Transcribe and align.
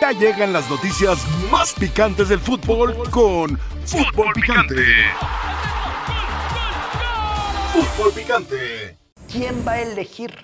Ya 0.00 0.12
llegan 0.12 0.52
las 0.52 0.68
noticias 0.70 1.18
más 1.50 1.74
picantes 1.74 2.30
del 2.30 2.38
fútbol 2.40 2.96
con 3.10 3.58
Fútbol 3.84 4.32
Picante. 4.32 4.82
Fútbol 7.72 8.12
Picante. 8.12 8.96
¿Quién 9.30 9.62
va 9.66 9.72
a 9.72 9.82
elegir 9.82 10.34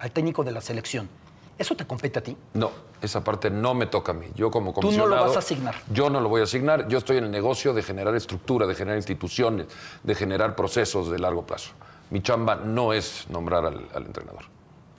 al 0.00 0.10
técnico 0.10 0.42
de 0.42 0.50
la 0.50 0.60
selección? 0.60 1.08
¿Eso 1.56 1.76
te 1.76 1.86
compete 1.86 2.18
a 2.18 2.22
ti? 2.22 2.36
No, 2.54 2.72
esa 3.00 3.22
parte 3.22 3.48
no 3.48 3.74
me 3.74 3.86
toca 3.86 4.10
a 4.10 4.14
mí. 4.14 4.26
Yo 4.34 4.50
como 4.50 4.72
Tú 4.74 4.80
no 4.82 4.82
lo 4.82 4.88
comisionado... 4.88 5.26
vas 5.28 5.36
a 5.36 5.38
asignar. 5.38 5.76
Yo 5.90 6.10
no 6.10 6.20
lo 6.20 6.28
voy 6.28 6.40
a 6.40 6.44
asignar. 6.44 6.88
Yo 6.88 6.98
estoy 6.98 7.18
en 7.18 7.24
el 7.24 7.30
negocio 7.30 7.72
de 7.72 7.82
generar 7.84 8.14
estructura, 8.16 8.66
de 8.66 8.74
generar 8.74 8.98
instituciones, 8.98 9.66
de 10.02 10.14
generar 10.16 10.56
procesos 10.56 11.10
de 11.10 11.18
largo 11.20 11.46
plazo. 11.46 11.70
Mi 12.10 12.22
chamba 12.22 12.56
no 12.56 12.92
es 12.92 13.26
nombrar 13.28 13.66
al, 13.66 13.88
al 13.94 14.04
entrenador. 14.04 14.46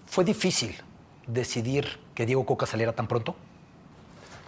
¿Fue 0.06 0.24
difícil 0.24 0.76
decidir 1.28 2.00
que 2.16 2.26
Diego 2.26 2.46
Coca 2.46 2.66
saliera 2.66 2.94
tan 2.94 3.08
pronto? 3.08 3.36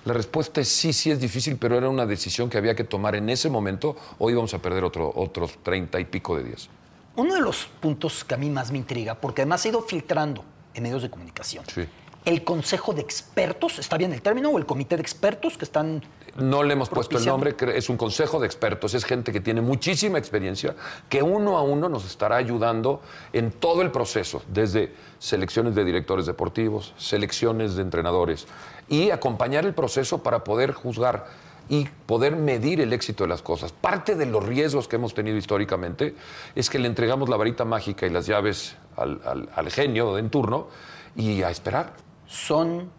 La 0.06 0.14
respuesta 0.14 0.62
es 0.62 0.70
sí, 0.70 0.94
sí 0.94 1.12
es 1.12 1.20
difícil, 1.20 1.58
pero 1.58 1.78
era 1.78 1.90
una 1.90 2.06
decisión 2.06 2.50
que 2.50 2.58
había 2.58 2.76
que 2.76 2.84
tomar 2.84 3.16
en 3.16 3.30
ese 3.30 3.50
momento 3.50 3.96
o 4.18 4.30
íbamos 4.30 4.54
a 4.54 4.60
perder 4.60 4.84
otro, 4.84 5.12
otros 5.14 5.60
treinta 5.64 6.00
y 6.00 6.06
pico 6.06 6.38
de 6.38 6.44
días. 6.44 6.70
Uno 7.16 7.34
de 7.34 7.42
los 7.42 7.66
puntos 7.66 8.24
que 8.24 8.34
a 8.34 8.38
mí 8.38 8.50
más 8.50 8.72
me 8.72 8.78
intriga, 8.78 9.16
porque 9.16 9.42
además 9.42 9.66
ha 9.66 9.70
ido 9.70 9.82
filtrando 9.82 10.44
en 10.74 10.84
medios 10.84 11.02
de 11.02 11.10
comunicación. 11.10 11.66
Sí. 11.68 11.86
El 12.26 12.44
Consejo 12.44 12.94
de 12.94 13.02
Expertos, 13.02 13.80
¿está 13.80 13.98
bien 13.98 14.14
el 14.14 14.22
término? 14.22 14.50
¿O 14.50 14.58
el 14.58 14.66
Comité 14.66 14.96
de 14.96 15.02
Expertos 15.02 15.58
que 15.58 15.66
están... 15.66 16.02
No 16.36 16.64
le 16.64 16.74
hemos 16.74 16.90
puesto 16.90 17.18
el 17.18 17.26
nombre, 17.26 17.56
es 17.76 17.90
un 17.90 17.98
consejo 17.98 18.40
de 18.40 18.46
expertos, 18.46 18.94
es 18.94 19.04
gente 19.04 19.34
que 19.34 19.42
tiene 19.42 19.62
muchísima 19.62 20.20
experiencia, 20.20 20.76
que 21.10 21.22
uno 21.24 21.58
a 21.58 21.64
uno 21.64 21.90
nos 21.90 22.06
estará 22.06 22.38
ayudando 22.38 23.02
en 23.34 23.52
todo 23.52 23.82
el 23.82 23.92
proceso, 23.92 24.44
desde 24.48 24.94
selecciones 25.18 25.76
de 25.76 25.84
directores 25.84 26.26
deportivos, 26.28 26.94
selecciones 26.98 27.76
de 27.76 27.82
entrenadores, 27.82 28.48
y 28.90 29.12
acompañar 29.12 29.66
el 29.66 29.74
proceso 29.74 30.24
para 30.24 30.44
poder 30.44 30.74
juzgar 30.74 31.28
y 31.70 31.86
poder 32.08 32.36
medir 32.36 32.82
el 32.82 32.92
éxito 32.94 33.24
de 33.26 33.30
las 33.30 33.44
cosas. 33.44 33.72
Parte 33.72 34.16
de 34.16 34.26
los 34.26 34.44
riesgos 34.44 34.88
que 34.88 34.96
hemos 34.96 35.14
tenido 35.14 35.38
históricamente 35.38 36.16
es 36.56 36.70
que 36.70 36.80
le 36.80 36.88
entregamos 36.88 37.30
la 37.30 37.38
varita 37.38 37.64
mágica 37.64 38.08
y 38.08 38.10
las 38.10 38.26
llaves 38.26 38.76
al, 38.98 39.22
al- 39.24 39.50
al 39.56 39.70
genio 39.72 40.18
en 40.18 40.30
turno 40.32 40.68
y 41.16 41.44
a 41.44 41.52
esperar. 41.52 41.94
¿Son 42.26 42.90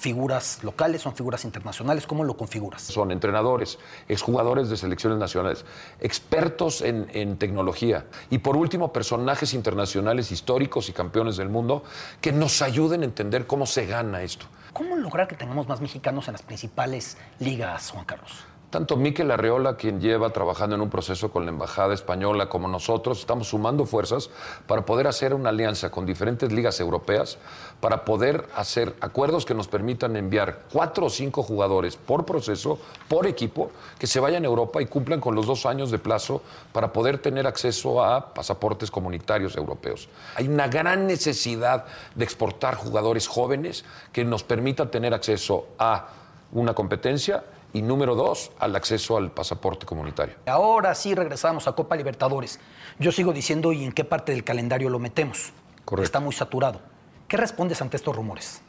figuras 0.00 0.64
locales, 0.64 1.02
son 1.02 1.14
figuras 1.14 1.44
internacionales? 1.44 2.06
¿Cómo 2.06 2.24
lo 2.24 2.36
configuras? 2.36 2.82
son 2.82 3.12
entrenadores, 3.12 3.78
exjugadores 4.08 4.68
de 4.68 4.76
selecciones 4.76 5.18
nacionales, 5.18 5.64
expertos 6.00 6.80
en, 6.80 7.08
en 7.12 7.36
tecnología 7.36 8.06
y 8.30 8.38
por 8.38 8.56
último 8.56 8.92
personajes 8.92 9.54
internacionales 9.54 10.32
históricos 10.32 10.88
y 10.88 10.92
campeones 10.92 11.36
del 11.36 11.48
mundo 11.48 11.84
que 12.20 12.32
nos 12.32 12.62
ayuden 12.62 13.02
a 13.02 13.04
entender 13.04 13.46
cómo 13.46 13.66
se 13.66 13.86
gana 13.86 14.22
esto. 14.22 14.46
¿Cómo 14.72 14.96
lograr 14.96 15.28
que 15.28 15.36
tengamos 15.36 15.68
más 15.68 15.80
mexicanos 15.80 16.28
en 16.28 16.32
las 16.32 16.42
principales 16.42 17.16
ligas, 17.38 17.90
Juan 17.90 18.04
Carlos? 18.04 18.44
Tanto 18.70 18.96
Miquel 18.96 19.32
Arreola, 19.32 19.76
quien 19.76 20.00
lleva 20.00 20.30
trabajando 20.30 20.76
en 20.76 20.82
un 20.82 20.90
proceso 20.90 21.32
con 21.32 21.44
la 21.44 21.50
Embajada 21.50 21.92
Española, 21.92 22.48
como 22.48 22.68
nosotros, 22.68 23.18
estamos 23.18 23.48
sumando 23.48 23.84
fuerzas 23.84 24.30
para 24.68 24.86
poder 24.86 25.08
hacer 25.08 25.34
una 25.34 25.48
alianza 25.48 25.90
con 25.90 26.06
diferentes 26.06 26.52
ligas 26.52 26.78
europeas, 26.78 27.38
para 27.80 28.04
poder 28.04 28.48
hacer 28.54 28.94
acuerdos 29.00 29.44
que 29.44 29.54
nos 29.54 29.66
permitan 29.66 30.14
enviar 30.14 30.60
cuatro 30.72 31.06
o 31.06 31.10
cinco 31.10 31.42
jugadores 31.42 31.96
por 31.96 32.24
proceso, 32.24 32.78
por 33.08 33.26
equipo, 33.26 33.72
que 33.98 34.06
se 34.06 34.20
vayan 34.20 34.44
a 34.44 34.46
Europa 34.46 34.80
y 34.80 34.86
cumplan 34.86 35.20
con 35.20 35.34
los 35.34 35.46
dos 35.46 35.66
años 35.66 35.90
de 35.90 35.98
plazo 35.98 36.40
para 36.70 36.92
poder 36.92 37.18
tener 37.18 37.48
acceso 37.48 38.04
a 38.04 38.32
pasaportes 38.32 38.92
comunitarios 38.92 39.56
europeos. 39.56 40.08
Hay 40.36 40.46
una 40.46 40.68
gran 40.68 41.08
necesidad 41.08 41.86
de 42.14 42.22
exportar 42.22 42.76
jugadores 42.76 43.26
jóvenes 43.26 43.84
que 44.12 44.24
nos 44.24 44.44
permita 44.44 44.92
tener 44.92 45.12
acceso 45.12 45.66
a 45.76 46.06
una 46.52 46.72
competencia 46.72 47.42
y 47.72 47.82
número 47.82 48.14
dos, 48.14 48.52
al 48.58 48.74
acceso 48.76 49.16
al 49.16 49.30
pasaporte 49.30 49.86
comunitario. 49.86 50.36
Ahora 50.46 50.94
sí 50.94 51.14
regresamos 51.14 51.68
a 51.68 51.72
Copa 51.72 51.96
Libertadores. 51.96 52.60
Yo 52.98 53.12
sigo 53.12 53.32
diciendo, 53.32 53.72
¿y 53.72 53.84
en 53.84 53.92
qué 53.92 54.04
parte 54.04 54.32
del 54.32 54.44
calendario 54.44 54.90
lo 54.90 54.98
metemos? 54.98 55.52
Correcto. 55.84 56.04
Está 56.04 56.20
muy 56.20 56.32
saturado. 56.32 56.80
¿Qué 57.28 57.36
respondes 57.36 57.80
ante 57.80 57.96
estos 57.96 58.14
rumores? 58.14 58.62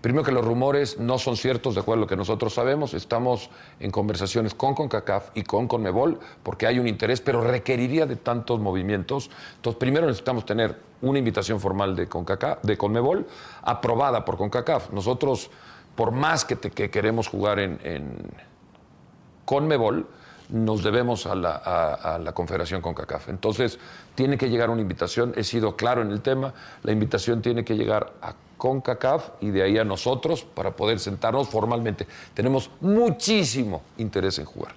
Primero 0.00 0.24
que 0.24 0.32
los 0.32 0.44
rumores 0.44 0.98
no 0.98 1.18
son 1.18 1.36
ciertos 1.36 1.74
de 1.74 1.82
acuerdo 1.82 2.00
a 2.00 2.04
lo 2.04 2.06
que 2.06 2.16
nosotros 2.16 2.54
sabemos. 2.54 2.94
Estamos 2.94 3.50
en 3.80 3.90
conversaciones 3.90 4.54
con 4.54 4.74
CONCACAF 4.74 5.30
y 5.34 5.42
con 5.42 5.68
CONMEBOL 5.68 6.18
porque 6.42 6.66
hay 6.66 6.78
un 6.78 6.88
interés, 6.88 7.20
pero 7.20 7.42
requeriría 7.42 8.06
de 8.06 8.16
tantos 8.16 8.60
movimientos. 8.60 9.30
Entonces, 9.56 9.78
primero 9.78 10.06
necesitamos 10.06 10.46
tener 10.46 10.80
una 11.02 11.18
invitación 11.18 11.60
formal 11.60 11.94
de, 11.96 12.08
CONCACAF, 12.08 12.62
de 12.62 12.78
CONMEBOL 12.78 13.26
aprobada 13.62 14.24
por 14.24 14.38
CONCACAF. 14.38 14.90
Nosotros, 14.90 15.50
por 16.00 16.12
más 16.12 16.46
que, 16.46 16.56
queremos 16.90 17.28
jugar 17.28 17.58
en, 17.58 17.78
en 17.84 18.16
CONMEBOL, 19.44 20.06
nos 20.48 20.82
debemos 20.82 21.26
a 21.26 21.34
la, 21.34 21.50
a- 21.62 22.14
a 22.14 22.18
la 22.18 22.32
Confederación 22.32 22.80
CONCACAF. 22.80 23.28
Entonces, 23.28 23.78
tiene 24.14 24.38
que 24.38 24.48
llegar 24.48 24.70
una 24.70 24.80
invitación, 24.80 25.34
he 25.36 25.44
sido 25.44 25.76
claro 25.76 26.00
en 26.00 26.10
el 26.10 26.22
tema, 26.22 26.54
la 26.84 26.92
invitación 26.92 27.42
tiene 27.42 27.66
que 27.66 27.76
llegar 27.76 28.14
a 28.22 28.32
CONCACAF 28.56 29.28
y 29.42 29.50
de 29.50 29.62
ahí 29.62 29.76
a 29.76 29.84
nosotros 29.84 30.42
para 30.42 30.70
poder 30.74 30.98
sentarnos 31.00 31.50
formalmente. 31.50 32.06
Tenemos 32.32 32.70
muchísimo 32.80 33.82
interés 33.98 34.38
en 34.38 34.46
jugar. 34.46 34.72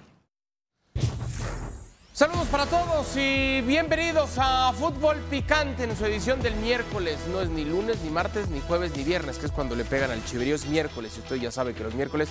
Saludos 2.14 2.46
para 2.46 2.64
todos 2.66 3.16
y 3.16 3.60
bienvenidos 3.62 4.34
a 4.38 4.72
Fútbol 4.72 5.16
Picante 5.28 5.82
en 5.82 5.96
su 5.96 6.04
edición 6.04 6.40
del 6.40 6.54
miércoles. 6.54 7.18
No 7.28 7.40
es 7.40 7.48
ni 7.48 7.64
lunes, 7.64 8.02
ni 8.04 8.10
martes, 8.10 8.48
ni 8.50 8.60
jueves, 8.60 8.96
ni 8.96 9.02
viernes, 9.02 9.36
que 9.36 9.46
es 9.46 9.50
cuando 9.50 9.74
le 9.74 9.84
pegan 9.84 10.12
al 10.12 10.24
chiverío. 10.24 10.54
Es 10.54 10.64
miércoles 10.66 11.14
y 11.16 11.20
usted 11.22 11.34
ya 11.34 11.50
sabe 11.50 11.74
que 11.74 11.82
los 11.82 11.92
miércoles 11.92 12.28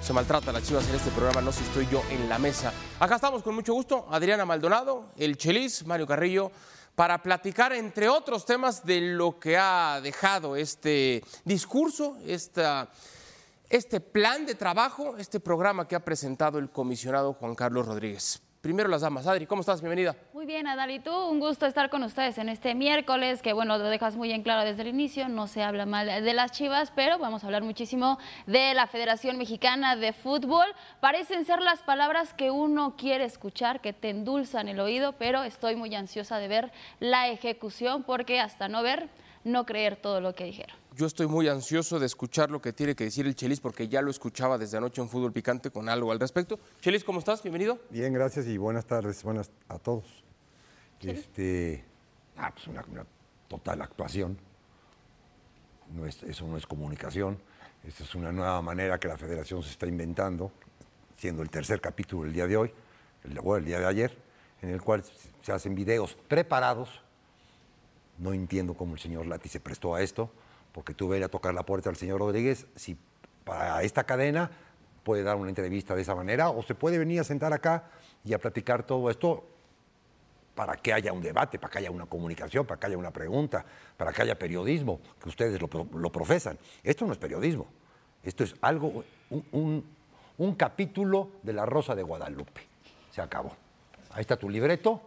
se 0.00 0.12
maltrata 0.12 0.50
a 0.50 0.54
las 0.54 0.64
chivas 0.64 0.88
en 0.88 0.96
este 0.96 1.12
programa, 1.12 1.40
no 1.40 1.52
si 1.52 1.62
estoy 1.62 1.86
yo 1.86 2.02
en 2.10 2.28
la 2.28 2.40
mesa. 2.40 2.72
Acá 2.98 3.14
estamos 3.14 3.44
con 3.44 3.54
mucho 3.54 3.74
gusto, 3.74 4.08
Adriana 4.10 4.44
Maldonado, 4.44 5.12
el 5.16 5.36
Chelis, 5.36 5.86
Mario 5.86 6.08
Carrillo, 6.08 6.50
para 6.96 7.22
platicar, 7.22 7.72
entre 7.72 8.08
otros 8.08 8.44
temas, 8.44 8.84
de 8.84 9.00
lo 9.02 9.38
que 9.38 9.56
ha 9.56 10.00
dejado 10.02 10.56
este 10.56 11.22
discurso, 11.44 12.16
esta, 12.26 12.90
este 13.68 14.00
plan 14.00 14.46
de 14.46 14.56
trabajo, 14.56 15.16
este 15.16 15.38
programa 15.38 15.86
que 15.86 15.94
ha 15.94 16.04
presentado 16.04 16.58
el 16.58 16.70
comisionado 16.70 17.34
Juan 17.34 17.54
Carlos 17.54 17.86
Rodríguez. 17.86 18.42
Primero 18.60 18.90
las 18.90 19.00
damas. 19.00 19.26
Adri, 19.26 19.46
¿cómo 19.46 19.60
estás? 19.60 19.80
Bienvenida. 19.80 20.14
Muy 20.34 20.44
bien, 20.44 20.66
Adal, 20.66 20.90
y 20.90 20.98
tú, 20.98 21.14
un 21.14 21.40
gusto 21.40 21.64
estar 21.64 21.88
con 21.88 22.02
ustedes 22.02 22.36
en 22.36 22.50
este 22.50 22.74
miércoles, 22.74 23.40
que 23.40 23.54
bueno, 23.54 23.78
lo 23.78 23.84
dejas 23.84 24.16
muy 24.16 24.32
en 24.32 24.42
claro 24.42 24.68
desde 24.68 24.82
el 24.82 24.88
inicio, 24.88 25.30
no 25.30 25.46
se 25.46 25.62
habla 25.62 25.86
mal 25.86 26.06
de 26.06 26.34
las 26.34 26.52
Chivas, 26.52 26.92
pero 26.94 27.18
vamos 27.18 27.42
a 27.42 27.46
hablar 27.46 27.62
muchísimo 27.62 28.18
de 28.46 28.74
la 28.74 28.86
Federación 28.86 29.38
Mexicana 29.38 29.96
de 29.96 30.12
Fútbol. 30.12 30.66
Parecen 31.00 31.46
ser 31.46 31.62
las 31.62 31.82
palabras 31.82 32.34
que 32.34 32.50
uno 32.50 32.96
quiere 32.98 33.24
escuchar, 33.24 33.80
que 33.80 33.94
te 33.94 34.10
endulzan 34.10 34.68
el 34.68 34.78
oído, 34.78 35.12
pero 35.12 35.42
estoy 35.42 35.74
muy 35.74 35.94
ansiosa 35.94 36.36
de 36.36 36.48
ver 36.48 36.70
la 36.98 37.28
ejecución, 37.28 38.02
porque 38.02 38.40
hasta 38.40 38.68
no 38.68 38.82
ver, 38.82 39.08
no 39.42 39.64
creer 39.64 39.96
todo 39.96 40.20
lo 40.20 40.34
que 40.34 40.44
dijeron. 40.44 40.79
Yo 40.96 41.06
estoy 41.06 41.28
muy 41.28 41.48
ansioso 41.48 41.98
de 41.98 42.06
escuchar 42.06 42.50
lo 42.50 42.60
que 42.60 42.72
tiene 42.72 42.94
que 42.94 43.04
decir 43.04 43.26
el 43.26 43.34
Chelis, 43.34 43.60
porque 43.60 43.88
ya 43.88 44.02
lo 44.02 44.10
escuchaba 44.10 44.58
desde 44.58 44.76
anoche 44.76 45.00
en 45.00 45.08
Fútbol 45.08 45.32
Picante 45.32 45.70
con 45.70 45.88
algo 45.88 46.10
al 46.10 46.18
respecto. 46.18 46.58
Chelis, 46.80 47.04
¿cómo 47.04 47.20
estás? 47.20 47.42
Bienvenido. 47.42 47.78
Bien, 47.90 48.12
gracias 48.12 48.46
y 48.46 48.58
buenas 48.58 48.84
tardes, 48.84 49.22
buenas 49.22 49.50
a 49.68 49.78
todos. 49.78 50.04
Este, 51.00 51.84
ah, 52.36 52.50
pues 52.52 52.66
una, 52.66 52.84
una 52.90 53.06
total 53.48 53.82
actuación. 53.82 54.36
No 55.94 56.06
es, 56.06 56.22
eso 56.24 56.46
no 56.46 56.56
es 56.56 56.66
comunicación. 56.66 57.38
Esta 57.84 58.04
es 58.04 58.14
una 58.14 58.32
nueva 58.32 58.60
manera 58.60 58.98
que 58.98 59.08
la 59.08 59.16
federación 59.16 59.62
se 59.62 59.70
está 59.70 59.86
inventando, 59.86 60.52
siendo 61.16 61.42
el 61.42 61.50
tercer 61.50 61.80
capítulo 61.80 62.26
el 62.26 62.32
día 62.32 62.46
de 62.46 62.56
hoy, 62.56 62.72
el, 63.24 63.40
bueno, 63.40 63.58
el 63.58 63.64
día 63.64 63.78
de 63.78 63.86
ayer, 63.86 64.16
en 64.60 64.70
el 64.70 64.82
cual 64.82 65.02
se 65.40 65.52
hacen 65.52 65.74
videos 65.74 66.16
preparados. 66.28 67.00
No 68.18 68.34
entiendo 68.34 68.74
cómo 68.74 68.94
el 68.94 69.00
señor 69.00 69.26
Lati 69.26 69.48
se 69.48 69.60
prestó 69.60 69.94
a 69.94 70.02
esto, 70.02 70.30
porque 70.72 70.94
tú 70.94 71.08
ves 71.08 71.22
a 71.22 71.28
tocar 71.28 71.54
la 71.54 71.64
puerta 71.64 71.90
al 71.90 71.96
señor 71.96 72.20
Rodríguez, 72.20 72.66
si 72.76 72.96
para 73.44 73.82
esta 73.82 74.04
cadena 74.04 74.50
puede 75.02 75.22
dar 75.22 75.36
una 75.36 75.48
entrevista 75.48 75.94
de 75.94 76.02
esa 76.02 76.14
manera, 76.14 76.50
o 76.50 76.62
se 76.62 76.74
puede 76.74 76.98
venir 76.98 77.20
a 77.20 77.24
sentar 77.24 77.52
acá 77.52 77.84
y 78.24 78.32
a 78.34 78.38
platicar 78.38 78.84
todo 78.84 79.10
esto 79.10 79.44
para 80.54 80.76
que 80.76 80.92
haya 80.92 81.12
un 81.12 81.22
debate, 81.22 81.58
para 81.58 81.70
que 81.72 81.78
haya 81.78 81.90
una 81.90 82.06
comunicación, 82.06 82.66
para 82.66 82.78
que 82.78 82.86
haya 82.88 82.98
una 82.98 83.10
pregunta, 83.10 83.64
para 83.96 84.12
que 84.12 84.22
haya 84.22 84.38
periodismo, 84.38 85.00
que 85.22 85.28
ustedes 85.28 85.60
lo, 85.60 85.68
lo 85.94 86.12
profesan. 86.12 86.58
Esto 86.82 87.06
no 87.06 87.12
es 87.12 87.18
periodismo, 87.18 87.66
esto 88.22 88.44
es 88.44 88.54
algo, 88.60 89.04
un, 89.30 89.44
un- 89.52 89.84
un 90.38 90.54
capítulo 90.54 91.32
de 91.42 91.52
La 91.52 91.66
Rosa 91.66 91.94
de 91.94 92.02
Guadalupe. 92.02 92.62
Se 93.10 93.20
acabó. 93.20 93.54
Ahí 94.12 94.22
está 94.22 94.36
tu 94.38 94.48
libreto 94.48 95.00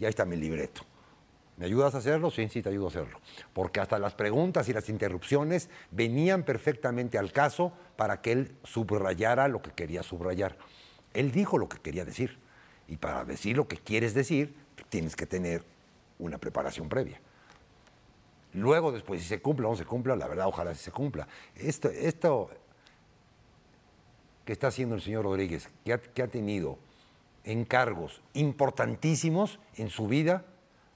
y 0.00 0.04
ahí 0.04 0.10
está 0.10 0.24
mi 0.24 0.36
libreto. 0.36 0.82
¿Me 1.56 1.66
ayudas 1.66 1.94
a 1.94 1.98
hacerlo? 1.98 2.30
Sí, 2.30 2.48
sí, 2.48 2.62
te 2.62 2.70
ayudo 2.70 2.86
a 2.86 2.88
hacerlo. 2.88 3.20
Porque 3.52 3.80
hasta 3.80 3.98
las 3.98 4.14
preguntas 4.14 4.68
y 4.68 4.72
las 4.72 4.88
interrupciones 4.88 5.68
venían 5.90 6.44
perfectamente 6.44 7.18
al 7.18 7.32
caso 7.32 7.72
para 7.96 8.20
que 8.20 8.32
él 8.32 8.56
subrayara 8.64 9.48
lo 9.48 9.60
que 9.60 9.70
quería 9.70 10.02
subrayar. 10.02 10.56
Él 11.12 11.30
dijo 11.30 11.58
lo 11.58 11.68
que 11.68 11.78
quería 11.78 12.04
decir. 12.04 12.38
Y 12.88 12.96
para 12.96 13.24
decir 13.24 13.56
lo 13.56 13.68
que 13.68 13.76
quieres 13.76 14.14
decir, 14.14 14.54
tienes 14.88 15.14
que 15.14 15.26
tener 15.26 15.64
una 16.18 16.38
preparación 16.38 16.88
previa. 16.88 17.20
Luego, 18.54 18.92
después, 18.92 19.22
si 19.22 19.28
se 19.28 19.40
cumple 19.40 19.66
o 19.66 19.70
no 19.70 19.76
se 19.76 19.84
cumpla, 19.84 20.16
la 20.16 20.28
verdad, 20.28 20.46
ojalá 20.46 20.74
se 20.74 20.90
cumpla. 20.90 21.26
Esto, 21.54 21.88
esto 21.88 22.50
que 24.44 24.52
está 24.52 24.68
haciendo 24.68 24.94
el 24.94 25.00
señor 25.00 25.24
Rodríguez, 25.24 25.68
que 25.84 25.92
ha, 25.92 25.98
que 25.98 26.22
ha 26.22 26.28
tenido 26.28 26.78
encargos 27.44 28.20
importantísimos 28.34 29.58
en 29.76 29.88
su 29.88 30.06
vida, 30.06 30.44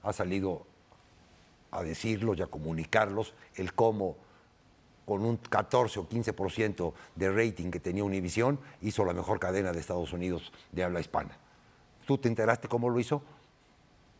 ha 0.07 0.13
salido 0.13 0.65
a 1.71 1.83
decirlos 1.83 2.37
y 2.37 2.41
a 2.41 2.47
comunicarlos, 2.47 3.33
el 3.55 3.73
cómo 3.73 4.15
con 5.05 5.23
un 5.23 5.37
14 5.37 5.99
o 5.99 6.07
15% 6.09 6.93
de 7.15 7.31
rating 7.31 7.71
que 7.71 7.79
tenía 7.79 8.03
Univisión, 8.03 8.59
hizo 8.81 9.05
la 9.05 9.13
mejor 9.13 9.39
cadena 9.39 9.71
de 9.71 9.79
Estados 9.79 10.11
Unidos 10.13 10.51
de 10.71 10.83
habla 10.83 10.99
hispana. 10.99 11.37
¿Tú 12.05 12.17
te 12.17 12.27
enteraste 12.27 12.67
cómo 12.67 12.89
lo 12.89 12.99
hizo? 12.99 13.21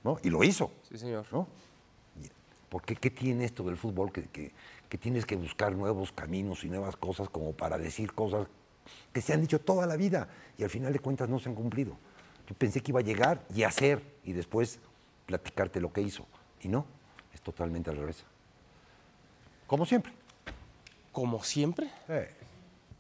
¿No? 0.04 0.18
Y 0.24 0.30
lo 0.30 0.44
hizo. 0.44 0.72
Sí, 0.90 0.98
señor. 0.98 1.26
¿no? 1.32 1.48
Y- 2.22 2.30
Porque 2.70 2.96
¿qué 2.96 3.10
tiene 3.10 3.46
esto 3.46 3.64
del 3.64 3.76
fútbol? 3.78 4.12
Que, 4.12 4.24
que- 4.24 4.52
que 4.90 4.98
tienes 4.98 5.26
que 5.26 5.36
buscar 5.36 5.74
nuevos 5.74 6.14
caminos 6.14 6.64
y 6.64 6.70
nuevas 6.70 6.96
cosas 6.96 7.28
como 7.30 7.52
para 7.52 7.78
decir 7.78 8.14
cosas 8.14 8.48
que 9.12 9.20
se 9.22 9.34
han 9.34 9.42
dicho 9.42 9.60
toda 9.60 9.86
la 9.86 9.98
vida 9.98 10.30
y 10.58 10.64
al 10.64 10.70
final 10.70 10.94
de 10.94 11.00
cuentas 11.00 11.28
no 11.28 11.40
se 11.40 11.50
han 11.50 11.56
cumplido. 11.56 11.98
Yo 12.48 12.56
pensé 12.56 12.80
que 12.80 12.92
iba 12.92 13.02
a 13.02 13.04
llegar 13.04 13.44
y 13.54 13.64
hacer 13.64 14.02
y 14.24 14.32
después 14.32 14.80
platicarte 15.28 15.80
lo 15.80 15.94
que 15.94 16.02
hizo. 16.02 16.26
Y 16.62 16.70
no, 16.70 16.88
es 17.32 17.42
totalmente 17.42 17.92
al 17.92 17.98
revés. 17.98 18.24
Como 19.68 19.86
siempre. 19.86 20.12
Como 21.12 21.44
siempre. 21.44 21.92
Eh, 22.08 22.32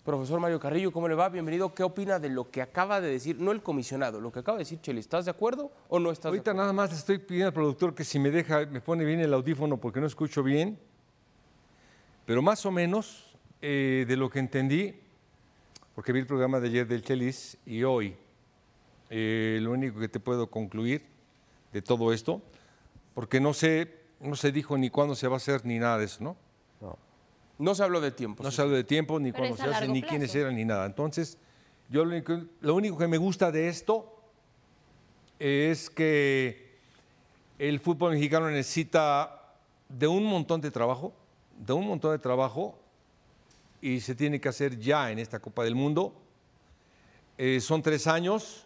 Profesor 0.04 0.40
Mario 0.40 0.60
Carrillo, 0.60 0.92
¿cómo 0.92 1.08
le 1.08 1.16
va? 1.16 1.30
Bienvenido. 1.30 1.74
¿Qué 1.74 1.84
opina 1.84 2.20
de 2.20 2.30
lo 2.30 2.52
que 2.52 2.62
acaba 2.62 3.02
de 3.02 3.10
decir, 3.10 3.40
no 3.40 3.52
el 3.52 3.64
comisionado, 3.64 4.22
lo 4.22 4.32
que 4.32 4.40
acaba 4.40 4.58
de 4.58 4.64
decir 4.64 4.80
Cheli? 4.82 5.00
¿Estás 5.00 5.26
de 5.26 5.32
acuerdo 5.32 5.72
o 5.90 6.00
no 6.00 6.12
estás 6.12 6.28
Ahorita 6.28 6.52
de 6.52 6.52
acuerdo? 6.52 6.64
nada 6.64 6.74
más 6.74 6.92
le 6.92 6.98
estoy 6.98 7.18
pidiendo 7.18 7.48
al 7.48 7.54
productor 7.54 7.96
que 7.96 8.04
si 8.04 8.20
me 8.20 8.30
deja, 8.30 8.66
me 8.66 8.82
pone 8.82 9.06
bien 9.06 9.22
el 9.22 9.34
audífono 9.34 9.78
porque 9.78 10.00
no 10.00 10.08
escucho 10.08 10.44
bien. 10.44 10.78
Pero 12.26 12.42
más 12.42 12.66
o 12.66 12.72
menos 12.72 13.36
eh, 13.62 14.06
de 14.08 14.18
lo 14.18 14.30
que 14.30 14.40
entendí, 14.40 14.94
porque 15.96 16.12
vi 16.12 16.20
el 16.20 16.28
programa 16.28 16.60
de 16.60 16.68
ayer 16.68 16.88
del 16.88 17.02
Chelis 17.02 17.58
y 17.66 17.84
hoy, 17.84 18.16
eh, 19.10 19.60
lo 19.62 19.72
único 19.72 20.00
que 20.00 20.10
te 20.10 20.20
puedo 20.20 20.50
concluir 20.50 21.17
de 21.74 21.82
todo 21.82 22.14
esto, 22.14 22.42
porque 23.14 23.40
no 23.40 23.54
sé, 23.54 23.94
no 24.20 24.36
se 24.36 24.52
dijo 24.52 24.78
ni 24.78 24.90
cuándo 24.90 25.16
se 25.16 25.28
va 25.28 25.36
a 25.36 25.38
hacer 25.38 25.66
ni 25.66 25.80
nada 25.80 25.98
de 25.98 26.06
eso, 26.06 26.24
¿no? 26.24 26.38
No 27.60 27.74
se 27.74 27.84
habló 27.84 28.02
de 28.02 28.12
tiempo. 28.12 28.44
No 28.44 28.52
sí. 28.52 28.58
se 28.58 28.62
habla 28.62 28.76
de 28.78 28.84
tiempo, 28.84 29.20
ni 29.20 29.32
Pero 29.32 29.56
cuándo 29.56 29.58
se 29.58 29.76
hace, 29.76 29.88
ni 29.88 30.04
quiénes 30.04 30.34
eran, 30.36 30.56
ni 30.56 30.64
nada. 30.64 30.86
Entonces, 30.86 31.38
yo 31.90 32.06
lo 32.06 32.12
único, 32.12 32.40
lo 32.62 32.76
único 32.76 32.98
que 32.98 33.08
me 33.08 33.18
gusta 33.18 33.52
de 33.52 33.68
esto 33.68 34.14
es 35.40 35.90
que 35.90 36.78
el 37.58 37.80
fútbol 37.80 38.14
mexicano 38.14 38.50
necesita 38.50 39.56
de 39.90 40.08
un 40.08 40.24
montón 40.24 40.62
de 40.62 40.70
trabajo, 40.70 41.14
de 41.58 41.74
un 41.74 41.88
montón 41.88 42.12
de 42.12 42.20
trabajo, 42.20 42.78
y 43.82 44.00
se 44.02 44.16
tiene 44.16 44.40
que 44.40 44.50
hacer 44.50 44.80
ya 44.80 45.12
en 45.12 45.20
esta 45.20 45.40
Copa 45.40 45.64
del 45.64 45.76
Mundo. 45.76 46.14
Eh, 47.38 47.60
son 47.62 47.82
tres 47.82 48.08
años, 48.08 48.66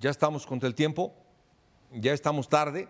ya 0.00 0.10
estamos 0.10 0.46
contra 0.46 0.68
el 0.68 0.74
tiempo, 0.74 1.14
ya 1.94 2.12
estamos 2.12 2.48
tarde. 2.48 2.88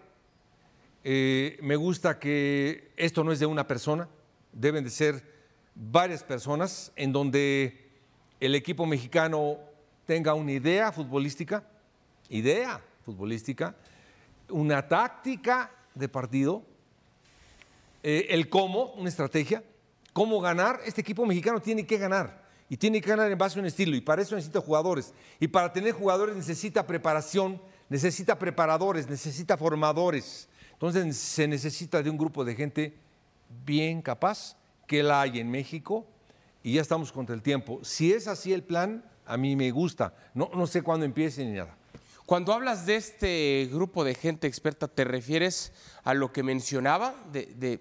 Eh, 1.04 1.58
me 1.62 1.76
gusta 1.76 2.19
que 2.19 2.93
esto 2.96 3.25
no 3.25 3.32
es 3.32 3.40
de 3.40 3.46
una 3.46 3.66
persona, 3.66 4.08
deben 4.52 4.84
de 4.84 4.90
ser 4.90 5.22
varias 5.75 6.22
personas 6.22 6.93
en 6.96 7.12
donde 7.12 7.90
el 8.38 8.54
equipo 8.54 8.87
mexicano 8.87 9.58
tenga 10.06 10.34
una 10.34 10.52
idea 10.52 10.93
futbolística, 10.93 11.64
idea 12.28 12.81
futbolística, 13.04 13.75
una 14.49 14.87
táctica 14.87 15.70
de 15.94 16.08
partido, 16.08 16.62
eh, 18.02 18.26
el 18.31 18.49
cómo, 18.49 18.93
una 18.93 19.08
estrategia, 19.08 19.64
cómo 20.12 20.40
ganar. 20.40 20.81
Este 20.84 21.00
equipo 21.00 21.26
mexicano 21.26 21.60
tiene 21.60 21.87
que 21.87 21.99
ganar 21.99 22.43
y 22.69 22.76
tiene 22.76 23.00
que 23.00 23.10
ganar 23.10 23.31
en 23.31 23.38
base 23.38 23.58
a 23.58 23.62
un 23.62 23.66
estilo 23.66 23.96
y 23.96 24.00
para 24.00 24.22
eso 24.22 24.37
necesita 24.37 24.60
jugadores. 24.60 25.12
Y 25.40 25.49
para 25.49 25.72
tener 25.72 25.93
jugadores 25.93 26.37
necesita 26.37 26.87
preparación, 26.87 27.60
necesita 27.92 28.38
preparadores, 28.38 29.06
necesita 29.06 29.58
formadores. 29.58 30.48
Entonces 30.72 31.14
se 31.14 31.46
necesita 31.46 32.02
de 32.02 32.08
un 32.08 32.16
grupo 32.16 32.42
de 32.42 32.54
gente 32.54 32.96
bien 33.66 34.00
capaz, 34.00 34.56
que 34.86 35.02
la 35.02 35.20
hay 35.20 35.40
en 35.40 35.50
México 35.50 36.06
y 36.62 36.74
ya 36.74 36.80
estamos 36.80 37.12
contra 37.12 37.34
el 37.34 37.42
tiempo. 37.42 37.80
Si 37.82 38.10
es 38.10 38.28
así 38.28 38.54
el 38.54 38.62
plan, 38.62 39.04
a 39.26 39.36
mí 39.36 39.56
me 39.56 39.70
gusta. 39.70 40.14
No, 40.32 40.50
no 40.54 40.66
sé 40.66 40.80
cuándo 40.80 41.04
empiece 41.04 41.44
ni 41.44 41.52
nada. 41.52 41.76
Cuando 42.24 42.54
hablas 42.54 42.86
de 42.86 42.96
este 42.96 43.68
grupo 43.70 44.04
de 44.04 44.14
gente 44.14 44.46
experta, 44.46 44.88
¿te 44.88 45.04
refieres 45.04 45.72
a 46.02 46.14
lo 46.14 46.32
que 46.32 46.42
mencionaba? 46.42 47.14
De, 47.30 47.80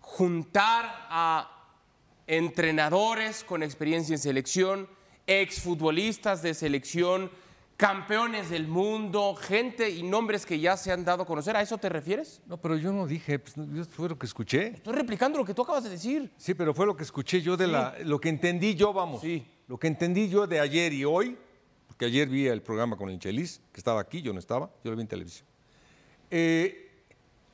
juntar 0.00 0.86
a 1.10 1.76
entrenadores 2.26 3.44
con 3.44 3.62
experiencia 3.62 4.14
en 4.14 4.18
selección, 4.18 4.88
exfutbolistas 5.26 6.42
de 6.42 6.54
selección, 6.54 7.30
campeones 7.80 8.50
del 8.50 8.68
mundo, 8.68 9.34
gente 9.34 9.88
y 9.88 10.02
nombres 10.02 10.44
que 10.44 10.60
ya 10.60 10.76
se 10.76 10.92
han 10.92 11.02
dado 11.02 11.22
a 11.22 11.26
conocer. 11.26 11.56
¿A 11.56 11.62
eso 11.62 11.78
te 11.78 11.88
refieres? 11.88 12.42
No, 12.44 12.58
pero 12.58 12.76
yo 12.76 12.92
no 12.92 13.06
dije, 13.06 13.38
pues, 13.38 13.56
no, 13.56 13.74
yo 13.74 13.82
fue 13.86 14.06
lo 14.06 14.18
que 14.18 14.26
escuché. 14.26 14.74
Estoy 14.74 14.92
replicando 14.92 15.38
lo 15.38 15.46
que 15.46 15.54
tú 15.54 15.62
acabas 15.62 15.84
de 15.84 15.88
decir. 15.88 16.30
Sí, 16.36 16.52
pero 16.52 16.74
fue 16.74 16.84
lo 16.84 16.94
que 16.94 17.04
escuché 17.04 17.40
yo 17.40 17.56
de 17.56 17.66
la, 17.66 17.96
lo 18.04 18.20
que 18.20 18.28
entendí 18.28 18.74
yo, 18.74 18.92
vamos. 18.92 19.22
Sí. 19.22 19.46
Lo 19.66 19.78
que 19.78 19.86
entendí 19.86 20.28
yo 20.28 20.46
de 20.46 20.60
ayer 20.60 20.92
y 20.92 21.06
hoy, 21.06 21.38
porque 21.86 22.04
ayer 22.04 22.28
vi 22.28 22.48
el 22.48 22.60
programa 22.60 22.98
con 22.98 23.08
el 23.08 23.18
Chelis, 23.18 23.62
que 23.72 23.80
estaba 23.80 23.98
aquí, 23.98 24.20
yo 24.20 24.34
no 24.34 24.40
estaba, 24.40 24.70
yo 24.84 24.90
lo 24.90 24.96
vi 24.98 25.00
en 25.00 25.08
televisión. 25.08 25.48
Eh, 26.30 27.02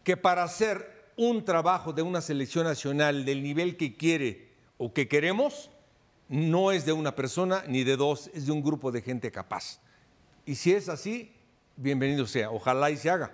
que 0.02 0.16
para 0.16 0.42
hacer 0.42 1.12
un 1.16 1.44
trabajo 1.44 1.92
de 1.92 2.02
una 2.02 2.20
selección 2.20 2.64
nacional 2.64 3.24
del 3.24 3.44
nivel 3.44 3.76
que 3.76 3.96
quiere 3.96 4.48
o 4.76 4.92
que 4.92 5.06
queremos, 5.06 5.70
no 6.28 6.72
es 6.72 6.84
de 6.84 6.92
una 6.92 7.14
persona 7.14 7.62
ni 7.68 7.84
de 7.84 7.96
dos, 7.96 8.28
es 8.34 8.46
de 8.46 8.52
un 8.52 8.64
grupo 8.64 8.90
de 8.90 9.02
gente 9.02 9.30
capaz. 9.30 9.85
Y 10.46 10.54
si 10.54 10.72
es 10.72 10.88
así, 10.88 11.34
bienvenido 11.74 12.24
sea. 12.24 12.52
Ojalá 12.52 12.90
y 12.92 12.96
se 12.96 13.10
haga. 13.10 13.32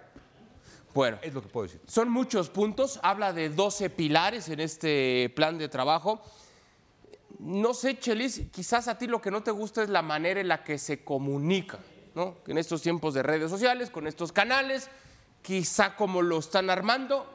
Bueno, 0.94 1.18
Es 1.22 1.32
lo 1.32 1.42
que 1.42 1.48
puedo 1.48 1.66
decir. 1.66 1.80
Son 1.86 2.10
muchos 2.10 2.48
puntos, 2.48 2.98
habla 3.02 3.32
de 3.34 3.50
12 3.50 3.90
pilares 3.90 4.48
en 4.48 4.60
este 4.60 5.30
plan 5.36 5.58
de 5.58 5.68
trabajo. 5.68 6.22
No 7.38 7.74
sé, 7.74 7.98
Chelis, 7.98 8.42
quizás 8.50 8.88
a 8.88 8.96
ti 8.96 9.06
lo 9.06 9.20
que 9.20 9.30
no 9.30 9.42
te 9.42 9.50
gusta 9.50 9.82
es 9.82 9.90
la 9.90 10.02
manera 10.02 10.40
en 10.40 10.48
la 10.48 10.64
que 10.64 10.78
se 10.78 11.04
comunica, 11.04 11.78
¿no? 12.14 12.36
En 12.46 12.56
estos 12.56 12.82
tiempos 12.82 13.14
de 13.14 13.22
redes 13.22 13.50
sociales, 13.50 13.90
con 13.90 14.06
estos 14.06 14.32
canales, 14.32 14.88
quizá 15.42 15.96
como 15.96 16.22
lo 16.22 16.38
están 16.38 16.70
armando, 16.70 17.26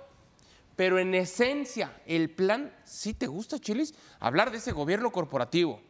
pero 0.75 0.99
en 0.99 1.13
esencia, 1.13 2.01
el 2.05 2.29
plan 2.29 2.75
sí 2.83 3.13
te 3.13 3.27
gusta, 3.27 3.59
Chelis, 3.59 3.95
hablar 4.19 4.51
de 4.51 4.57
ese 4.57 4.71
gobierno 4.71 5.11
corporativo, 5.11 5.81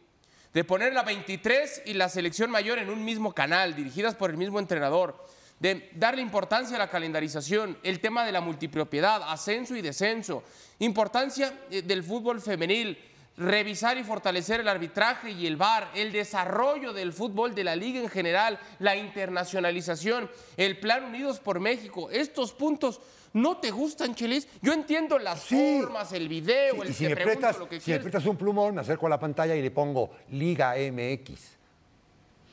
de 0.54 0.64
poner 0.64 0.92
la 0.92 1.02
23 1.02 1.82
y 1.86 1.94
la 1.94 2.08
selección 2.08 2.50
mayor 2.50 2.78
en 2.78 2.90
un 2.90 3.04
mismo 3.04 3.34
canal, 3.34 3.74
dirigidas 3.74 4.14
por 4.14 4.30
el 4.30 4.36
mismo 4.36 4.58
entrenador, 4.58 5.24
de 5.60 5.90
darle 5.94 6.22
importancia 6.22 6.76
a 6.76 6.78
la 6.78 6.90
calendarización, 6.90 7.78
el 7.82 8.00
tema 8.00 8.24
de 8.24 8.32
la 8.32 8.40
multipropiedad, 8.40 9.22
ascenso 9.30 9.76
y 9.76 9.82
descenso, 9.82 10.42
importancia 10.78 11.52
eh, 11.70 11.82
del 11.82 12.04
fútbol 12.04 12.40
femenil, 12.40 12.98
revisar 13.36 13.96
y 13.98 14.04
fortalecer 14.04 14.60
el 14.60 14.68
arbitraje 14.68 15.30
y 15.30 15.46
el 15.46 15.56
VAR, 15.56 15.90
el 15.94 16.10
desarrollo 16.10 16.92
del 16.92 17.12
fútbol 17.12 17.54
de 17.54 17.64
la 17.64 17.76
liga 17.76 18.00
en 18.00 18.08
general, 18.08 18.58
la 18.80 18.96
internacionalización, 18.96 20.28
el 20.56 20.78
plan 20.78 21.04
Unidos 21.04 21.38
por 21.38 21.60
México. 21.60 22.10
Estos 22.10 22.52
puntos 22.52 23.00
no 23.32 23.58
te 23.58 23.70
gustan, 23.70 24.14
Chelis. 24.14 24.48
Yo 24.62 24.72
entiendo 24.72 25.18
las 25.18 25.40
Sí. 25.40 25.80
formas, 25.82 26.12
el 26.12 26.28
video, 26.28 26.74
Sí, 26.74 26.80
el 26.82 26.90
y 26.90 26.92
si 26.92 27.04
te 27.04 27.10
me, 27.10 27.14
pregunto 27.16 27.40
prestas, 27.40 27.58
lo 27.60 27.68
que 27.68 27.76
si 27.76 27.80
me 27.80 27.84
quieres. 27.84 28.02
prestas 28.02 28.26
un 28.26 28.36
plumón, 28.36 28.74
me 28.74 28.80
acerco 28.80 29.06
a 29.06 29.10
la 29.10 29.18
pantalla 29.20 29.54
y 29.54 29.62
le 29.62 29.70
pongo 29.70 30.10
Liga 30.30 30.74
MX. 30.76 31.56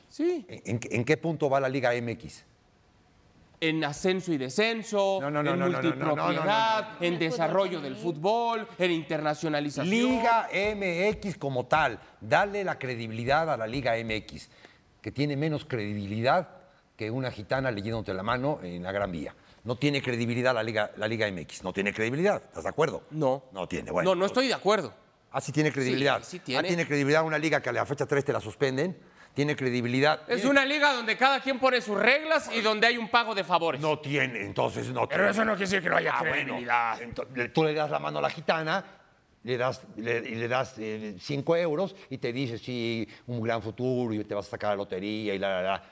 Sí, 0.09 0.45
¿En, 0.47 0.79
en 0.89 1.03
qué- 1.05 1.17
punto 1.17 1.49
va 1.49 1.59
la 1.59 1.69
Liga 1.69 1.91
MX? 1.93 2.43
en 3.61 3.83
ascenso 3.83 4.31
y 4.33 4.37
descenso, 4.37 5.17
No, 5.21 5.31
no, 5.31 5.41
no, 5.41 5.53
en 5.53 5.59
multipropiedad, 5.71 7.01
en 7.01 7.17
desarrollo 7.17 7.79
del 7.81 7.95
fútbol, 7.95 8.67
en 8.77 8.91
internacionalización. 8.91 9.89
Liga 9.89 10.49
MX 10.51 11.37
como 11.37 11.65
tal, 11.65 11.99
darle 12.21 12.63
la 12.63 12.77
credibilidad 12.77 13.49
a 13.49 13.57
la 13.57 13.65
Liga 13.65 13.93
MX, 13.97 14.49
que 15.01 15.11
tiene 15.11 15.35
menos 15.37 15.65
credibilidad 15.65 16.49
que 16.95 17.09
una 17.09 17.31
gitana 17.31 17.71
leyéndote 17.71 18.13
la 18.13 18.23
mano 18.23 18.59
en 18.61 18.83
la 18.83 18.91
Gran 18.91 19.11
Vía. 19.11 19.33
No 19.65 19.75
tiene 19.77 20.01
credibilidad 20.01 20.53
la 20.53 20.61
Liga, 20.63 20.91
la 20.97 21.07
Liga 21.07 21.29
MX, 21.29 21.63
no 21.63 21.73
tiene 21.73 21.91
credibilidad, 21.93 22.41
¿estás 22.45 22.63
de 22.63 22.69
acuerdo? 22.69 23.03
No. 23.09 23.45
No 23.51 23.67
tiene, 23.67 23.89
bueno. 23.91 24.11
no, 24.11 24.15
no 24.21 24.25
estoy 24.27 24.47
de 24.47 24.53
acuerdo. 24.53 24.93
Ah, 25.31 25.41
sí 25.41 25.51
tiene 25.51 25.71
credibilidad. 25.71 26.21
Sí, 26.23 26.37
sí 26.37 26.37
Ah, 26.37 26.45
tiene. 26.45 26.67
tiene 26.69 26.85
credibilidad 26.87 27.25
una 27.25 27.37
liga 27.39 27.59
que 27.61 27.69
a 27.69 27.73
la 27.73 27.85
fecha 27.85 28.05
3 28.05 28.23
te 28.23 28.31
la 28.31 28.39
suspenden. 28.39 28.97
Tiene 29.33 29.55
credibilidad. 29.57 30.21
Es 30.29 30.37
Tiene- 30.37 30.49
una 30.51 30.65
liga 30.65 30.93
donde 30.93 31.17
cada 31.17 31.41
quien 31.41 31.59
pone 31.59 31.81
sus 31.81 31.97
reglas 31.99 32.49
y 32.55 32.61
donde 32.61 32.87
hay 32.87 32.97
un 32.97 33.09
pago 33.09 33.35
de 33.35 33.43
favores. 33.43 33.81
No 33.81 33.99
tiene, 33.99 34.45
entonces 34.45 34.87
no 34.89 35.09
Pero 35.09 35.23
tiene. 35.23 35.31
eso 35.31 35.43
no 35.43 35.51
quiere 35.57 35.65
decir 35.69 35.81
que 35.83 35.89
no 35.89 35.97
haya 35.97 36.13
Ah, 36.15 36.21
credibilidad. 36.21 36.99
tú 37.53 37.63
le 37.65 37.73
das 37.73 37.89
la 37.91 37.99
mano 37.99 38.19
a 38.19 38.21
la 38.21 38.29
gitana, 38.29 38.85
le 39.43 39.57
das, 39.57 39.81
le, 39.97 40.19
y 40.19 40.35
le 40.35 40.47
das 40.47 40.75
5 41.19 41.57
euros 41.57 41.95
y 42.09 42.17
te 42.19 42.31
dice, 42.31 42.57
sí, 42.57 43.05
un 43.27 43.41
gran 43.41 43.61
futuro 43.61 44.13
y 44.13 44.23
te 44.23 44.33
vas 44.35 44.47
a 44.47 44.51
sacar 44.51 44.69
la 44.69 44.75
lotería 44.77 45.33
y 45.35 45.39
la, 45.39 45.49
la, 45.49 45.61
la. 45.63 45.83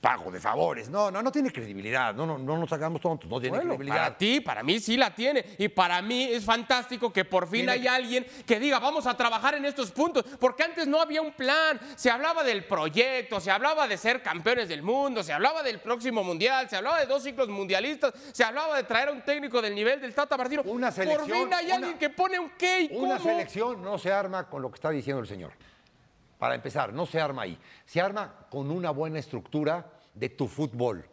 Pago 0.00 0.30
de 0.30 0.38
favores. 0.40 0.88
No, 0.88 1.10
no, 1.10 1.22
no 1.22 1.32
tiene 1.32 1.50
credibilidad. 1.50 2.14
No, 2.14 2.26
no, 2.26 2.38
no 2.38 2.56
nos 2.58 2.72
hagamos 2.72 3.00
tontos. 3.00 3.28
No 3.28 3.40
tiene 3.40 3.56
Bueno, 3.56 3.70
credibilidad. 3.70 3.96
para 4.04 4.18
ti, 4.18 4.40
para 4.40 4.62
mí 4.62 4.78
sí 4.80 4.96
la 4.96 5.14
tiene. 5.14 5.44
Y 5.58 5.68
para 5.68 6.00
mí 6.02 6.24
es 6.24 6.44
fantástico 6.44 7.12
que 7.12 7.24
por 7.24 7.44
fin 7.48 7.66
Tiene 7.66 7.72
hay 7.72 7.86
alguien 7.86 8.26
que 8.46 8.60
diga, 8.60 8.78
vamos 8.78 9.06
a 9.06 9.16
trabajar 9.16 9.54
en 9.54 9.64
estos 9.64 9.90
puntos. 9.90 10.24
Porque 10.38 10.62
antes 10.62 10.86
no 10.86 11.00
había 11.00 11.22
un 11.22 11.32
plan. 11.32 11.80
Se 11.96 12.10
hablaba 12.10 12.44
del 12.44 12.64
proyecto, 12.64 13.40
se 13.40 13.50
hablaba 13.50 13.88
de 13.88 13.96
ser 13.96 14.22
campeones 14.22 14.68
del 14.68 14.82
mundo, 14.82 15.22
se 15.22 15.32
hablaba 15.32 15.62
del 15.62 15.80
próximo 15.80 16.22
mundial, 16.22 16.68
se 16.70 16.76
hablaba 16.76 17.00
de 17.00 17.06
dos 17.06 17.22
ciclos 17.22 17.48
mundialistas, 17.48 18.12
se 18.32 18.44
hablaba 18.44 18.76
de 18.76 18.84
traer 18.84 19.08
a 19.08 19.12
un 19.12 19.22
técnico 19.22 19.60
del 19.62 19.74
nivel 19.74 20.00
del 20.00 20.14
Tata 20.14 20.36
Martino. 20.36 20.62
Una 20.66 20.88
por 20.88 20.94
selección, 20.94 21.26
fin 21.44 21.54
hay 21.54 21.66
una- 21.66 21.74
alguien 21.76 21.98
que 21.98 22.10
pone 22.10 22.38
un 22.38 22.50
qué 22.58 22.82
y 22.90 22.96
Una 22.96 23.16
cómo. 23.18 23.30
selección 23.30 23.82
no 23.82 23.98
se 23.98 24.12
arma 24.12 24.48
con 24.48 24.62
lo 24.62 24.70
que 24.70 24.74
está 24.76 24.90
diciendo 24.90 25.20
el 25.22 25.26
señor. 25.28 25.52
Para 26.38 26.54
empezar, 26.54 26.92
no 26.92 27.06
se 27.06 27.20
arma 27.20 27.42
ahí. 27.42 27.58
Se 27.84 28.00
arma 28.00 28.46
con 28.50 28.70
una 28.70 28.90
buena 28.90 29.18
estructura 29.18 29.92
de 30.14 30.28
tu 30.28 30.48
fútbol. 30.48 31.04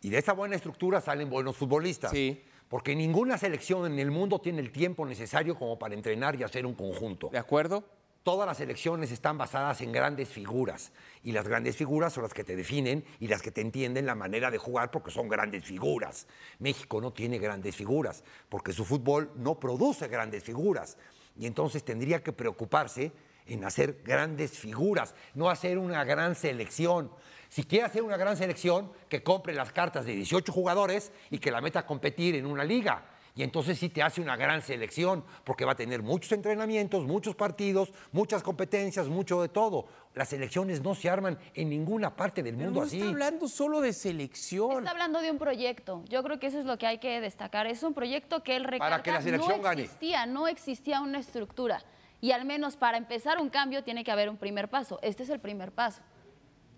Y 0.00 0.10
de 0.10 0.18
esa 0.18 0.32
buena 0.32 0.56
estructura 0.56 1.00
salen 1.00 1.30
buenos 1.30 1.56
futbolistas. 1.56 2.10
Sí. 2.10 2.42
Porque 2.68 2.96
ninguna 2.96 3.36
selección 3.36 3.84
en 3.90 3.98
el 3.98 4.10
mundo 4.10 4.40
tiene 4.40 4.60
el 4.60 4.72
tiempo 4.72 5.04
necesario 5.04 5.56
como 5.56 5.78
para 5.78 5.94
entrenar 5.94 6.36
y 6.36 6.42
hacer 6.42 6.64
un 6.64 6.74
conjunto. 6.74 7.28
¿De 7.28 7.38
acuerdo? 7.38 7.84
Todas 8.22 8.46
las 8.46 8.60
elecciones 8.60 9.10
están 9.10 9.36
basadas 9.36 9.80
en 9.80 9.90
grandes 9.90 10.28
figuras 10.28 10.92
y 11.24 11.32
las 11.32 11.46
grandes 11.46 11.76
figuras 11.76 12.12
son 12.12 12.22
las 12.22 12.32
que 12.32 12.44
te 12.44 12.54
definen 12.54 13.04
y 13.18 13.26
las 13.26 13.42
que 13.42 13.50
te 13.50 13.60
entienden 13.60 14.06
la 14.06 14.14
manera 14.14 14.50
de 14.50 14.58
jugar 14.58 14.92
porque 14.92 15.10
son 15.10 15.28
grandes 15.28 15.64
figuras. 15.64 16.28
México 16.60 17.00
no 17.00 17.12
tiene 17.12 17.38
grandes 17.38 17.74
figuras 17.74 18.22
porque 18.48 18.72
su 18.72 18.84
fútbol 18.84 19.32
no 19.36 19.58
produce 19.58 20.06
grandes 20.06 20.44
figuras 20.44 20.96
y 21.36 21.46
entonces 21.46 21.84
tendría 21.84 22.22
que 22.22 22.32
preocuparse 22.32 23.12
en 23.46 23.64
hacer 23.64 24.02
grandes 24.04 24.58
figuras, 24.58 25.14
no 25.34 25.50
hacer 25.50 25.78
una 25.78 26.04
gran 26.04 26.34
selección. 26.34 27.10
Si 27.48 27.64
quiere 27.64 27.84
hacer 27.84 28.02
una 28.02 28.16
gran 28.16 28.36
selección, 28.36 28.92
que 29.08 29.22
compre 29.22 29.54
las 29.54 29.72
cartas 29.72 30.06
de 30.06 30.14
18 30.14 30.52
jugadores 30.52 31.12
y 31.30 31.38
que 31.38 31.50
la 31.50 31.60
meta 31.60 31.80
a 31.80 31.86
competir 31.86 32.34
en 32.34 32.46
una 32.46 32.64
liga. 32.64 33.04
Y 33.34 33.42
entonces 33.42 33.78
sí 33.78 33.88
te 33.88 34.02
hace 34.02 34.20
una 34.20 34.36
gran 34.36 34.60
selección, 34.60 35.24
porque 35.44 35.64
va 35.64 35.72
a 35.72 35.74
tener 35.74 36.02
muchos 36.02 36.32
entrenamientos, 36.32 37.04
muchos 37.06 37.34
partidos, 37.34 37.90
muchas 38.12 38.42
competencias, 38.42 39.08
mucho 39.08 39.40
de 39.40 39.48
todo. 39.48 39.86
Las 40.14 40.28
selecciones 40.28 40.82
no 40.82 40.94
se 40.94 41.08
arman 41.08 41.38
en 41.54 41.70
ninguna 41.70 42.14
parte 42.14 42.42
del 42.42 42.54
Pero 42.56 42.66
mundo 42.66 42.80
no 42.80 42.86
así. 42.86 42.98
está 42.98 43.08
hablando 43.08 43.48
solo 43.48 43.80
de 43.80 43.94
selección. 43.94 44.78
Está 44.80 44.90
hablando 44.90 45.22
de 45.22 45.30
un 45.30 45.38
proyecto. 45.38 46.04
Yo 46.10 46.22
creo 46.22 46.38
que 46.38 46.48
eso 46.48 46.58
es 46.58 46.66
lo 46.66 46.76
que 46.76 46.86
hay 46.86 46.98
que 46.98 47.22
destacar. 47.22 47.66
Es 47.66 47.82
un 47.82 47.94
proyecto 47.94 48.42
que 48.42 48.54
él 48.56 48.64
recalca 48.64 48.90
Para 48.90 49.02
que 49.02 49.12
la 49.12 49.22
selección 49.22 49.56
no 49.58 49.62
gane. 49.62 49.82
existía, 49.84 50.26
no 50.26 50.46
existía 50.46 51.00
una 51.00 51.18
estructura. 51.18 51.82
Y 52.22 52.30
al 52.30 52.44
menos 52.44 52.76
para 52.76 52.96
empezar 52.96 53.40
un 53.40 53.50
cambio 53.50 53.82
tiene 53.82 54.04
que 54.04 54.12
haber 54.12 54.30
un 54.30 54.36
primer 54.36 54.70
paso. 54.70 55.00
Este 55.02 55.24
es 55.24 55.28
el 55.28 55.40
primer 55.40 55.72
paso. 55.72 56.02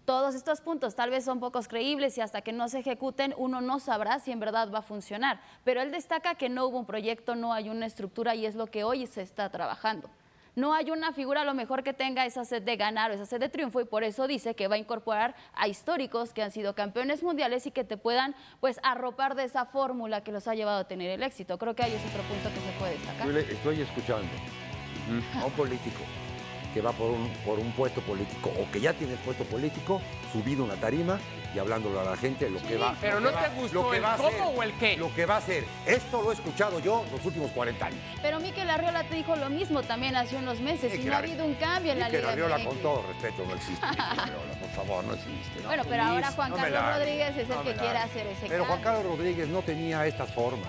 Todos 0.07 0.35
estos 0.35 0.63
puntos 0.63 0.97
tal 0.97 1.11
vez 1.11 1.23
son 1.23 1.39
pocos 1.39 1.69
creíbles 1.69 2.17
y 2.17 2.23
hasta 2.23 2.41
que 2.41 2.53
no 2.53 2.67
se 2.71 2.79
ejecuten 2.79 3.35
uno 3.37 3.61
no 3.61 3.79
sabrá 3.79 4.21
si 4.21 4.33
en 4.33 4.41
verdad 4.41 4.71
va 4.73 4.79
a 4.79 4.83
funcionar. 4.83 5.41
Pero 5.63 5.83
él 5.83 5.93
destaca 5.93 6.35
que 6.37 6.49
no 6.49 6.67
hubo 6.67 6.79
un 6.79 6.87
proyecto, 6.87 7.35
no 7.35 7.53
hay 7.53 7.69
una 7.69 7.85
estructura 7.85 8.35
y 8.35 8.47
es 8.47 8.55
lo 8.55 8.69
que 8.69 8.85
hoy 8.85 9.07
se 9.07 9.21
está 9.21 9.51
trabajando. 9.51 10.09
No 10.57 10.73
hay 10.73 10.91
una 10.91 11.13
figura 11.13 11.43
a 11.43 11.45
lo 11.45 11.53
mejor 11.53 11.83
que 11.83 11.93
tenga 11.93 12.25
esa 12.25 12.47
sed 12.47 12.63
de 12.63 12.77
ganar 12.77 13.11
o 13.11 13.15
esa 13.15 13.27
sed 13.27 13.41
de 13.41 13.51
triunfo 13.51 13.83
y 13.83 13.85
por 13.85 14.03
eso 14.03 14.27
dice 14.27 14.55
que 14.55 14.67
va 14.67 14.77
a 14.77 14.79
incorporar 14.79 15.35
a 15.53 15.69
históricos 15.69 16.33
que 16.33 16.43
han 16.43 16.53
sido 16.53 16.75
campeones 16.75 17.23
mundiales 17.23 17.67
y 17.67 17.71
que 17.71 17.85
te 17.85 17.99
puedan 17.99 18.35
pues 18.61 18.81
arropar 18.83 19.35
de 19.35 19.45
esa 19.45 19.67
fórmula 19.67 20.23
que 20.23 20.33
los 20.33 20.49
ha 20.49 20.55
llevado 20.55 20.79
a 20.79 20.85
tener 20.85 21.11
el 21.11 21.23
éxito. 21.23 21.59
Creo 21.59 21.75
que 21.75 21.83
ahí 21.83 21.93
es 21.93 22.03
otro 22.07 22.23
punto 22.23 22.49
que 22.49 22.61
se 22.61 22.79
puede 22.79 22.93
destacar. 22.93 23.27
Yo 23.27 23.33
le 23.33 23.43
a 25.41 25.45
un 25.45 25.53
político 25.53 26.01
que 26.73 26.81
va 26.81 26.91
por 26.93 27.11
un, 27.13 27.29
por 27.47 27.61
un 27.61 27.71
puesto 27.71 28.01
político 28.01 28.51
o 28.59 28.69
que 28.73 28.81
ya 28.81 28.93
tiene 28.93 29.15
puesto 29.17 29.45
político, 29.45 30.01
subido 30.33 30.65
a 30.65 30.67
una 30.67 30.75
tarima 30.75 31.21
y 31.55 31.59
hablándole 31.61 32.01
a 32.01 32.03
la 32.03 32.17
gente 32.17 32.51
lo 32.51 32.61
que 32.61 32.77
va 32.77 32.97
pero 33.01 33.21
lo 33.21 33.31
¿no 33.31 33.37
que 33.39 33.45
te 33.45 33.49
va- 33.49 33.55
gustó 33.55 33.83
lo 33.85 33.91
que 33.93 33.97
el 33.99 34.03
va 34.05 34.15
a 34.15 34.17
cómo 34.17 34.29
hacer, 34.29 34.43
o 34.59 34.63
el 34.65 34.73
qué? 34.79 34.97
Lo 34.97 35.15
que 35.15 35.25
va 35.25 35.35
a 35.35 35.39
hacer. 35.39 35.65
Esto 35.87 36.21
lo 36.21 36.33
he 36.33 36.35
escuchado 36.35 36.81
yo 36.81 37.05
los 37.13 37.25
últimos 37.25 37.53
40 37.53 37.87
años. 37.87 38.01
Pero 38.21 38.41
Miquel 38.41 38.69
Arriola 38.69 39.05
te 39.05 39.15
dijo 39.15 39.37
lo 39.37 39.49
mismo 39.51 39.85
también 39.85 40.17
hace 40.17 40.35
unos 40.35 40.59
meses 40.59 40.93
y 40.99 41.05
no 41.05 41.15
ha 41.15 41.19
habido 41.19 41.45
un 41.45 41.55
cambio 41.55 41.93
en 41.93 42.01
la 42.01 42.07
Mikel 42.07 42.23
Liga 42.23 42.33
Arriola, 42.33 42.65
con 42.65 42.77
todo 42.79 43.05
respeto, 43.07 43.45
no 43.47 43.55
existe. 43.55 43.87
Arriola, 43.87 44.53
por 44.61 44.71
favor, 44.71 45.05
no 45.05 45.15
existe. 45.15 45.61
no. 45.63 45.69
Bueno, 45.69 45.85
pero 45.89 46.03
ahora 46.03 46.33
Juan 46.33 46.51
No 46.51 46.57
Carlos 46.57 46.73
la 46.73 46.99
Rodríguez 46.99 47.29
es 47.37 47.51
el 47.51 47.59
que 47.63 47.75
la 47.75 47.81
quiere 47.83 47.99
hacer 47.99 48.27
ese 48.27 48.47
Pero 48.49 48.65
Juan 48.65 48.81
cambio. 48.83 49.01
Carlos 49.03 49.17
Rodríguez 49.19 49.47
no 49.49 49.63
tenía 49.63 50.05
estas 50.09 50.29
formas. 50.33 50.67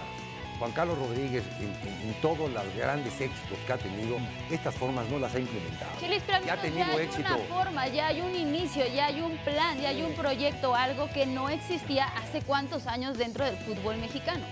Juan 0.60 0.72
Carlos 0.72 0.98
Rodríguez, 0.98 1.44
en, 1.60 1.66
en- 1.88 2.10
en 2.10 2.14
todos 2.22 2.50
los 2.52 2.76
grandes 2.78 3.14
éxitos 3.20 3.58
que 3.68 3.74
ha 3.74 3.78
tenido, 3.78 4.18
estas 4.50 4.74
formas 4.76 5.08
no 5.10 5.20
las 5.20 5.36
ha 5.36 5.40
implementado. 5.40 5.92
Chilis, 6.00 6.24
pero 6.26 6.38
al 6.38 6.46
ya 6.46 6.54
ha 6.54 6.62
tenido 6.62 6.86
ya 6.86 6.92
hay 6.94 7.06
éxito. 7.06 7.36
una 7.36 7.38
forma, 7.56 7.88
ya 7.88 8.08
hay 8.08 8.22
un 8.22 8.34
inicio, 8.36 8.84
ya 8.88 9.08
hay 9.08 9.22
un 9.22 9.38
plan, 9.40 9.80
ya 9.82 9.90
hay 9.90 10.02
un 10.02 10.14
proyecto, 10.14 10.74
algo 10.76 11.10
que 11.12 11.26
no 11.26 11.50
existía 11.50 12.06
hace 12.06 12.42
cuántos 12.42 12.88
años 12.88 13.18
dentro 13.18 13.44
del 13.46 13.58
fútbol 13.58 13.98
mexicano. 13.98 14.46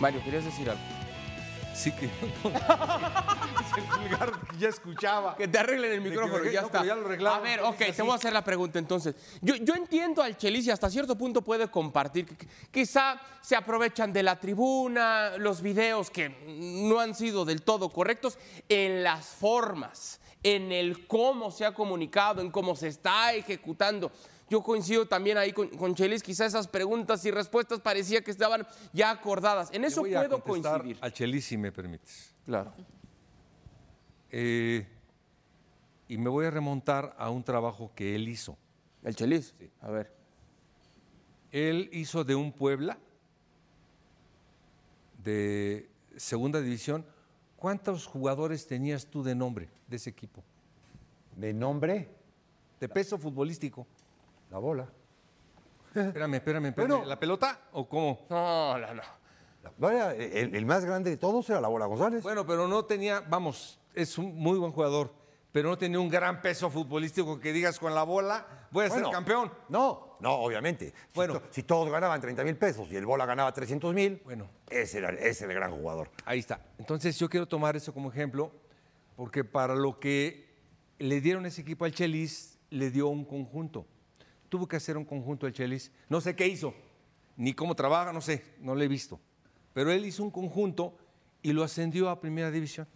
Mario, 0.00 0.22
¿querías 0.24 0.44
decir 0.44 0.68
algo? 0.70 0.82
Sí 1.76 1.92
que 1.92 2.06
es 2.06 2.12
el 3.76 3.84
pulgar 3.84 4.32
que 4.50 4.56
ya 4.58 4.68
escuchaba. 4.70 5.36
Que 5.36 5.46
te 5.46 5.58
arreglen 5.58 5.92
el 5.92 6.00
micrófono, 6.00 6.38
equivoqué, 6.38 6.52
ya 6.54 6.60
no, 6.62 6.66
está. 6.68 6.84
ya 6.84 6.94
lo 6.94 7.28
a 7.30 7.40
ver, 7.40 7.60
ok, 7.60 7.76
te 7.94 8.02
voy 8.02 8.12
a 8.12 8.14
hacer 8.14 8.32
la 8.32 8.42
pregunta 8.42 8.78
entonces. 8.78 9.14
Yo, 9.42 9.56
yo 9.56 9.74
entiendo 9.74 10.22
al 10.22 10.36
Chelis 10.38 10.66
y 10.66 10.70
hasta 10.70 10.88
cierto 10.88 11.16
punto 11.18 11.42
puede 11.42 11.68
compartir. 11.68 12.24
que- 12.26 12.36
que 12.36 12.46
Quizá 12.70 13.20
se 13.42 13.56
aprovechan 13.56 14.12
de 14.12 14.22
la 14.22 14.40
tribuna, 14.40 15.36
los 15.38 15.60
videos 15.60 16.10
que 16.10 16.30
no 16.46 16.98
han 16.98 17.14
sido 17.14 17.44
del 17.44 17.60
todo 17.62 17.90
correctos, 17.90 18.38
en 18.70 19.02
las 19.02 19.26
formas, 19.26 20.20
en 20.42 20.72
el 20.72 21.06
cómo 21.06 21.50
se 21.50 21.66
ha 21.66 21.74
comunicado, 21.74 22.40
en 22.40 22.50
cómo 22.50 22.74
se 22.74 22.88
está 22.88 23.34
ejecutando. 23.34 24.10
Yo 24.48 24.62
coincido 24.62 25.06
también 25.06 25.38
ahí 25.38 25.52
con, 25.52 25.68
con 25.68 25.94
Chelis, 25.94 26.22
quizá 26.22 26.46
esas 26.46 26.68
preguntas 26.68 27.24
y 27.24 27.30
respuestas 27.30 27.80
parecía 27.80 28.22
que 28.22 28.30
estaban 28.30 28.66
ya 28.92 29.10
acordadas. 29.10 29.70
En 29.72 29.84
eso 29.84 30.00
a 30.00 30.04
puedo 30.04 30.40
coincidir. 30.40 30.98
A 31.00 31.10
Chelis, 31.10 31.46
si 31.46 31.56
me 31.56 31.72
permites. 31.72 32.32
Claro. 32.44 32.72
Eh, 34.30 34.86
y 36.08 36.18
me 36.18 36.28
voy 36.28 36.46
a 36.46 36.50
remontar 36.50 37.14
a 37.18 37.30
un 37.30 37.42
trabajo 37.42 37.90
que 37.94 38.14
él 38.14 38.28
hizo. 38.28 38.56
El 39.02 39.16
Chelis. 39.16 39.54
A 39.80 39.90
ver. 39.90 40.12
Él 41.50 41.88
hizo 41.92 42.22
de 42.22 42.34
un 42.34 42.52
Puebla 42.52 42.98
de 45.24 45.88
segunda 46.16 46.60
división. 46.60 47.04
¿Cuántos 47.56 48.06
jugadores 48.06 48.66
tenías 48.66 49.06
tú 49.06 49.24
de 49.24 49.34
nombre 49.34 49.68
de 49.88 49.96
ese 49.96 50.10
equipo? 50.10 50.44
De 51.34 51.52
nombre, 51.52 52.08
De 52.78 52.88
peso 52.88 53.16
futbolístico. 53.18 53.86
La 54.50 54.58
bola. 54.58 54.88
Espérame, 55.94 56.34
espérame, 56.34 56.66
espérame. 56.66 56.88
Bueno. 56.90 57.04
¿La 57.06 57.18
pelota 57.18 57.60
o 57.72 57.88
cómo? 57.88 58.26
No, 58.28 58.78
no, 58.78 58.94
no. 58.94 59.02
El, 59.90 60.54
el 60.54 60.66
más 60.66 60.84
grande 60.84 61.10
de 61.10 61.16
todos 61.16 61.48
era 61.50 61.60
la 61.60 61.68
bola 61.68 61.86
González. 61.86 62.22
Bueno, 62.22 62.46
pero 62.46 62.68
no 62.68 62.84
tenía, 62.84 63.20
vamos, 63.20 63.80
es 63.94 64.16
un 64.18 64.36
muy 64.36 64.58
buen 64.58 64.72
jugador, 64.72 65.12
pero 65.52 65.68
no 65.70 65.78
tenía 65.78 65.98
un 65.98 66.08
gran 66.08 66.40
peso 66.42 66.70
futbolístico 66.70 67.40
que 67.40 67.52
digas 67.52 67.78
con 67.78 67.94
la 67.94 68.02
bola, 68.04 68.46
voy 68.70 68.84
a 68.84 68.88
Bueno, 68.88 69.06
ser 69.06 69.12
campeón. 69.12 69.50
No, 69.68 70.18
no, 70.20 70.34
obviamente. 70.34 70.90
Si 71.08 71.14
Bueno. 71.14 71.40
to- 71.40 71.46
Si, 71.50 71.62
todos 71.64 71.90
ganaban 71.90 72.20
30 72.20 72.44
mil 72.44 72.56
pesos 72.56 72.86
y 72.92 72.96
el 72.96 73.06
bola 73.06 73.24
ganaba 73.26 73.52
300 73.52 73.92
mil, 73.94 74.20
Bueno. 74.24 74.48
ese 74.70 74.98
era, 74.98 75.10
ese 75.10 75.44
era 75.44 75.52
el 75.54 75.58
gran 75.58 75.72
jugador. 75.72 76.10
Ahí 76.26 76.38
está. 76.38 76.60
Entonces 76.78 77.18
yo 77.18 77.28
quiero 77.28 77.46
tomar 77.48 77.74
eso 77.74 77.92
como 77.92 78.10
ejemplo, 78.10 78.52
porque 79.16 79.42
para 79.44 79.74
lo 79.74 79.98
que 79.98 80.46
le 80.98 81.20
dieron 81.20 81.44
ese 81.46 81.62
equipo 81.62 81.84
al 81.86 81.92
Chelis, 81.92 82.58
le 82.70 82.90
dio 82.90 83.08
un 83.08 83.24
conjunto. 83.24 83.86
Tuvo 84.48 84.66
que 84.66 84.76
hacer 84.76 84.96
un 84.96 85.04
conjunto 85.04 85.46
al 85.46 85.52
Chelis. 85.52 85.90
No 86.08 86.20
sé 86.20 86.36
qué 86.36 86.46
hizo, 86.46 86.74
ni 87.36 87.52
cómo 87.52 87.74
trabaja, 87.74 88.12
no 88.12 88.20
sé, 88.20 88.44
no 88.60 88.74
lo 88.74 88.82
he 88.82 88.88
visto. 88.88 89.20
Pero 89.72 89.90
él 89.90 90.04
hizo 90.06 90.22
un 90.22 90.30
conjunto 90.30 90.96
y 91.42 91.52
lo 91.52 91.62
ascendió 91.62 92.08
a 92.08 92.20
primera 92.20 92.50
división. 92.50 92.86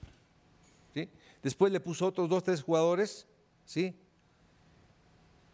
¿sí? 0.94 1.08
Después 1.42 1.72
le 1.72 1.80
puso 1.80 2.06
otros 2.06 2.28
dos, 2.28 2.42
tres 2.42 2.62
jugadores, 2.62 3.26
¿sí? 3.64 3.94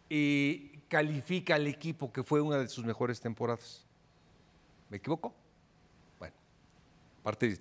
Y 0.09 0.77
califica 0.87 1.55
al 1.55 1.67
equipo 1.67 2.11
que 2.11 2.23
fue 2.23 2.41
una 2.41 2.57
de 2.57 2.67
sus 2.67 2.85
mejores 2.85 3.19
temporadas. 3.19 3.85
¿Me 4.89 4.97
equivoco? 4.97 5.33
Bueno, 6.17 6.35
aparte, 7.21 7.59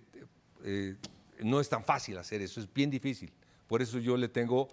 eh, 0.65 0.97
no 1.41 1.61
es 1.61 1.69
tan 1.69 1.85
fácil 1.85 2.17
hacer 2.19 2.41
eso, 2.41 2.61
es 2.61 2.73
bien 2.73 2.91
difícil. 2.91 3.33
Por 3.67 3.83
eso 3.83 3.99
yo 3.99 4.17
le 4.17 4.29
tengo 4.29 4.69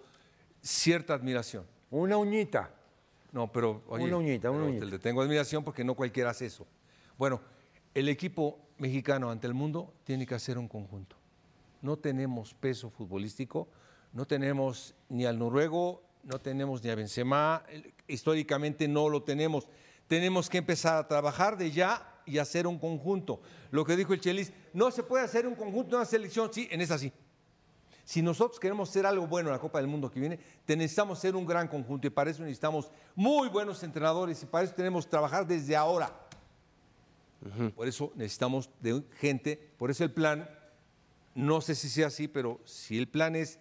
cierta 0.62 1.14
admiración. 1.14 1.66
Una 1.90 2.16
uñita. 2.16 2.72
No, 3.34 3.50
pero 3.50 3.82
oye, 3.88 4.04
Una 4.04 4.18
uñita, 4.18 4.48
una 4.48 4.64
uñita. 4.64 4.84
Le 4.84 5.00
tengo 5.00 5.20
admiración 5.20 5.64
porque 5.64 5.82
no 5.82 5.96
cualquiera 5.96 6.30
hace 6.30 6.46
eso. 6.46 6.68
Bueno, 7.18 7.40
el 7.92 8.08
equipo 8.08 8.60
mexicano 8.78 9.28
ante 9.28 9.48
el 9.48 9.54
mundo 9.54 9.92
tiene 10.04 10.24
que 10.24 10.36
hacer 10.36 10.56
un 10.56 10.68
conjunto. 10.68 11.16
No 11.82 11.96
tenemos 11.96 12.54
peso 12.54 12.90
futbolístico, 12.90 13.66
no 14.12 14.24
tenemos 14.24 14.94
ni 15.08 15.26
al 15.26 15.36
noruego, 15.36 16.04
no 16.22 16.40
tenemos 16.40 16.84
ni 16.84 16.90
a 16.90 16.94
Benzema, 16.94 17.64
históricamente 18.06 18.86
no 18.86 19.08
lo 19.08 19.24
tenemos. 19.24 19.68
Tenemos 20.06 20.48
que 20.48 20.58
empezar 20.58 20.96
a 20.96 21.08
trabajar 21.08 21.58
de 21.58 21.72
ya 21.72 22.22
y 22.26 22.38
hacer 22.38 22.68
un 22.68 22.78
conjunto. 22.78 23.40
Lo 23.72 23.84
que 23.84 23.96
dijo 23.96 24.14
el 24.14 24.20
Chelis, 24.20 24.52
no 24.72 24.92
se 24.92 25.02
puede 25.02 25.24
hacer 25.24 25.44
un 25.44 25.56
conjunto 25.56 25.96
una 25.96 26.04
selección, 26.04 26.52
sí, 26.52 26.68
en 26.70 26.80
esa 26.80 26.98
sí. 26.98 27.12
Si 28.04 28.20
nosotros 28.20 28.60
queremos 28.60 28.90
hacer 28.90 29.06
algo 29.06 29.26
bueno 29.26 29.48
en 29.48 29.54
la 29.54 29.58
Copa 29.58 29.78
del 29.78 29.86
Mundo 29.88 30.10
que 30.10 30.20
viene, 30.20 30.38
necesitamos 30.66 31.18
ser 31.18 31.34
un 31.34 31.46
gran 31.46 31.68
conjunto 31.68 32.06
y 32.06 32.10
para 32.10 32.30
eso 32.30 32.42
necesitamos 32.42 32.90
muy 33.14 33.48
buenos 33.48 33.82
entrenadores 33.82 34.42
y 34.42 34.46
para 34.46 34.64
eso 34.64 34.74
tenemos 34.74 35.06
que 35.06 35.10
trabajar 35.10 35.46
desde 35.46 35.74
ahora. 35.74 36.12
Por 37.74 37.86
eso 37.88 38.12
necesitamos 38.14 38.70
de 38.80 39.02
gente, 39.20 39.56
por 39.78 39.90
eso 39.90 40.02
el 40.04 40.10
plan, 40.12 40.48
no 41.34 41.60
sé 41.60 41.74
si 41.74 41.88
sea 41.90 42.06
así, 42.06 42.26
pero 42.28 42.60
si 42.64 42.96
el 42.98 43.06
plan 43.08 43.36
es 43.36 43.58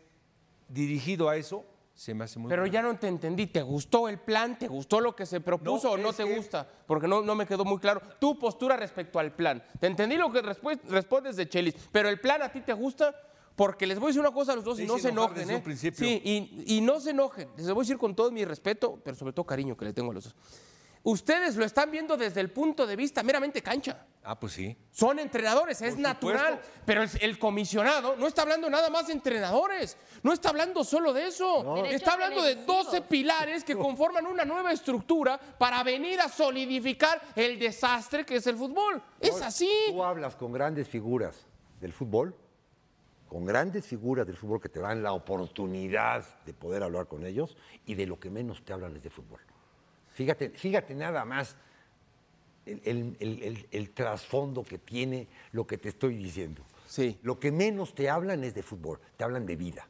dirigido 0.70 1.28
a 1.30 1.36
eso, 1.36 1.66
se 1.94 2.14
me 2.14 2.24
hace 2.24 2.40
muy 2.40 2.50
Pero 2.50 2.66
ya 2.66 2.82
no 2.82 2.98
te 2.98 3.08
entendí. 3.08 3.46
¿Te 3.48 3.62
gustó 3.62 4.08
el 4.10 4.20
plan? 4.20 4.58
¿Te 4.58 4.68
gustó 4.68 5.00
lo 5.00 5.16
que 5.16 5.26
se 5.26 5.42
propuso 5.42 5.88
No, 5.90 5.94
o 5.94 5.98
no 5.98 6.14
te 6.14 6.24
que- 6.26 6.36
gusta? 6.36 6.68
Porque 6.88 7.08
no, 7.08 7.22
no 7.22 7.36
me 7.36 7.46
quedó 7.46 7.66
muy 7.66 7.78
claro. 7.78 8.02
Tu 8.20 8.40
postura 8.40 8.76
respecto 8.78 9.20
al 9.20 9.32
plan. 9.34 9.62
Te 9.80 9.88
entendí 9.88 10.16
lo 10.18 10.32
que 10.32 10.42
respondes 10.42 11.36
de 11.36 11.48
Chelis, 11.48 11.76
pero 11.92 12.10
el 12.10 12.20
plan 12.20 12.42
a 12.42 12.50
ti 12.52 12.62
te 12.62 12.74
gusta 12.74 13.14
porque 13.55 13.86
les 13.86 14.00
voy 14.00 14.07
a 14.07 14.10
decir 14.10 14.22
una 14.22 14.31
cosa 14.31 14.53
a 14.53 14.55
los 14.55 14.65
dos 14.65 14.79
y 14.79 14.86
no 14.86 14.98
se 14.98 15.10
enojen. 15.10 15.38
desde 15.38 15.53
¿eh? 15.53 15.57
un 15.57 15.63
principio. 15.63 16.07
Sí, 16.07 16.22
y, 16.24 16.77
y 16.77 16.81
no 16.81 17.00
se 17.00 17.12
enojen. 17.12 17.50
Les 17.55 17.67
voy 17.67 17.77
a 17.77 17.83
decir 17.83 17.98
con 17.98 18.15
todo 18.15 18.31
mi 18.31 18.45
respeto, 18.45 19.00
pero 19.03 19.15
sobre 19.15 19.33
todo 19.33 19.45
cariño 19.45 19.77
que 19.77 19.86
le 19.86 19.93
tengo 19.93 20.12
a 20.12 20.13
los 20.13 20.24
dos. 20.25 20.36
Ustedes 21.05 21.57
lo 21.57 21.65
están 21.65 21.91
viendo 21.91 22.15
desde 22.15 22.39
el 22.39 22.50
punto 22.50 22.88
de 22.88 22.95
vista 22.95 23.24
meramente 23.24 23.62
cancha. 23.62 24.05
Ah, 24.24 24.39
pues 24.39 24.53
sí. 24.53 24.77
Son 24.89 25.19
entrenadores, 25.19 25.81
es 25.81 25.95
Por 25.95 26.01
natural. 26.01 26.53
supuesto. 26.53 26.81
Pero 26.86 27.03
el, 27.03 27.10
el 27.19 27.38
comisionado 27.38 28.15
no 28.15 28.25
está 28.25 28.43
hablando 28.43 28.69
nada 28.69 28.89
más 28.89 29.07
de 29.07 29.13
entrenadores, 29.13 29.98
no 30.22 30.31
está 30.31 30.48
hablando 30.48 30.86
solo 30.86 31.12
de 31.12 31.27
eso. 31.27 31.75
Está 31.88 32.13
hablando 32.13 32.41
de 32.41 32.55
televisivos. 32.55 32.86
12 32.86 33.01
pilares 33.01 33.65
que 33.65 33.75
conforman 33.77 34.25
una 34.25 34.45
nueva 34.45 34.72
estructura 34.72 35.38
para 35.38 35.83
venir 35.83 36.22
a 36.22 36.29
solidificar 36.29 37.22
el 37.36 37.60
desastre 37.60 38.25
que 38.25 38.38
es 38.38 38.48
el 38.48 38.55
fútbol. 38.55 39.03
Es 39.19 39.41
así. 39.41 39.69
Tú 39.88 40.01
hablas 40.05 40.38
con 40.38 40.53
grandes 40.53 40.88
figuras 40.88 41.45
del 41.81 41.91
fútbol, 41.91 42.33
con 43.34 43.46
grandes 43.46 43.88
figuras 43.88 44.28
del 44.28 44.38
fútbol 44.38 44.62
que 44.62 44.70
te 44.70 44.80
dan 44.80 45.02
la 45.02 45.12
oportunidad 45.13 46.24
de 46.46 46.54
poder 46.54 46.84
hablar 46.84 47.08
con 47.08 47.25
ellos 47.25 47.58
y 47.88 47.96
de 47.96 48.06
lo 48.06 48.20
que 48.20 48.30
menos 48.30 48.63
te 48.63 48.74
hablan 48.74 48.96
es 48.96 49.02
de 49.02 49.10
fútbol. 49.10 49.40
Fíjate, 50.13 50.52
fíjate 50.52 50.94
nada 50.94 51.25
más 51.25 51.56
el, 52.68 52.80
el- 52.86 53.18
el- 53.20 53.42
el- 53.44 53.68
el 53.72 53.90
trasfondo 53.90 54.63
que 54.63 54.78
tiene 54.78 55.28
lo 55.52 55.66
que 55.66 55.80
te 55.80 55.90
estoy 55.90 56.16
diciendo. 56.16 56.62
Sí. 56.88 57.18
Lo 57.24 57.40
que 57.40 57.52
menos 57.52 57.96
te 57.96 58.08
hablan 58.08 58.44
es 58.44 58.54
de 58.54 58.62
fútbol, 58.62 59.00
te 59.18 59.24
hablan 59.24 59.48
de 59.48 59.56
vida. 59.56 59.88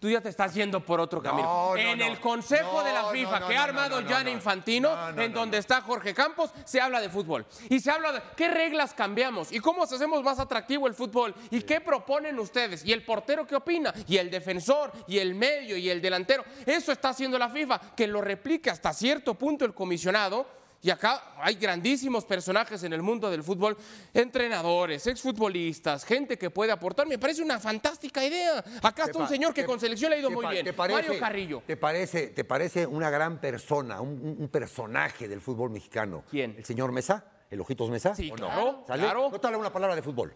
Tú 0.00 0.08
ya 0.08 0.20
te 0.20 0.28
estás 0.28 0.54
yendo 0.54 0.84
por 0.84 1.00
otro 1.00 1.20
camino. 1.20 1.42
No, 1.48 1.70
no, 1.70 1.76
en 1.76 1.98
no. 1.98 2.04
el 2.04 2.20
Consejo 2.20 2.78
No, 2.78 2.84
de 2.84 2.92
la 2.92 3.04
FIFA 3.10 3.48
que 3.48 3.56
ha 3.56 3.64
armado 3.64 4.00
no. 4.00 4.28
Infantino, 4.30 4.94
No, 4.94 5.12
no, 5.12 5.22
en 5.22 5.32
donde 5.32 5.58
está 5.58 5.80
Jorge 5.80 6.14
Campos, 6.14 6.50
se 6.64 6.80
habla 6.80 7.00
de 7.00 7.08
fútbol. 7.08 7.44
Y 7.68 7.80
se 7.80 7.90
habla 7.90 8.12
de 8.12 8.22
qué 8.36 8.48
reglas 8.48 8.94
cambiamos 8.94 9.50
y 9.52 9.58
cómo 9.58 9.82
hacemos 9.82 10.22
más 10.22 10.38
atractivo 10.38 10.86
el 10.86 10.94
fútbol 10.94 11.34
y 11.50 11.62
qué 11.62 11.80
proponen 11.80 12.38
ustedes. 12.38 12.84
Y 12.84 12.92
el 12.92 13.04
portero 13.04 13.46
qué 13.46 13.56
opina, 13.56 13.92
y 14.06 14.18
el 14.18 14.30
defensor, 14.30 14.92
y 15.08 15.18
el 15.18 15.34
medio, 15.34 15.76
y 15.76 15.90
el 15.90 16.00
delantero. 16.00 16.44
Eso 16.64 16.92
está 16.92 17.08
haciendo 17.08 17.38
la 17.38 17.48
FIFA, 17.48 17.80
que 17.96 18.06
lo 18.06 18.20
replique 18.20 18.70
hasta 18.70 18.92
cierto 18.92 19.34
punto 19.34 19.64
el 19.64 19.74
comisionado. 19.74 20.57
Y 20.80 20.90
acá 20.90 21.34
hay 21.40 21.56
grandísimos 21.56 22.24
personajes 22.24 22.82
en 22.84 22.92
el 22.92 23.02
mundo 23.02 23.28
del 23.28 23.42
fútbol, 23.42 23.76
entrenadores, 24.14 25.06
exfutbolistas, 25.08 26.04
gente 26.04 26.38
que 26.38 26.50
puede 26.50 26.70
aportar. 26.70 27.04
Me 27.08 27.18
parece 27.18 27.42
una 27.42 27.58
fantástica 27.58 28.24
idea. 28.24 28.64
Acá 28.82 29.06
está 29.06 29.18
un 29.18 29.28
señor 29.28 29.52
que 29.52 29.64
con 29.64 29.80
selección 29.80 30.10
le 30.10 30.16
ha 30.16 30.20
ido 30.20 30.30
muy 30.30 30.46
bien. 30.46 30.72
parece- 30.76 31.02
Mario 31.08 31.20
Carrillo. 31.20 31.62
¿te 31.66 31.76
parece, 31.76 32.28
¿Te 32.28 32.44
parece 32.44 32.86
una 32.86 33.10
gran 33.10 33.40
persona, 33.40 34.00
un, 34.00 34.48
personaje 34.52 35.26
del 35.26 35.40
fútbol 35.40 35.70
mexicano? 35.70 36.22
¿Quién? 36.30 36.54
¿El 36.56 36.64
señor 36.64 36.92
Mesa? 36.92 37.24
¿El 37.50 37.60
Ojitos 37.60 37.90
Mesa? 37.90 38.14
Sí, 38.14 38.30
¿O 38.30 38.36
no? 38.36 38.46
claro, 38.46 38.84
¿Sale? 38.86 39.02
claro. 39.02 39.30
No 39.32 39.40
te 39.40 39.46
habla 39.48 39.58
una 39.58 39.72
palabra 39.72 39.96
de 39.96 40.02
fútbol. 40.02 40.32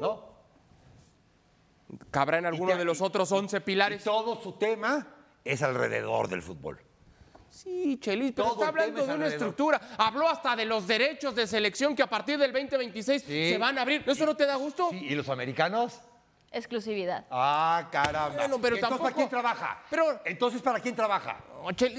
¿No? 0.00 0.32
¿Cabrá 2.10 2.38
en 2.38 2.46
alguno 2.46 2.72
te- 2.72 2.78
de 2.78 2.84
los 2.84 3.00
otros 3.00 3.30
y- 3.30 3.34
11 3.34 3.60
pilares? 3.62 4.00
y 4.00 4.04
todo 4.04 4.40
su 4.40 4.52
tema 4.52 5.08
es 5.44 5.60
alrededor 5.62 6.28
del 6.28 6.40
fútbol. 6.42 6.80
Sí, 7.52 7.98
Chelis, 8.00 8.32
pero 8.32 8.48
Todo 8.48 8.54
está 8.56 8.68
hablando 8.68 8.96
de 9.00 9.04
una 9.04 9.12
alrededor. 9.12 9.34
estructura. 9.34 9.80
Habló 9.98 10.26
hasta 10.28 10.56
de 10.56 10.64
los 10.64 10.86
derechos 10.86 11.34
de 11.34 11.46
selección 11.46 11.94
que 11.94 12.02
a 12.02 12.06
partir 12.06 12.38
del 12.38 12.50
2026 12.50 13.22
Sí. 13.22 13.50
se 13.50 13.58
van 13.58 13.76
a 13.78 13.82
abrir. 13.82 14.02
¿Eso 14.06 14.24
no 14.24 14.34
te 14.34 14.46
da 14.46 14.56
gusto? 14.56 14.88
Sí, 14.90 15.04
¿Y 15.10 15.14
los 15.14 15.28
americanos? 15.28 16.00
Exclusividad. 16.50 17.26
Ah, 17.30 17.88
caramba. 17.92 18.36
Bueno, 18.36 18.58
pero 18.60 18.76
Entonces, 18.76 18.80
tampoco- 18.80 19.02
¿para 19.04 19.14
quién 19.16 19.28
trabaja? 19.28 19.82
Pero- 19.90 20.20
Entonces, 20.24 20.62
¿para 20.62 20.80
quién 20.80 20.94
trabaja? 20.96 21.36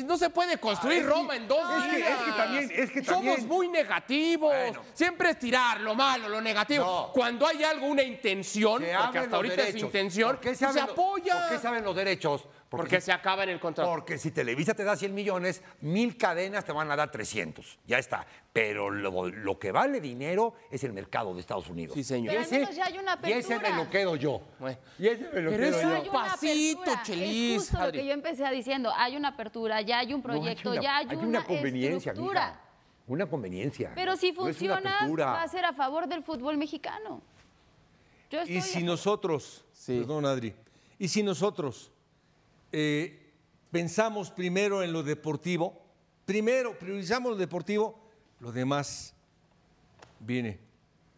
No, 0.05 0.17
se 0.17 0.29
puede 0.29 0.57
construir 0.57 0.97
Ah, 0.97 0.99
es 1.01 1.05
que- 1.07 1.09
Roma 1.13 1.35
en 1.35 1.47
dos 1.47 1.59
es 1.77 1.83
que- 1.91 1.97
días. 1.97 2.09
es 2.19 2.25
que 2.25 2.31
también- 2.31 2.71
es 2.75 2.91
que 2.91 3.03
Somos 3.03 3.23
también- 3.25 3.47
muy 3.47 3.67
negativos. 3.69 4.53
Bueno. 4.53 4.81
Siempre 4.93 5.29
es 5.29 5.39
tirar 5.39 5.79
lo 5.81 5.95
malo, 5.95 6.27
lo 6.29 6.41
negativo. 6.41 6.83
No. 6.85 7.11
Cuando 7.13 7.47
hay 7.47 7.63
algo, 7.63 7.85
una 7.88 8.03
intención, 8.03 8.81
Se 8.83 8.93
porque 8.95 9.19
hasta 9.19 9.35
ahorita 9.35 9.63
es 9.67 9.75
intención, 9.75 10.29
¿Por 10.31 10.39
qué 10.39 10.49
pues 10.49 10.57
se 10.59 10.73
lo- 10.73 10.81
apoya. 10.83 11.39
¿Por 11.41 11.49
qué 11.49 11.59
se 11.59 11.67
abren 11.67 11.83
los 11.83 11.95
derechos? 11.95 12.45
Porque 12.69 12.99
si- 12.99 13.05
se 13.05 13.11
acaba 13.11 13.43
en 13.43 13.49
el 13.49 13.59
contrato. 13.59 13.88
Porque 13.88 14.17
si 14.17 14.31
Televisa 14.31 14.73
te 14.73 14.83
da 14.83 14.95
100 14.95 15.13
millones, 15.13 15.61
mil 15.81 16.17
cadenas 16.17 16.65
te 16.65 16.71
van 16.71 16.89
a 16.89 16.95
dar 16.95 17.11
300. 17.11 17.77
Ya 17.85 17.99
está. 17.99 18.25
Pero 18.51 18.89
lo, 18.89 19.27
lo 19.29 19.59
que 19.59 19.71
vale 19.71 20.01
dinero 20.01 20.55
es 20.71 20.83
el 20.83 20.91
mercado 20.91 21.33
de 21.35 21.39
Estados 21.41 21.69
Unidos. 21.69 21.93
Sí, 21.95 22.03
señor. 22.03 22.33
Pero 22.33 22.43
al 22.45 22.51
menos 22.51 22.75
ya 22.75 22.85
hay 22.85 22.97
una 22.97 23.19
Y 23.23 23.31
ese 23.31 23.49
me 23.49 23.55
apertura. 23.55 23.83
lo 23.83 23.89
quedo 23.91 24.15
yo. 24.15 24.41
Bueno. 24.59 24.77
Y 24.97 25.07
ese 25.07 25.23
me 25.31 25.41
lo 25.41 25.51
Pero 25.51 25.63
quedo 25.65 25.81
yo. 25.81 25.88
Hay 25.95 26.09
una 26.09 26.11
Pasito, 26.11 26.81
apertura. 26.81 27.03
Chelis, 27.03 27.55
Es 27.63 27.69
justo 27.69 27.85
lo 27.85 27.91
que 27.91 28.05
yo 28.07 28.11
empecé 28.13 28.49
diciendo. 28.49 28.91
Hay 28.95 29.15
una 29.17 29.27
apertura, 29.29 29.52
ya 29.81 29.99
hay 29.99 30.13
un 30.13 30.21
No, 30.21 30.31
hay 30.33 30.39
proyecto, 30.39 30.71
una- 30.71 30.81
ya 30.81 30.97
hay, 30.97 31.05
una, 31.15 31.43
conveniencia, 31.45 32.11
estructura. 32.11 32.47
mija. 32.47 32.59
Una 33.07 33.25
conveniencia. 33.29 33.91
Pero 33.95 34.15
si 34.15 34.29
una 34.31 34.35
funciona, 34.41 35.07
va 35.25 35.41
a 35.43 35.47
ser 35.47 35.65
a 35.65 35.73
favor 35.73 36.07
del 36.07 36.23
fútbol 36.23 36.57
mexicano. 36.57 37.21
Yo 38.29 38.39
estoy 38.39 38.57
Y 38.57 38.61
si 38.61 38.81
nosotros, 38.83 39.65
Sí. 39.73 39.99
perdón 39.99 40.25
Adri, 40.25 40.53
y 40.97 41.07
si 41.07 41.21
nosotros 41.23 41.91
eh, 42.71 43.31
pensamos 43.71 44.31
primero 44.31 44.81
en 44.83 44.91
lo 44.93 45.03
deportivo, 45.03 45.79
primero 46.25 46.77
priorizamos 46.79 47.31
lo 47.33 47.37
deportivo, 47.37 47.99
lo 48.39 48.51
demás 48.51 49.13
viene 50.19 50.59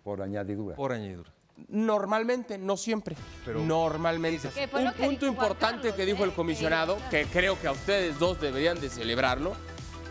Por 0.03 0.21
añadidura. 0.21 0.75
por 0.75 0.91
añadidura. 0.91 1.31
Normalmente, 1.69 2.57
no 2.57 2.77
siempre. 2.77 3.15
Normalmente. 3.45 4.49
Que 4.49 4.67
fue 4.67 4.85
Un 4.85 4.93
punto 4.93 5.25
importante 5.25 5.89
Carlos, 5.89 5.95
que 5.95 6.05
dijo 6.05 6.23
el 6.23 6.33
comisionado, 6.33 6.97
que 7.09 7.25
creo 7.25 7.59
que 7.59 7.67
a 7.67 7.71
ustedes 7.71 8.19
dos 8.19 8.39
deberían 8.39 8.79
de 8.79 8.89
celebrarlo, 8.89 9.53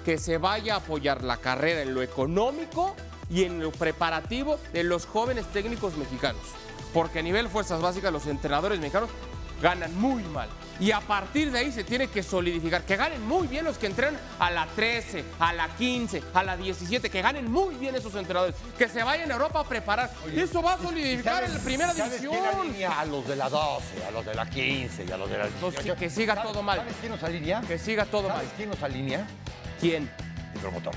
que 0.04 0.18
se 0.18 0.38
vaya 0.38 0.74
a 0.74 0.76
apoyar 0.78 1.22
la 1.22 1.36
carrera 1.36 1.82
en 1.82 1.94
lo 1.94 2.02
económico 2.02 2.96
y 3.30 3.44
en 3.44 3.60
lo 3.60 3.72
preparativo 3.72 4.58
de 4.72 4.84
los 4.84 5.06
jóvenes 5.06 5.46
técnicos 5.52 5.96
mexicanos. 5.96 6.42
Porque 6.92 7.18
a 7.18 7.22
nivel 7.22 7.48
fuerzas 7.48 7.80
básicas 7.80 8.12
los 8.12 8.26
entrenadores 8.26 8.78
mexicanos 8.78 9.10
ganan 9.62 9.94
muy 9.98 10.22
mal. 10.24 10.48
Y 10.80 10.90
a 10.90 11.00
partir 11.00 11.52
de 11.52 11.60
ahí 11.60 11.70
se 11.72 11.84
tiene 11.84 12.08
que 12.08 12.22
solidificar. 12.22 12.82
Que 12.82 12.96
ganen 12.96 13.24
muy 13.24 13.46
bien 13.46 13.64
los 13.64 13.78
que 13.78 13.86
entrenan 13.86 14.18
a 14.40 14.50
la 14.50 14.66
13, 14.66 15.24
a 15.38 15.52
la 15.52 15.68
15, 15.68 16.20
a 16.34 16.42
la 16.42 16.56
17. 16.56 17.10
Que 17.10 17.22
ganen 17.22 17.50
muy 17.50 17.76
bien 17.76 17.94
esos 17.94 18.12
entrenadores. 18.16 18.56
Que 18.76 18.88
se 18.88 19.02
vayan 19.04 19.30
a 19.30 19.34
Europa 19.34 19.60
a 19.60 19.64
preparar. 19.64 20.10
Eso 20.34 20.62
va 20.62 20.72
a 20.74 20.78
solidificar 20.78 21.44
en 21.44 21.54
la 21.54 21.60
primera 21.60 21.92
¿Sabes 21.92 22.18
quién 22.20 22.32
división. 22.32 22.92
a 22.92 23.04
los 23.04 23.26
de 23.28 23.36
la 23.36 23.48
12, 23.48 24.04
a 24.04 24.10
los 24.10 24.26
de 24.26 24.34
la 24.34 24.50
15 24.50 25.04
y 25.08 25.10
a 25.12 25.16
los 25.16 25.30
de 25.30 25.38
la 25.38 25.44
Pues 25.60 25.74
18? 25.74 25.96
que 25.96 26.10
siga 26.10 26.34
¿Sabes- 26.34 26.50
todo 26.52 26.62
mal. 26.64 26.78
¿Sabes 26.78 26.94
quién 27.00 27.12
nos 27.12 27.22
alinea? 27.22 27.60
Que 27.60 27.78
siga 27.78 28.04
todo 28.06 28.28
mal. 28.28 28.38
¿Sabes 28.38 28.50
quién 28.56 28.68
nos 28.70 28.82
alinea? 28.82 29.26
¿Quién? 29.80 30.10
El 30.54 30.60
promotor. 30.60 30.94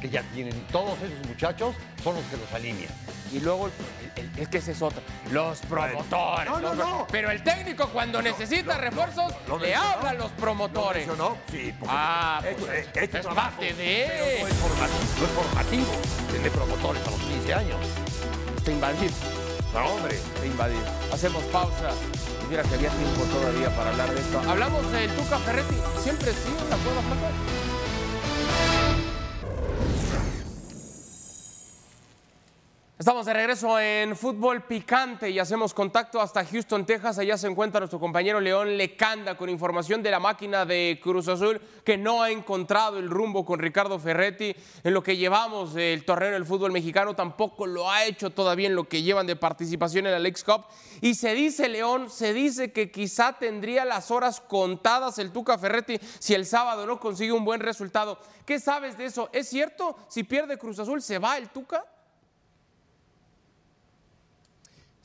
Que 0.00 0.10
ya 0.10 0.22
tienen, 0.34 0.52
todos 0.70 0.98
esos 1.00 1.26
muchachos 1.26 1.74
son 2.04 2.14
los 2.16 2.24
que 2.24 2.36
los 2.36 2.52
alinean. 2.52 2.92
Y 3.32 3.40
luego, 3.40 3.66
el- 3.66 4.22
el- 4.24 4.38
es 4.38 4.48
que 4.48 4.58
ese 4.58 4.72
es 4.72 4.82
otro. 4.82 5.00
Los 5.32 5.58
promotores. 5.60 6.46
No, 6.50 6.60
no, 6.60 6.74
los- 6.74 6.76
no. 6.76 7.06
Pero 7.10 7.30
el 7.30 7.42
técnico 7.42 7.88
cuando 7.88 8.20
necesita 8.22 8.76
refuerzos 8.78 9.32
lo 9.48 9.58
le 9.58 9.74
habla 9.74 10.10
a 10.10 10.14
los 10.14 10.30
promotores. 10.32 11.04
¿Eso 11.04 11.16
no? 11.16 11.36
Sí, 11.50 11.72
porque 11.78 11.94
Ah, 11.96 12.40
este, 12.44 12.62
pues, 12.62 12.86
este 12.86 13.02
es 13.04 13.10
trabajo, 13.10 13.34
parte 13.34 13.72
de- 13.74 14.06
pero 14.08 14.42
no 14.42 14.48
es 14.48 14.54
formativo, 14.54 14.98
no 15.18 15.24
es 15.26 15.32
formativo. 15.32 15.92
Es 16.36 16.42
de 16.44 16.50
promotores 16.50 17.06
a 17.06 17.10
los 17.10 17.20
15 17.20 17.54
años. 17.54 17.78
Te 18.64 18.72
invadir. 18.72 19.10
No, 19.72 19.86
hombre. 19.86 20.18
Te 20.40 20.46
invadir. 20.46 20.80
Hacemos 21.12 21.42
pausa. 21.44 21.90
Y 22.44 22.50
mira 22.50 22.62
que 22.62 22.74
había 22.74 22.90
tiempo 22.90 23.22
todavía 23.24 23.74
para 23.76 23.90
hablar 23.90 24.10
de 24.14 24.20
esto. 24.20 24.40
Hablamos 24.48 24.92
del 24.92 25.10
Tuca 25.16 25.38
Ferretti. 25.38 25.76
Siempre 26.02 26.32
sí, 26.32 26.50
la 26.70 26.76
cueva 26.76 27.02
flaca. 27.02 27.30
Estamos 33.06 33.26
de 33.26 33.34
regreso 33.34 33.78
en 33.78 34.16
Fútbol 34.16 34.64
Picante 34.64 35.30
y 35.30 35.38
hacemos 35.38 35.72
contacto 35.72 36.20
hasta 36.20 36.44
Houston, 36.44 36.84
Texas. 36.84 37.20
Allá 37.20 37.38
se 37.38 37.46
encuentra 37.46 37.78
nuestro 37.78 38.00
compañero 38.00 38.40
León 38.40 38.76
Lecanda 38.76 39.36
con 39.36 39.48
información 39.48 40.02
de 40.02 40.10
la 40.10 40.18
máquina 40.18 40.64
de 40.66 40.98
Cruz 41.00 41.28
Azul 41.28 41.60
que 41.84 41.96
no 41.96 42.20
ha 42.20 42.32
encontrado 42.32 42.98
el 42.98 43.08
rumbo 43.08 43.44
con 43.44 43.60
Ricardo 43.60 44.00
Ferretti 44.00 44.56
en 44.82 44.92
lo 44.92 45.04
que 45.04 45.16
llevamos 45.16 45.72
del 45.72 46.04
torneo 46.04 46.32
del 46.32 46.44
fútbol 46.44 46.72
mexicano. 46.72 47.14
Tampoco 47.14 47.68
lo 47.68 47.88
ha 47.88 48.04
hecho 48.04 48.30
todavía 48.30 48.66
en 48.66 48.74
lo 48.74 48.88
que 48.88 49.04
llevan 49.04 49.28
de 49.28 49.36
participación 49.36 50.06
en 50.06 50.10
la 50.10 50.18
Leagues 50.18 50.42
Cup. 50.42 50.64
Y 51.00 51.14
se 51.14 51.32
dice, 51.32 51.68
León, 51.68 52.10
se 52.10 52.32
dice 52.32 52.72
que 52.72 52.90
quizá 52.90 53.34
tendría 53.34 53.84
las 53.84 54.10
horas 54.10 54.40
contadas 54.40 55.20
el 55.20 55.30
Tuca 55.30 55.58
Ferretti 55.58 56.00
si 56.18 56.34
el 56.34 56.44
sábado 56.44 56.84
no 56.86 56.98
consigue 56.98 57.30
un 57.30 57.44
buen 57.44 57.60
resultado. 57.60 58.18
¿Qué 58.44 58.58
sabes 58.58 58.98
de 58.98 59.04
eso? 59.04 59.30
¿Es 59.32 59.48
cierto? 59.48 59.96
Si 60.08 60.24
pierde 60.24 60.58
Cruz 60.58 60.80
Azul, 60.80 61.00
¿se 61.00 61.20
va 61.20 61.38
el 61.38 61.50
Tuca? 61.50 61.84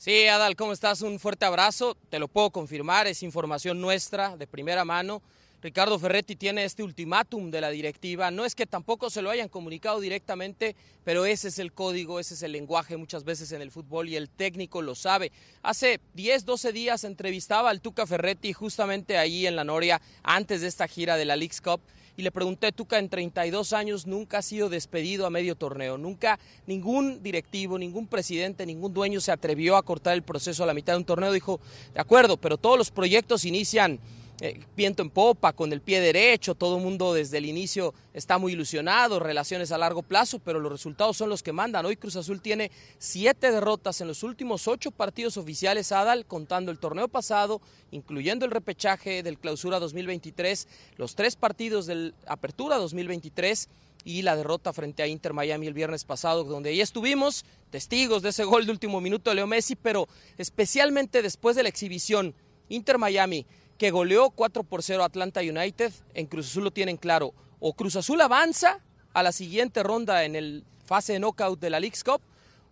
Sí, 0.04 0.26
Adal, 0.26 0.56
¿cómo 0.56 0.72
estás? 0.72 1.00
Un 1.02 1.20
fuerte 1.20 1.44
abrazo. 1.44 1.96
Te 2.10 2.18
lo 2.18 2.26
puedo 2.26 2.50
confirmar, 2.50 3.06
es 3.06 3.22
información 3.22 3.80
nuestra 3.80 4.36
de 4.36 4.48
primera 4.48 4.84
mano. 4.84 5.22
Ricardo 5.62 5.96
Ferretti 5.96 6.34
tiene 6.34 6.64
este 6.64 6.82
ultimátum 6.82 7.52
de 7.52 7.60
la 7.60 7.70
directiva. 7.70 8.32
No 8.32 8.44
es 8.44 8.56
que 8.56 8.66
tampoco 8.66 9.10
se 9.10 9.22
lo 9.22 9.30
hayan 9.30 9.48
comunicado 9.48 10.00
directamente, 10.00 10.74
pero 11.04 11.24
ese 11.24 11.46
es 11.46 11.60
el 11.60 11.72
código, 11.72 12.18
ese 12.18 12.34
es 12.34 12.42
el 12.42 12.50
lenguaje 12.50 12.96
muchas 12.96 13.22
veces 13.22 13.52
en 13.52 13.62
el 13.62 13.70
fútbol 13.70 14.08
y 14.08 14.16
el 14.16 14.28
técnico 14.28 14.82
lo 14.82 14.96
sabe. 14.96 15.30
Hace 15.62 16.00
10, 16.14 16.46
12 16.46 16.72
días 16.72 17.04
entrevistaba 17.04 17.70
al 17.70 17.80
Tuca 17.80 18.04
Ferretti 18.04 18.52
justamente 18.52 19.18
ahí 19.18 19.46
en 19.46 19.54
la 19.54 19.62
Noria 19.62 20.02
antes 20.24 20.62
de 20.62 20.66
esta 20.66 20.88
gira 20.88 21.16
de 21.16 21.26
la 21.26 21.36
League's 21.36 21.60
Cup 21.60 21.80
y 22.16 22.22
le 22.22 22.30
pregunté, 22.30 22.72
Tuca, 22.72 22.98
en 22.98 23.08
32 23.08 23.72
años 23.72 24.06
nunca 24.06 24.38
ha 24.38 24.42
sido 24.42 24.68
despedido 24.68 25.26
a 25.26 25.30
medio 25.30 25.54
torneo, 25.54 25.96
nunca 25.96 26.38
ningún 26.66 27.22
directivo, 27.22 27.78
ningún 27.78 28.06
presidente, 28.06 28.66
ningún 28.66 28.92
dueño 28.92 29.20
se 29.20 29.32
atrevió 29.32 29.76
a 29.76 29.82
cortar 29.82 30.14
el 30.14 30.22
proceso 30.22 30.62
a 30.62 30.66
la 30.66 30.74
mitad 30.74 30.92
de 30.92 30.98
un 30.98 31.04
torneo. 31.04 31.32
Dijo, 31.32 31.60
de 31.94 32.00
acuerdo, 32.00 32.36
pero 32.36 32.58
todos 32.58 32.76
los 32.76 32.90
proyectos 32.90 33.44
inician 33.44 33.98
eh, 34.44 34.58
viento 34.76 35.02
en 35.02 35.10
popa, 35.10 35.52
con 35.52 35.72
el 35.72 35.82
pie 35.82 36.00
derecho, 36.00 36.56
todo 36.56 36.78
el 36.78 36.82
mundo 36.82 37.14
desde 37.14 37.38
el 37.38 37.46
inicio 37.46 37.94
está 38.12 38.38
muy 38.38 38.54
ilusionado, 38.54 39.20
relaciones 39.20 39.70
a 39.70 39.78
largo 39.78 40.02
plazo, 40.02 40.40
pero 40.40 40.58
los 40.58 40.72
resultados 40.72 41.16
son 41.16 41.28
los 41.28 41.44
que 41.44 41.52
mandan. 41.52 41.86
Hoy 41.86 41.94
Cruz 41.94 42.16
Azul 42.16 42.40
tiene 42.40 42.72
siete 42.98 43.52
derrotas 43.52 44.00
en 44.00 44.08
los 44.08 44.24
últimos 44.24 44.66
ocho 44.66 44.90
partidos 44.90 45.36
oficiales, 45.36 45.92
Adal, 45.92 46.26
contando 46.26 46.72
el 46.72 46.80
torneo 46.80 47.06
pasado, 47.06 47.60
incluyendo 47.92 48.44
el 48.44 48.50
repechaje 48.50 49.22
del 49.22 49.38
clausura 49.38 49.78
2023, 49.78 50.66
los 50.96 51.14
tres 51.14 51.36
partidos 51.36 51.86
del 51.86 52.12
apertura 52.26 52.78
2023 52.78 53.68
y 54.04 54.22
la 54.22 54.34
derrota 54.34 54.72
frente 54.72 55.04
a 55.04 55.06
Inter 55.06 55.34
Miami 55.34 55.68
el 55.68 55.74
viernes 55.74 56.04
pasado, 56.04 56.42
donde 56.42 56.70
ahí 56.70 56.80
estuvimos 56.80 57.44
testigos 57.70 58.22
de 58.22 58.30
ese 58.30 58.42
gol 58.42 58.66
de 58.66 58.72
último 58.72 59.00
minuto 59.00 59.30
de 59.30 59.36
Leo 59.36 59.46
Messi, 59.46 59.76
pero 59.76 60.08
especialmente 60.36 61.22
después 61.22 61.54
de 61.54 61.62
la 61.62 61.68
exhibición 61.68 62.34
Inter 62.68 62.98
Miami 62.98 63.46
que 63.82 63.90
goleó 63.90 64.30
4 64.30 64.62
por 64.62 64.84
0 64.84 65.02
Atlanta 65.02 65.40
United, 65.40 65.92
en 66.14 66.26
Cruz 66.26 66.46
Azul 66.46 66.62
lo 66.62 66.70
tienen 66.70 66.96
claro. 66.96 67.34
O 67.58 67.74
Cruz 67.74 67.96
Azul 67.96 68.20
avanza 68.20 68.78
a 69.12 69.24
la 69.24 69.32
siguiente 69.32 69.82
ronda 69.82 70.22
en 70.22 70.36
el 70.36 70.64
fase 70.84 71.14
de 71.14 71.18
knockout 71.18 71.58
de 71.58 71.68
la 71.68 71.80
League's 71.80 72.04
Cup, 72.04 72.20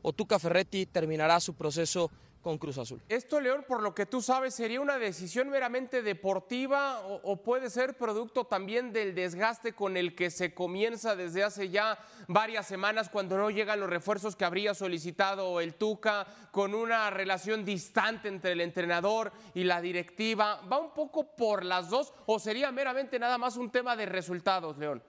o 0.03 0.13
Tuca 0.13 0.39
Ferretti 0.39 0.87
terminará 0.87 1.41
su 1.41 1.55
proceso 1.55 2.13
con 2.43 2.59
Cruz 2.59 2.79
Azul. 2.79 3.03
Esto, 3.09 3.41
León, 3.41 3.65
por 3.69 3.83
lo 3.83 3.95
que 3.95 4.07
tú 4.07 4.23
sabes, 4.23 4.55
¿sería 4.55 4.81
una 4.81 4.99
decisión 4.99 5.51
meramente 5.51 6.03
deportiva 6.03 7.01
o, 7.01 7.37
puede 7.43 7.71
ser 7.71 7.97
producto 7.97 8.45
también 8.45 8.93
del 8.93 9.15
desgaste 9.15 9.73
con 9.73 9.97
el 9.97 10.15
que 10.15 10.31
se 10.31 10.55
comienza 10.55 11.17
desde 11.17 11.45
hace 11.45 11.69
ya 11.69 11.99
varias 12.29 12.67
semanas 12.67 13.09
cuando 13.11 13.37
no 13.37 13.51
llegan 13.51 13.81
los 13.81 13.91
refuerzos 13.91 14.37
que 14.37 14.45
habría 14.45 14.75
solicitado 14.75 15.61
el 15.61 15.75
Tuca, 15.75 16.27
con 16.51 16.75
una 16.75 17.11
relación 17.11 17.65
distante 17.65 18.29
entre 18.29 18.53
el 18.53 18.61
entrenador 18.61 19.33
y 19.55 19.65
la 19.65 19.81
directiva? 19.81 20.61
¿Va 20.71 20.79
un 20.79 20.93
poco 20.95 21.37
por 21.37 21.65
las 21.65 21.91
dos 21.91 22.13
o 22.27 22.39
sería 22.39 22.73
meramente 22.73 23.19
nada 23.19 23.39
más 23.39 23.57
un 23.57 23.71
tema 23.71 23.97
de 23.97 24.07
resultados, 24.07 24.79
León? 24.79 25.03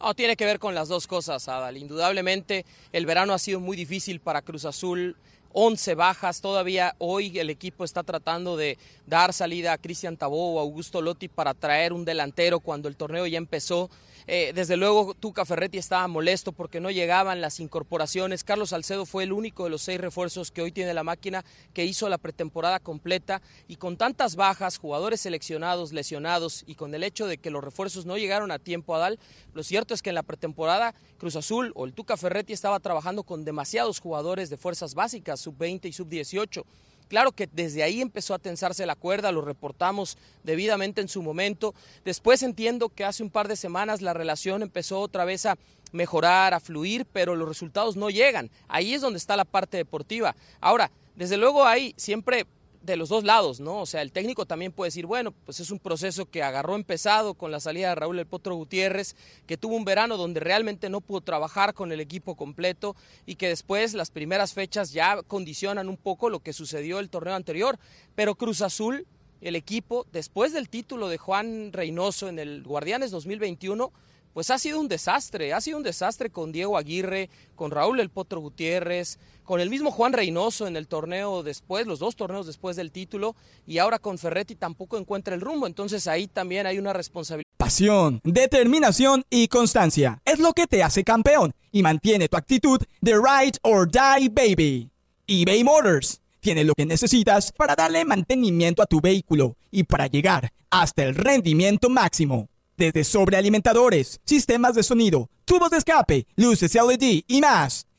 No, 0.00 0.14
tiene 0.14 0.36
que 0.36 0.44
ver 0.44 0.58
con 0.58 0.74
las 0.74 0.88
dos 0.88 1.06
cosas, 1.06 1.48
Adal. 1.48 1.76
Indudablemente 1.76 2.64
el 2.92 3.04
verano 3.04 3.32
ha 3.32 3.38
sido 3.38 3.58
muy 3.58 3.76
difícil 3.76 4.20
para 4.20 4.42
Cruz 4.42 4.64
Azul. 4.64 5.16
11 5.52 5.94
bajas, 5.94 6.40
todavía 6.40 6.94
hoy 6.98 7.38
el 7.38 7.50
equipo 7.50 7.82
está 7.84 8.02
tratando 8.02 8.56
de 8.56 8.78
dar 9.06 9.32
salida 9.32 9.72
a 9.72 9.78
Cristian 9.78 10.16
Tabó 10.16 10.54
o 10.54 10.60
Augusto 10.60 11.00
Lotti 11.00 11.26
para 11.28 11.54
traer 11.54 11.92
un 11.92 12.04
delantero 12.04 12.60
cuando 12.60 12.86
el 12.86 12.96
torneo 12.96 13.26
ya 13.26 13.38
empezó. 13.38 13.90
Eh, 14.30 14.52
desde 14.54 14.76
luego, 14.76 15.14
Tuca 15.14 15.46
Ferretti 15.46 15.78
estaba 15.78 16.06
molesto 16.06 16.52
porque 16.52 16.80
no 16.80 16.90
llegaban 16.90 17.40
las 17.40 17.60
incorporaciones. 17.60 18.44
Carlos 18.44 18.68
Salcedo 18.68 19.06
fue 19.06 19.24
el 19.24 19.32
único 19.32 19.64
de 19.64 19.70
los 19.70 19.80
seis 19.80 19.98
refuerzos 19.98 20.50
que 20.50 20.60
hoy 20.60 20.70
tiene 20.70 20.92
la 20.92 21.02
máquina 21.02 21.46
que 21.72 21.86
hizo 21.86 22.10
la 22.10 22.18
pretemporada 22.18 22.78
completa. 22.78 23.40
Y 23.68 23.76
con 23.76 23.96
tantas 23.96 24.36
bajas, 24.36 24.76
jugadores 24.76 25.22
seleccionados, 25.22 25.94
lesionados 25.94 26.62
y 26.66 26.74
con 26.74 26.94
el 26.94 27.04
hecho 27.04 27.26
de 27.26 27.38
que 27.38 27.50
los 27.50 27.64
refuerzos 27.64 28.04
no 28.04 28.18
llegaron 28.18 28.50
a 28.50 28.58
tiempo 28.58 28.94
a 28.94 28.98
Dal, 28.98 29.18
lo 29.54 29.62
cierto 29.62 29.94
es 29.94 30.02
que 30.02 30.10
en 30.10 30.16
la 30.16 30.22
pretemporada 30.22 30.94
Cruz 31.16 31.34
Azul 31.34 31.72
o 31.74 31.86
el 31.86 31.94
Tuca 31.94 32.18
Ferretti 32.18 32.52
estaba 32.52 32.80
trabajando 32.80 33.22
con 33.22 33.46
demasiados 33.46 33.98
jugadores 33.98 34.50
de 34.50 34.58
fuerzas 34.58 34.94
básicas, 34.94 35.40
sub-20 35.40 35.86
y 35.86 35.92
sub-18. 35.94 36.64
Claro 37.08 37.32
que 37.32 37.48
desde 37.50 37.82
ahí 37.82 38.00
empezó 38.00 38.34
a 38.34 38.38
tensarse 38.38 38.86
la 38.86 38.94
cuerda, 38.94 39.32
lo 39.32 39.40
reportamos 39.40 40.18
debidamente 40.44 41.00
en 41.00 41.08
su 41.08 41.22
momento. 41.22 41.74
Después 42.04 42.42
entiendo 42.42 42.88
que 42.90 43.04
hace 43.04 43.22
un 43.22 43.30
par 43.30 43.48
de 43.48 43.56
semanas 43.56 44.02
la 44.02 44.14
relación 44.14 44.62
empezó 44.62 45.00
otra 45.00 45.24
vez 45.24 45.46
a 45.46 45.56
mejorar, 45.92 46.54
a 46.54 46.60
fluir, 46.60 47.06
pero 47.06 47.34
los 47.34 47.48
resultados 47.48 47.96
no 47.96 48.10
llegan. 48.10 48.50
Ahí 48.68 48.94
es 48.94 49.00
donde 49.00 49.18
está 49.18 49.36
la 49.36 49.44
parte 49.44 49.76
deportiva. 49.76 50.36
Ahora, 50.60 50.90
desde 51.16 51.36
luego 51.36 51.64
hay 51.64 51.94
siempre 51.96 52.46
de 52.82 52.96
los 52.96 53.08
dos 53.08 53.24
lados, 53.24 53.60
¿no? 53.60 53.80
O 53.80 53.86
sea, 53.86 54.02
el 54.02 54.12
técnico 54.12 54.46
también 54.46 54.72
puede 54.72 54.88
decir, 54.88 55.06
bueno, 55.06 55.32
pues 55.44 55.60
es 55.60 55.70
un 55.70 55.78
proceso 55.78 56.26
que 56.26 56.42
agarró 56.42 56.74
empezado 56.74 57.34
con 57.34 57.50
la 57.50 57.60
salida 57.60 57.90
de 57.90 57.94
Raúl 57.96 58.18
El 58.18 58.26
Potro 58.26 58.54
Gutiérrez, 58.54 59.16
que 59.46 59.56
tuvo 59.56 59.76
un 59.76 59.84
verano 59.84 60.16
donde 60.16 60.40
realmente 60.40 60.88
no 60.88 61.00
pudo 61.00 61.20
trabajar 61.20 61.74
con 61.74 61.92
el 61.92 62.00
equipo 62.00 62.36
completo 62.36 62.96
y 63.26 63.36
que 63.36 63.48
después 63.48 63.94
las 63.94 64.10
primeras 64.10 64.52
fechas 64.52 64.92
ya 64.92 65.22
condicionan 65.22 65.88
un 65.88 65.96
poco 65.96 66.30
lo 66.30 66.40
que 66.40 66.52
sucedió 66.52 66.98
el 66.98 67.10
torneo 67.10 67.34
anterior. 67.34 67.78
Pero 68.14 68.36
Cruz 68.36 68.62
Azul, 68.62 69.06
el 69.40 69.56
equipo, 69.56 70.06
después 70.12 70.52
del 70.52 70.68
título 70.68 71.08
de 71.08 71.18
Juan 71.18 71.72
Reynoso 71.72 72.28
en 72.28 72.38
el 72.38 72.62
Guardianes 72.62 73.10
2021, 73.10 73.92
pues 74.32 74.50
ha 74.50 74.58
sido 74.58 74.78
un 74.78 74.88
desastre, 74.88 75.52
ha 75.52 75.60
sido 75.60 75.78
un 75.78 75.82
desastre 75.82 76.30
con 76.30 76.52
Diego 76.52 76.78
Aguirre, 76.78 77.28
con 77.56 77.70
Raúl 77.70 77.98
El 77.98 78.10
Potro 78.10 78.40
Gutiérrez, 78.40 79.18
con 79.48 79.62
el 79.62 79.70
mismo 79.70 79.90
Juan 79.90 80.12
Reynoso 80.12 80.66
en 80.66 80.76
el 80.76 80.86
torneo 80.86 81.42
después, 81.42 81.86
los 81.86 82.00
dos 82.00 82.16
torneos 82.16 82.46
después 82.46 82.76
del 82.76 82.92
título, 82.92 83.34
y 83.66 83.78
ahora 83.78 83.98
con 83.98 84.18
Ferretti 84.18 84.56
tampoco 84.56 84.98
encuentra 84.98 85.34
el 85.34 85.40
rumbo, 85.40 85.66
entonces 85.66 86.06
ahí 86.06 86.28
también 86.28 86.66
hay 86.66 86.78
una 86.78 86.92
responsabilidad. 86.92 87.48
Pasión, 87.56 88.20
determinación 88.24 89.24
y 89.30 89.48
constancia 89.48 90.20
es 90.26 90.38
lo 90.38 90.52
que 90.52 90.66
te 90.66 90.82
hace 90.82 91.02
campeón 91.02 91.54
y 91.72 91.82
mantiene 91.82 92.28
tu 92.28 92.36
actitud 92.36 92.78
de 93.00 93.14
ride 93.14 93.58
or 93.62 93.90
die 93.90 94.28
baby. 94.28 94.90
eBay 95.26 95.64
Motors 95.64 96.20
tiene 96.40 96.62
lo 96.62 96.74
que 96.74 96.84
necesitas 96.84 97.50
para 97.50 97.74
darle 97.74 98.04
mantenimiento 98.04 98.82
a 98.82 98.86
tu 98.86 99.00
vehículo 99.00 99.56
y 99.70 99.84
para 99.84 100.08
llegar 100.08 100.52
hasta 100.68 101.04
el 101.04 101.14
rendimiento 101.14 101.88
máximo 101.88 102.50
desde 102.76 103.02
sobrealimentadores, 103.02 104.20
sistemas 104.26 104.74
de 104.74 104.82
sonido, 104.82 105.30
tubos 105.46 105.70
de 105.70 105.78
escape, 105.78 106.26
luces 106.36 106.74
LED 106.74 107.22
y 107.26 107.40
más. 107.40 107.87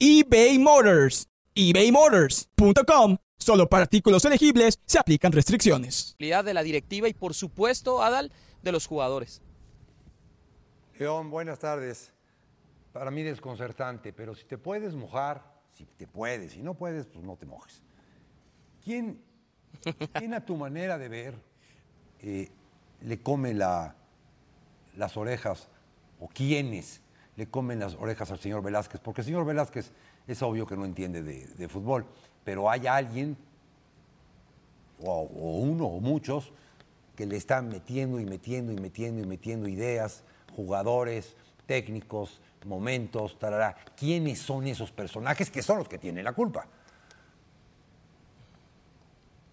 eBay 0.00 0.58
Motors. 0.58 1.28
ebaymotors.com. 1.54 3.16
Solo 3.38 3.68
para 3.68 3.82
artículos 3.82 4.24
elegibles 4.24 4.78
se 4.84 4.98
aplican 4.98 5.32
restricciones. 5.32 6.14
De 6.18 6.54
la 6.54 6.62
directiva 6.62 7.08
y 7.08 7.14
por 7.14 7.34
supuesto, 7.34 8.02
Adal, 8.02 8.30
de 8.62 8.72
los 8.72 8.86
jugadores. 8.86 9.42
León, 10.98 11.30
buenas 11.30 11.58
tardes. 11.58 12.12
Para 12.92 13.10
mí 13.10 13.22
desconcertante, 13.22 14.12
pero 14.12 14.34
si 14.34 14.44
te 14.44 14.58
puedes 14.58 14.94
mojar, 14.94 15.44
si 15.72 15.84
te 15.84 16.06
puedes, 16.06 16.52
si 16.52 16.62
no 16.62 16.74
puedes, 16.74 17.06
pues 17.06 17.24
no 17.24 17.36
te 17.36 17.46
mojes. 17.46 17.82
¿Quién, 18.84 19.20
quién 20.12 20.34
a 20.34 20.44
tu 20.44 20.56
manera 20.56 20.98
de 20.98 21.08
ver 21.08 21.34
eh, 22.20 22.50
le 23.02 23.20
come 23.20 23.54
las 23.54 25.16
orejas 25.16 25.68
o 26.18 26.28
quiénes 26.28 27.00
le 27.38 27.46
comen 27.46 27.78
las 27.78 27.94
orejas 27.94 28.32
al 28.32 28.40
señor 28.40 28.64
Velázquez, 28.64 29.00
porque 29.00 29.20
el 29.20 29.26
señor 29.26 29.46
Velázquez 29.46 29.92
es 30.26 30.42
obvio 30.42 30.66
que 30.66 30.76
no 30.76 30.84
entiende 30.84 31.22
de, 31.22 31.68
fútbol, 31.68 32.04
pero 32.42 32.68
hay 32.68 32.88
alguien, 32.88 33.36
o, 35.04 35.22
uno 35.22 35.86
o 35.86 36.00
muchos, 36.00 36.50
que 37.14 37.26
le 37.26 37.36
están 37.36 37.68
metiendo 37.68 38.18
y 38.18 38.26
metiendo 38.26 38.72
y 38.72 38.76
metiendo 38.76 39.22
y 39.22 39.26
metiendo 39.26 39.68
ideas, 39.68 40.24
jugadores, 40.56 41.36
técnicos, 41.66 42.40
momentos, 42.66 43.38
tarará. 43.38 43.76
¿Quiénes 43.96 44.40
son 44.40 44.66
esos 44.66 44.90
personajes 44.90 45.48
que 45.48 45.62
son 45.62 45.78
los 45.78 45.88
que 45.88 45.98
tienen 45.98 46.24
la 46.24 46.32
culpa? 46.32 46.66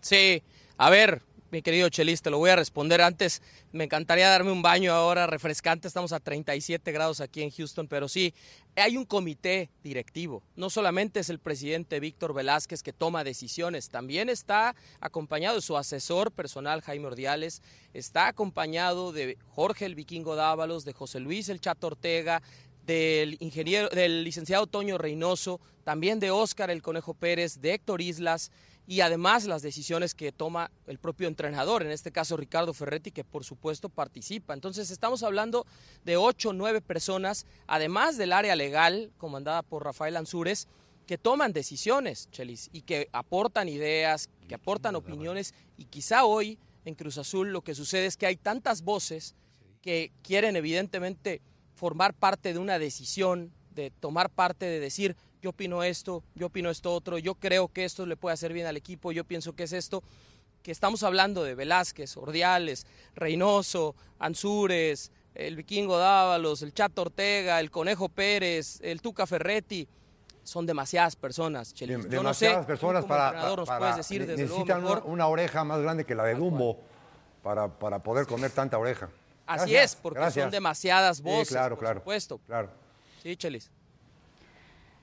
Sí, 0.02 0.42
a 0.78 0.90
ver, 0.90 1.22
mi 1.56 1.62
querido 1.62 1.88
Chelis, 1.88 2.22
te 2.22 2.30
lo 2.30 2.38
voy 2.38 2.50
a 2.50 2.58
responder 2.58 3.02
antes. 3.02 3.42
Me 3.72 3.86
encantaría 3.86 4.28
darme 4.28 4.52
un 4.52 4.62
baño 4.62 4.92
ahora 4.92 5.26
refrescante. 5.26 5.88
Estamos 5.88 6.12
a 6.12 6.20
37 6.20 6.92
grados 6.92 7.22
aquí 7.22 7.44
en 7.44 7.50
Houston, 7.50 7.88
pero 7.88 8.10
sí, 8.10 8.34
hay 8.76 8.98
un 8.98 9.06
comité 9.06 9.70
directivo. 9.82 10.44
No 10.58 10.70
solamente 10.70 11.22
es 11.22 11.30
el 11.30 11.40
presidente 11.40 12.02
Víctor 12.02 12.34
Velázquez 12.34 12.84
que 12.84 12.92
toma 12.92 13.24
decisiones, 13.24 13.88
también 13.88 14.28
está 14.28 14.76
acompañado 15.00 15.56
de 15.56 15.62
su 15.62 15.78
asesor 15.78 16.34
personal 16.34 16.82
Jaime 16.82 17.08
Ordiales, 17.08 17.62
está 17.94 18.28
acompañado 18.28 19.14
de 19.14 19.38
Jorge 19.48 19.86
el 19.86 19.96
Vikingo 19.96 20.36
Dávalos, 20.36 20.84
de 20.84 20.92
José 20.92 21.22
Luis 21.22 21.48
el 21.48 21.62
Chato 21.62 21.88
Ortega, 21.88 22.42
del 22.86 23.38
ingeniero, 23.40 23.88
del 23.88 24.26
licenciado 24.26 24.68
Toño 24.68 24.98
Reynoso, 24.98 25.62
también 25.86 26.20
de 26.20 26.32
Óscar 26.32 26.70
el 26.70 26.82
Conejo 26.82 27.14
Pérez, 27.14 27.62
de 27.62 27.76
Héctor 27.76 28.02
Islas 28.02 28.52
y 28.88 29.02
además 29.02 29.46
las 29.46 29.62
decisiones 29.62 30.14
que 30.14 30.32
toma 30.32 30.70
el 30.88 31.00
propio 31.00 31.28
entrenador, 31.28 31.82
en 31.82 31.92
este 31.92 32.12
caso 32.12 32.38
Ricardo 32.38 32.74
Ferretti, 32.74 33.12
que 33.12 33.24
por 33.24 33.44
supuesto 33.44 33.90
participa. 33.90 34.54
Entonces 34.54 34.92
estamos 34.92 35.24
hablando 35.24 35.66
de 36.04 36.18
ocho 36.18 36.50
o 36.50 36.54
nueve 36.54 36.82
personas, 36.82 37.46
además 37.68 38.18
del 38.18 38.34
área 38.34 38.56
legal, 38.56 39.12
comandada 39.18 39.64
por 39.64 39.84
Rafael 39.84 40.18
Ansúrez, 40.18 40.68
que 41.08 41.18
toman 41.18 41.54
decisiones, 41.54 42.30
Chelis, 42.32 42.70
y 42.74 42.82
que 42.82 43.10
aportan 43.12 43.70
ideas, 43.70 44.30
que 44.48 44.56
aportan 44.56 44.96
opiniones, 44.96 45.54
y 45.78 45.86
quizá 45.86 46.26
hoy 46.26 46.58
en 46.84 46.96
Cruz 46.96 47.18
Azul 47.18 47.52
lo 47.52 47.62
que 47.62 47.76
sucede 47.76 48.06
es 48.06 48.18
que 48.18 48.26
hay 48.26 48.36
tantas 48.36 48.84
voces 48.84 49.36
que 49.82 50.12
quieren 50.24 50.56
evidentemente 50.56 51.42
formar 51.76 52.14
parte 52.14 52.54
de 52.54 52.60
una 52.60 52.80
decisión, 52.80 53.52
de 53.72 53.92
tomar 53.92 54.30
parte 54.30 54.66
de 54.66 54.80
decir, 54.80 55.16
yo 55.46 55.52
opino 55.52 55.84
esto, 55.84 56.24
yo 56.34 56.48
opino 56.48 56.72
esto 56.72 56.92
otro, 56.92 57.20
yo 57.20 57.36
creo 57.36 57.68
que 57.68 57.86
esto 57.86 58.08
le 58.08 58.18
puede 58.18 58.34
hacer 58.34 58.52
bien 58.52 58.66
al 58.66 58.78
equipo, 58.78 59.12
yo 59.12 59.24
pienso 59.26 59.54
que 59.54 59.62
es 59.66 59.74
esto, 59.74 60.02
que 60.64 60.72
estamos 60.72 61.04
hablando 61.04 61.44
de 61.44 61.54
Velázquez, 61.54 62.18
Ordiales, 62.18 62.88
Reynoso, 63.14 63.94
Ansúrez, 64.18 65.12
el 65.36 65.56
Vikingo 65.56 66.00
Dávalos, 66.00 66.64
el 66.64 66.74
Chato 66.74 67.04
Ortega, 67.04 67.60
el 67.60 67.70
Conejo 67.70 68.10
Pérez, 68.10 68.80
el 68.82 69.02
Tuca 69.04 69.28
Ferretti, 69.28 69.88
son 70.42 70.66
demasiadas 70.66 71.16
personas, 71.16 71.76
Chelis. 71.76 71.98
Dem- 72.00 72.10
Yo 72.10 72.24
no 72.24 72.34
sé, 72.34 72.46
demasiadas 72.46 72.66
personas 72.66 73.04
como 73.04 73.14
para, 73.16 73.56
nos 73.56 73.68
para- 73.68 73.80
puedes 73.80 73.96
decir 73.98 74.22
desde 74.26 74.48
luego 74.48 74.54
necesitan 74.64 74.80
una, 74.84 74.96
mejor. 74.96 75.04
una 75.12 75.28
oreja 75.28 75.64
más 75.64 75.80
grande 75.80 76.06
que 76.06 76.16
la 76.16 76.24
de 76.24 76.34
Dumbo 76.34 76.80
para, 77.44 77.68
para 77.68 78.00
poder 78.00 78.26
comer 78.26 78.50
tanta 78.50 78.80
oreja. 78.80 79.10
Así 79.46 79.70
Gracias, 79.74 79.92
es, 79.92 79.96
porque 80.02 80.18
gracias. 80.20 80.44
son 80.46 80.50
demasiadas 80.52 81.18
Sí, 81.18 81.24
voces, 81.24 81.50
claro, 81.50 81.76
por 81.76 81.84
claro, 81.84 82.00
supuesto. 82.00 82.40
Claro. 82.48 82.70
Sí, 83.22 83.36
Chelis. 83.38 83.70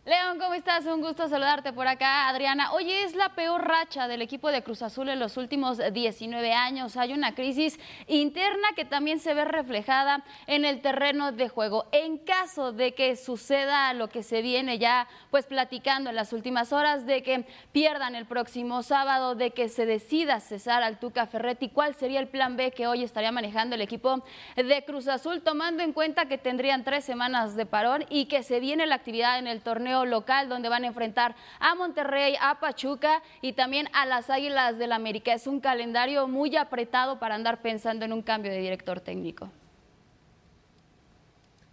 León, 0.05 0.41
¿cómo 0.41 0.55
estás? 0.55 0.85
Un 0.87 1.01
gusto 1.01 1.29
saludarte 1.29 1.73
por 1.73 1.87
acá, 1.87 2.29
Adriana. 2.29 2.73
Oye, 2.73 3.05
es 3.05 3.15
la 3.15 3.37
peor 3.37 3.65
racha 3.65 4.09
del 4.09 4.21
equipo 4.21 4.51
de 4.51 4.65
Cruz 4.65 4.83
Azul 4.83 5.09
en 5.09 5.21
los 5.21 5.37
últimos 5.37 5.79
19 5.93 6.53
años. 6.53 6.97
Hay 6.97 7.13
una 7.13 7.37
crisis 7.37 7.79
interna 8.09 8.71
que 8.75 8.85
también 8.85 9.21
se 9.21 9.33
ve 9.33 9.45
reflejada 9.45 10.25
en 10.49 10.65
el 10.65 10.81
terreno 10.81 11.31
de 11.31 11.49
juego. 11.49 11.87
En 11.93 12.19
caso 12.19 12.73
de 12.73 12.95
que 12.95 13.15
suceda 13.15 13.95
lo 13.95 14.09
que 14.09 14.25
se 14.25 14.43
viene 14.43 14.81
ya 14.81 15.07
pues 15.31 15.47
platicando 15.47 16.11
en 16.11 16.17
las 16.17 16.33
últimas 16.33 16.73
horas, 16.73 17.07
de 17.07 17.23
que 17.23 17.47
pierdan 17.71 18.17
el 18.17 18.27
próximo 18.27 18.83
sábado, 18.83 19.37
de 19.37 19.53
que 19.53 19.69
se 19.69 19.87
decida 19.87 20.41
cesar 20.41 20.83
al 20.83 20.99
Tuca 20.99 21.29
Ferretti, 21.29 21.69
¿cuál 21.69 21.95
sería 21.95 22.19
el 22.19 22.27
plan 22.27 22.57
B 22.57 22.73
que 22.73 22.89
hoy 22.89 23.05
estaría 23.05 23.31
manejando 23.31 23.77
el 23.77 23.81
equipo 23.81 24.25
de 24.57 24.85
Cruz 24.85 25.07
Azul, 25.07 25.43
tomando 25.43 25.85
en 25.85 25.93
cuenta 25.93 26.27
que 26.27 26.39
tendrían 26.39 26.83
tres 26.83 27.05
semanas 27.05 27.55
de 27.55 27.67
parón 27.67 28.05
y 28.11 28.25
que 28.25 28.43
se 28.43 28.59
viene 28.59 28.85
la 28.87 28.97
actividad 28.97 29.39
en 29.39 29.47
el 29.47 29.63
torneo 29.63 29.92
local 30.05 30.49
donde 30.49 30.69
van 30.69 30.85
a 30.85 30.89
enfrentar 30.89 31.35
a 31.61 31.75
Monterrey, 31.75 32.35
a 32.41 32.59
Pachuca 32.59 33.23
y 33.41 33.53
también 33.53 33.89
a 33.93 34.07
las 34.07 34.31
Águilas 34.31 34.79
del 34.79 34.93
América. 34.93 35.33
Es 35.33 35.47
un 35.47 35.61
calendario 35.61 36.27
muy 36.27 36.57
apretado 36.57 37.19
para 37.19 37.35
andar 37.35 37.63
pensando 37.63 38.05
en 38.05 38.13
un 38.13 38.23
cambio 38.23 38.51
de 38.51 38.59
director 38.59 39.01
técnico. 39.01 39.51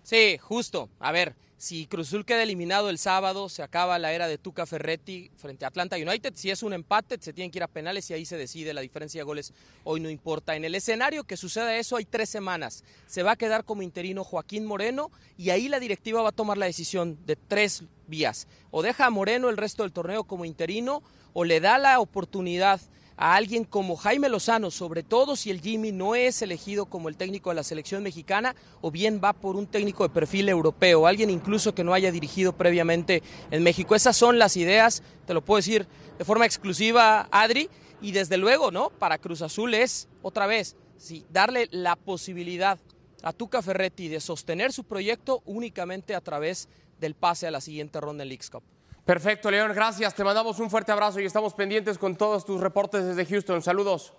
Sí, 0.03 0.37
justo. 0.39 0.89
A 0.99 1.11
ver, 1.11 1.35
si 1.59 1.87
Cruz 1.87 2.07
Azul 2.07 2.23
queda 2.23 2.43
eliminado 2.43 2.89
el 2.89 2.97
sábado, 2.97 3.49
se 3.49 3.61
acaba 3.63 3.99
la 3.99 4.13
era 4.13 4.29
de 4.29 4.37
Tuca 4.37 4.65
Ferretti 4.65 5.29
frente 5.35 5.65
a 5.65 5.67
Atlanta 5.67 5.97
United. 5.97 6.31
Si 6.35 6.49
es 6.49 6.63
un 6.63 6.71
empate, 6.71 7.17
se 7.19 7.33
tienen 7.33 7.51
que 7.51 7.59
ir 7.59 7.63
a 7.63 7.67
penales 7.67 8.09
y 8.09 8.13
ahí 8.13 8.23
se 8.23 8.37
decide. 8.37 8.73
La 8.73 8.79
diferencia 8.79 9.19
de 9.19 9.25
goles 9.25 9.51
hoy 9.83 9.99
no 9.99 10.09
importa. 10.09 10.55
En 10.55 10.63
el 10.63 10.73
escenario 10.73 11.25
que 11.25 11.35
suceda 11.35 11.75
eso 11.75 11.97
hay 11.97 12.05
tres 12.05 12.29
semanas. 12.29 12.85
Se 13.07 13.23
va 13.23 13.31
a 13.33 13.35
quedar 13.35 13.65
como 13.65 13.81
interino 13.81 14.23
Joaquín 14.23 14.65
Moreno 14.65 15.11
y 15.37 15.49
ahí 15.49 15.67
la 15.67 15.81
directiva 15.81 16.21
va 16.21 16.29
a 16.29 16.31
tomar 16.31 16.57
la 16.57 16.65
decisión 16.65 17.19
de 17.25 17.35
tres 17.35 17.83
vías. 18.07 18.47
O 18.71 18.81
deja 18.81 19.07
a 19.07 19.09
Moreno 19.09 19.49
el 19.49 19.57
resto 19.57 19.83
del 19.83 19.91
torneo 19.91 20.23
como 20.23 20.45
interino 20.45 21.03
o 21.33 21.43
le 21.43 21.59
da 21.59 21.77
la 21.77 21.99
oportunidad 21.99 22.79
a 23.21 23.35
alguien 23.35 23.65
como 23.65 23.97
Jaime 23.97 24.29
Lozano, 24.29 24.71
sobre 24.71 25.03
todo 25.03 25.35
si 25.35 25.51
el 25.51 25.59
Jimmy 25.59 25.91
no 25.91 26.15
es 26.15 26.41
elegido 26.41 26.85
como 26.85 27.09
el 27.09 27.17
técnico 27.17 27.49
de 27.49 27.57
la 27.57 27.63
selección 27.63 28.01
mexicana, 28.01 28.55
o 28.79 28.91
bien 28.91 29.19
va 29.21 29.33
por 29.33 29.57
un 29.57 29.67
técnico 29.67 30.03
de 30.03 30.13
perfil 30.13 30.47
europeo, 30.47 31.05
alguien 31.05 31.29
incluso 31.29 31.75
que 31.75 31.83
no 31.83 31.93
haya 31.93 32.13
dirigido 32.13 32.53
previamente 32.53 33.21
en 33.51 33.61
México. 33.61 33.93
Esas 33.93 34.15
son 34.15 34.39
las 34.39 34.55
ideas, 34.55 35.03
te 35.27 35.33
lo 35.33 35.43
puedo 35.43 35.57
decir 35.57 35.85
de 36.17 36.23
forma 36.23 36.45
exclusiva, 36.45 37.27
Adri, 37.29 37.69
y 38.01 38.13
desde 38.13 38.37
luego, 38.37 38.71
¿no? 38.71 38.89
Para 38.89 39.17
Cruz 39.17 39.41
Azul 39.41 39.73
es, 39.73 40.07
otra 40.21 40.47
vez, 40.47 40.77
sí, 40.97 41.25
darle 41.29 41.67
la 41.71 41.97
posibilidad 41.97 42.79
a 43.21 43.33
Tuca 43.33 43.61
Ferretti 43.61 44.07
de 44.07 44.21
sostener 44.21 44.71
su 44.71 44.85
proyecto 44.85 45.43
únicamente 45.45 46.15
a 46.15 46.21
través 46.21 46.69
del 47.01 47.15
pase 47.15 47.47
a 47.47 47.51
la 47.51 47.59
siguiente 47.59 47.99
ronda 47.99 48.23
en 48.23 48.29
Leagues 48.29 48.49
Cup. 48.49 48.63
Perfecto, 49.13 49.49
León, 49.49 49.71
gracias. 49.73 50.13
Te 50.13 50.23
mandamos 50.23 50.59
un 50.59 50.69
fuerte 50.69 50.91
abrazo 50.91 51.19
y 51.19 51.25
estamos 51.25 51.55
pendientes 51.55 51.97
con 51.97 52.15
todos 52.15 52.45
tus 52.45 52.61
reportes 52.61 53.03
desde 53.03 53.25
Houston. 53.25 53.59
Saludos. 53.63 54.13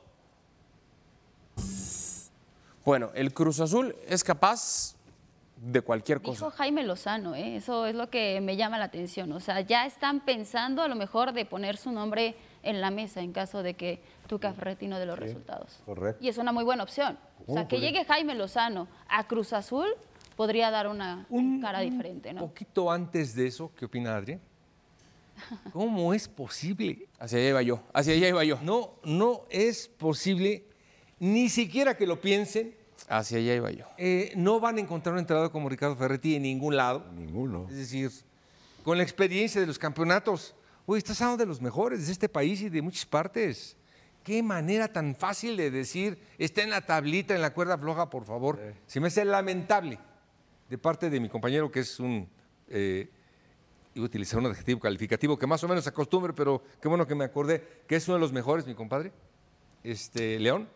Bueno, 2.85 3.11
el 3.15 3.33
Cruz 3.33 3.61
Azul 3.61 3.95
es 4.09 4.25
capaz 4.25 4.97
de 5.59 5.81
cualquier 5.81 6.21
cosa. 6.21 6.47
Dijo 6.47 6.51
Jaime 6.51 6.83
Lozano, 6.83 7.37
¿eh? 7.37 7.55
eso 7.55 7.87
es 7.87 7.95
lo 7.95 8.11
que 8.11 8.41
me 8.41 8.57
llama 8.57 8.79
la 8.79 8.87
atención. 8.87 9.31
O 9.31 9.39
sea, 9.39 9.61
ya 9.61 9.87
están 9.87 10.25
pensando 10.25 10.83
a 10.83 10.89
lo 10.89 10.97
mejor 10.97 11.33
de 11.35 11.45
poner 11.45 11.77
su 11.77 11.93
nombre 11.93 12.35
en 12.65 12.81
la 12.81 12.91
mesa 12.91 13.21
en 13.21 13.33
caso 13.33 13.63
de 13.63 13.75
que 13.75 14.03
Tuca 14.27 14.53
Ferretti 14.55 14.89
no 14.89 14.99
de 14.99 15.07
los 15.07 15.17
resultados. 15.21 15.79
correcto. 15.87 16.19
Y 16.21 16.29
es 16.31 16.37
una 16.39 16.51
muy 16.51 16.65
buena 16.65 16.83
opción. 16.83 17.17
O 17.47 17.53
sea, 17.53 17.63
Uh, 17.63 17.69
que 17.69 17.79
llegue 17.79 18.05
Jaime 18.07 18.35
Lozano 18.35 18.89
a 19.09 19.23
Cruz 19.29 19.53
Azul 19.53 19.87
podría 20.35 20.73
dar 20.73 20.89
una 20.89 21.27
Un- 21.31 21.61
cara 21.61 21.79
un 21.79 21.91
diferente, 21.91 22.33
¿no? 22.33 22.41
poquito 22.41 22.91
antes 22.91 23.37
de 23.37 23.47
eso, 23.47 23.71
¿qué 23.77 23.85
opina 23.85 24.17
Adrián? 24.17 24.41
¿Cómo 25.73 26.13
es 26.15 26.29
posible? 26.29 27.09
Hacia 27.19 27.39
allá 27.39 27.49
iba 27.51 27.63
yo, 27.63 27.83
hacia 27.93 28.15
allá 28.15 28.29
iba 28.29 28.45
yo. 28.45 28.59
No, 28.63 28.95
no 29.05 29.43
es 29.51 29.89
posible, 29.89 30.65
ni 31.19 31.49
siquiera 31.49 31.97
que 31.97 32.07
lo 32.07 32.21
piensen, 32.21 32.75
Hacia 33.09 33.39
allá 33.39 33.55
iba 33.55 33.71
yo. 33.71 33.87
eh, 33.99 34.33
no 34.37 34.61
van 34.61 34.77
a 34.77 34.81
encontrar 34.81 35.15
un 35.15 35.19
entrenador 35.21 35.51
como 35.51 35.69
Ricardo 35.69 35.97
Ferretti 35.97 36.37
en 36.37 36.43
ningún 36.43 36.77
lado. 36.77 37.05
Ninguno. 37.13 37.67
Es 37.69 37.77
decir, 37.77 38.11
con 38.85 38.97
la 38.97 39.03
experiencia 39.03 39.61
de 39.61 39.67
los 39.67 39.79
campeonatos, 39.79 40.55
uy, 40.87 40.99
estás 40.99 41.21
hablando 41.21 41.43
de 41.45 41.49
los 41.49 41.61
mejores 41.61 42.07
de 42.07 42.13
este 42.13 42.29
país 42.29 42.61
y 42.61 42.69
de 42.69 42.83
muchas 42.83 43.07
partes. 43.07 43.77
Qué 44.23 44.43
manera 44.43 44.87
tan 44.93 45.17
fácil 45.17 45.57
de 45.57 45.71
decir, 45.71 46.19
está 46.39 46.63
en 46.63 46.71
la 46.71 46.83
tablita, 46.85 47.35
en 47.35 47.41
la 47.41 47.55
cuerda 47.55 47.79
floja, 47.79 48.11
por 48.11 48.25
favor. 48.27 48.61
Se 48.87 49.01
me 49.01 49.09
hace 49.09 49.25
lamentable 49.25 49.99
de 50.69 50.79
parte 50.79 51.09
de 51.11 51.19
mi 51.21 51.29
compañero, 51.29 51.71
que 51.71 51.81
es 51.81 51.99
un, 51.99 52.29
eh, 52.69 53.09
iba 53.95 54.05
a 54.05 54.07
utilizar 54.07 54.39
un 54.39 54.47
adjetivo 54.47 54.81
calificativo 54.81 55.39
que 55.39 55.47
más 55.47 55.63
o 55.65 55.69
menos 55.69 55.87
acostumbre, 55.87 56.33
pero 56.33 56.63
qué 56.81 56.89
bueno 56.89 57.07
que 57.07 57.15
me 57.15 57.25
acordé, 57.25 57.83
que 57.87 57.97
es 57.97 58.07
uno 58.09 58.17
de 58.17 58.21
los 58.21 58.33
mejores, 58.33 58.67
mi 58.67 58.75
compadre, 58.75 59.13
este, 59.83 60.39
León. 60.39 60.69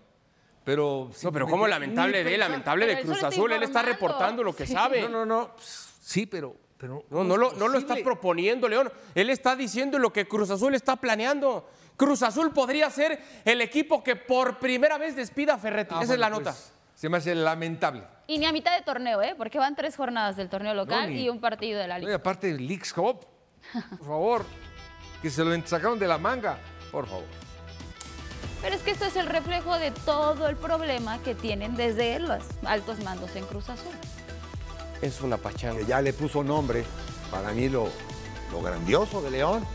Pero, 0.64 1.11
No, 1.22 1.33
pero 1.33 1.46
¿cómo 1.46 1.66
lamentable 1.66 2.18
Ni 2.24 2.31
de 2.31 2.35
él, 2.35 2.40
lamentable 2.40 2.87
de 2.87 3.03
Cruz 3.03 3.22
Azul? 3.22 3.53
Él 3.53 3.62
está 3.62 3.83
reportando 3.83 4.42
lo 4.42 4.57
que 4.57 4.66
sabe. 4.66 5.03
No, 5.03 5.09
no, 5.09 5.27
no. 5.27 5.55
pues, 5.55 5.90
Sí, 6.00 6.24
pero. 6.27 6.57
pero 6.79 7.05
No, 7.11 7.22
no, 7.22 7.37
lo, 7.37 7.53
no 7.53 7.68
lo 7.68 7.79
está 7.79 7.96
proponiendo, 7.96 8.66
León. 8.68 8.90
Él 9.14 9.29
está 9.29 9.57
diciendo 9.57 9.98
lo 9.98 10.12
que 10.12 10.27
Cruz 10.27 10.50
Azul 10.50 10.74
está 10.74 10.96
planeando. 10.96 11.68
Cruz 11.96 12.22
Azul 12.22 12.50
podría 12.53 12.88
ser 12.90 13.20
el 13.44 13.61
equipo 13.61 14.03
que 14.03 14.16
por 14.16 14.59
primera 14.59 14.96
vez 14.98 15.14
despida 15.14 15.55
a 15.55 15.59
Ferretti. 15.59 15.94
Ah, 15.96 16.03
Esa 16.03 16.14
es 16.14 16.18
la 16.18 16.29
bueno, 16.29 16.38
nota. 16.44 16.53
pues, 16.53 16.72
se 16.95 17.09
me 17.09 17.19
hace 17.19 17.35
lamentable. 17.35 18.03
Y 18.27 18.39
ni 18.39 18.47
a 18.47 18.53
mitad 18.53 18.77
de 18.77 18.83
torneo, 18.83 19.21
¿eh? 19.23 19.35
Porque 19.37 19.59
van 19.59 19.77
tres 19.77 19.97
jornadas 19.97 20.37
del 20.37 20.49
torneo 20.49 20.73
local 20.75 21.11
ni- 21.11 21.23
y 21.25 21.29
un 21.29 21.41
partido 21.41 21.79
de 21.81 21.89
la 21.89 21.97
No, 21.99 22.03
y 22.03 22.07
liga. 22.07 22.17
aparte, 22.17 22.51
el 22.51 22.67
Leagues 22.67 22.93
Cup, 22.93 23.27
por 23.99 24.07
favor, 24.07 24.45
que 25.21 25.29
se 25.31 25.45
lo 25.45 25.67
sacaron 25.67 25.99
de 25.99 26.07
la 26.09 26.17
manga, 26.19 26.59
por 26.91 27.07
favor. 27.07 27.25
Pero 28.63 28.77
es 28.77 28.83
que 28.83 28.93
esto 28.93 29.05
es 29.05 29.17
el 29.17 29.27
reflejo 29.27 29.79
de 29.79 29.91
todo 29.91 30.49
el 30.49 30.57
problema 30.57 31.19
que 31.23 31.35
tienen 31.35 31.75
desde 31.77 32.19
los 32.19 32.43
altos 32.65 32.99
mandos 33.05 33.37
en 33.37 33.45
Cruz 33.45 33.69
Azul. 33.69 33.93
Es 35.03 35.21
una 35.21 35.37
pachanga. 35.37 35.81
Que 35.81 35.85
ya 35.87 36.01
le 36.01 36.15
puso 36.15 36.43
nombre. 36.43 36.83
Para 37.31 37.51
mí 37.53 37.69
lo, 37.69 37.89
lo 38.53 38.63
grandioso 38.63 39.21
de 39.21 39.33
León 39.33 39.67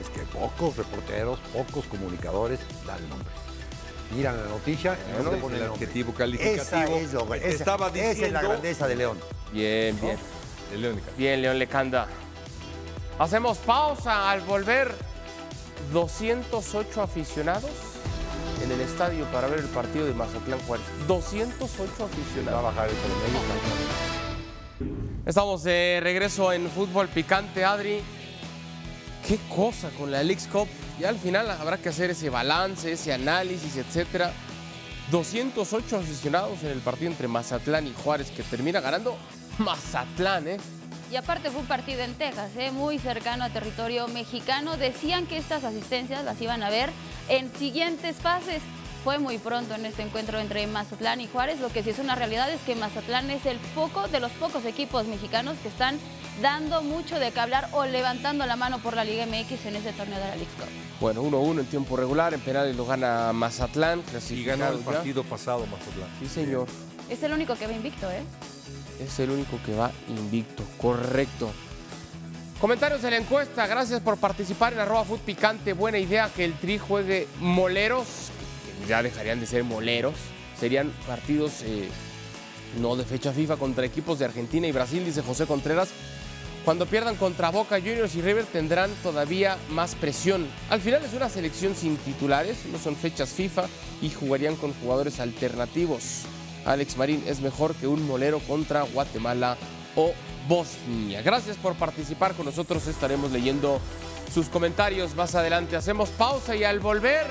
es 0.00 0.08
que 0.08 0.20
pocos 0.20 0.76
reporteros, 0.78 1.38
pocos 1.52 1.84
comunicadores 1.86 2.60
dan 2.86 3.06
nombres. 3.10 3.34
Miran 4.14 4.36
la 4.36 4.48
noticia 4.48 4.96
y 5.18 5.22
no 5.22 5.32
es 5.32 5.40
ponen 5.42 5.62
el 5.62 5.70
adjetivo 5.70 6.12
calificativo 6.14 6.62
Esa 6.62 6.84
es, 6.84 7.12
lo, 7.12 7.34
esa- 7.34 7.46
estaba 7.48 7.88
esa 7.88 7.96
es 7.98 8.02
la 8.04 8.10
diciendo. 8.14 8.40
grandeza 8.48 8.86
de 8.88 8.96
León. 8.96 9.18
Bien, 9.52 10.00
bien. 10.00 10.16
El 10.72 10.82
León. 10.82 11.00
Bien, 11.18 11.42
León 11.42 11.58
Lecanda. 11.58 12.06
Hacemos 13.18 13.58
pausa 13.58 14.30
al 14.30 14.40
volver. 14.42 14.92
208 15.92 17.02
aficionados 17.02 17.70
en 18.64 18.70
el 18.72 18.80
estadio 18.80 19.24
para 19.26 19.46
ver 19.48 19.58
el 19.60 19.66
partido 19.66 20.06
de 20.06 20.14
Mazatlán 20.14 20.58
Juárez. 20.60 20.86
208 21.06 22.04
aficionados. 22.04 22.54
Va 22.54 22.58
a 22.58 22.62
bajar 22.72 22.88
el 22.88 22.94
promedio. 22.94 23.40
Estamos 25.26 25.62
de 25.64 25.98
regreso 26.02 26.52
en 26.52 26.68
fútbol 26.70 27.08
picante, 27.08 27.64
Adri. 27.64 28.00
Qué 29.26 29.38
cosa 29.54 29.90
con 29.98 30.10
la 30.10 30.22
Leagues 30.22 30.46
Cup. 30.46 30.68
Ya 30.98 31.10
al 31.10 31.18
final 31.18 31.50
habrá 31.50 31.76
que 31.78 31.90
hacer 31.90 32.10
ese 32.10 32.30
balance, 32.30 32.92
ese 32.92 33.12
análisis, 33.12 33.76
etcétera. 33.76 34.32
208 35.10 35.98
aficionados 35.98 36.62
en 36.62 36.70
el 36.70 36.80
partido 36.80 37.10
entre 37.10 37.28
Mazatlán 37.28 37.86
y 37.86 37.92
Juárez 37.92 38.30
que 38.30 38.42
termina 38.42 38.80
ganando 38.80 39.16
Mazatlán, 39.58 40.48
¿eh? 40.48 40.56
Y 41.10 41.16
aparte 41.16 41.50
fue 41.50 41.60
un 41.60 41.66
partido 41.66 42.00
en 42.00 42.14
Texas, 42.14 42.50
¿eh? 42.56 42.72
muy 42.72 42.98
cercano 42.98 43.44
a 43.44 43.50
territorio 43.50 44.08
mexicano. 44.08 44.76
Decían 44.76 45.26
que 45.26 45.36
estas 45.36 45.62
asistencias 45.62 46.24
las 46.24 46.40
iban 46.40 46.64
a 46.64 46.70
ver 46.70 46.90
en 47.28 47.54
siguientes 47.56 48.16
fases. 48.16 48.60
Fue 49.06 49.20
muy 49.20 49.38
pronto 49.38 49.76
en 49.76 49.86
este 49.86 50.02
encuentro 50.02 50.40
entre 50.40 50.66
Mazatlán 50.66 51.20
y 51.20 51.28
Juárez. 51.28 51.60
Lo 51.60 51.68
que 51.68 51.84
sí 51.84 51.90
es 51.90 52.00
una 52.00 52.16
realidad 52.16 52.50
es 52.50 52.60
que 52.62 52.74
Mazatlán 52.74 53.30
es 53.30 53.46
el 53.46 53.56
poco 53.72 54.08
de 54.08 54.18
los 54.18 54.32
pocos 54.32 54.64
equipos 54.64 55.06
mexicanos 55.06 55.56
que 55.62 55.68
están 55.68 55.96
dando 56.42 56.82
mucho 56.82 57.20
de 57.20 57.30
qué 57.30 57.38
hablar 57.38 57.68
o 57.70 57.84
levantando 57.84 58.44
la 58.46 58.56
mano 58.56 58.80
por 58.80 58.96
la 58.96 59.04
Liga 59.04 59.24
MX 59.24 59.66
en 59.66 59.76
ese 59.76 59.92
torneo 59.92 60.18
de 60.18 60.26
la 60.26 60.34
League 60.34 60.50
Cup. 60.58 60.66
Bueno, 60.98 61.22
1-1 61.22 61.60
en 61.60 61.66
tiempo 61.66 61.96
regular, 61.96 62.34
en 62.34 62.40
penales 62.40 62.74
lo 62.74 62.84
gana 62.84 63.32
Mazatlán. 63.32 64.02
Y 64.28 64.42
ganó 64.42 64.70
el 64.70 64.80
ya. 64.80 64.84
partido 64.84 65.22
pasado 65.22 65.64
Mazatlán. 65.66 66.08
Sí, 66.18 66.26
señor. 66.26 66.66
Es 67.08 67.22
el 67.22 67.32
único 67.32 67.54
que 67.54 67.68
va 67.68 67.74
invicto, 67.74 68.10
¿eh? 68.10 68.24
Es 68.98 69.20
el 69.20 69.30
único 69.30 69.60
que 69.64 69.72
va 69.72 69.92
invicto, 70.08 70.64
correcto. 70.78 71.52
Comentarios 72.60 73.02
de 73.02 73.10
la 73.10 73.18
encuesta, 73.18 73.66
gracias 73.66 74.00
por 74.00 74.16
participar 74.16 74.72
en 74.72 74.80
arroba 74.80 75.04
Food 75.04 75.20
Picante. 75.20 75.74
Buena 75.74 75.98
idea 75.98 76.30
que 76.34 76.42
el 76.44 76.54
Tri 76.54 76.78
juegue 76.78 77.28
moleros, 77.38 78.32
ya 78.88 79.02
dejarían 79.02 79.40
de 79.40 79.46
ser 79.46 79.64
moleros. 79.64 80.14
Serían 80.58 80.90
partidos 81.06 81.62
eh, 81.62 81.88
no 82.80 82.96
de 82.96 83.04
fecha 83.04 83.32
FIFA 83.32 83.56
contra 83.56 83.86
equipos 83.86 84.18
de 84.18 84.24
Argentina 84.24 84.66
y 84.66 84.72
Brasil, 84.72 85.04
dice 85.04 85.22
José 85.22 85.46
Contreras. 85.46 85.88
Cuando 86.64 86.86
pierdan 86.86 87.14
contra 87.14 87.50
Boca 87.50 87.78
Juniors 87.78 88.16
y 88.16 88.22
River 88.22 88.44
tendrán 88.44 88.90
todavía 89.02 89.56
más 89.70 89.94
presión. 89.94 90.48
Al 90.68 90.80
final 90.80 91.04
es 91.04 91.14
una 91.14 91.28
selección 91.28 91.76
sin 91.76 91.96
titulares, 91.96 92.66
no 92.72 92.78
son 92.78 92.96
fechas 92.96 93.28
FIFA 93.30 93.66
y 94.02 94.10
jugarían 94.10 94.56
con 94.56 94.72
jugadores 94.74 95.20
alternativos. 95.20 96.22
Alex 96.64 96.96
Marín 96.96 97.22
es 97.26 97.40
mejor 97.40 97.76
que 97.76 97.86
un 97.86 98.04
molero 98.04 98.40
contra 98.40 98.82
Guatemala 98.82 99.56
o 99.94 100.12
Bosnia. 100.48 101.22
Gracias 101.22 101.56
por 101.56 101.74
participar 101.76 102.34
con 102.34 102.46
nosotros. 102.46 102.88
Estaremos 102.88 103.30
leyendo 103.30 103.80
sus 104.34 104.48
comentarios 104.48 105.14
más 105.14 105.36
adelante. 105.36 105.76
Hacemos 105.76 106.10
pausa 106.10 106.56
y 106.56 106.64
al 106.64 106.80
volver, 106.80 107.26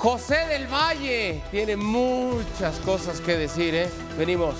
José 0.00 0.46
del 0.46 0.66
Valle 0.66 1.42
tiene 1.50 1.76
muchas 1.76 2.78
cosas 2.86 3.20
que 3.20 3.36
decir. 3.36 3.74
¿eh? 3.74 3.90
Venimos. 4.16 4.54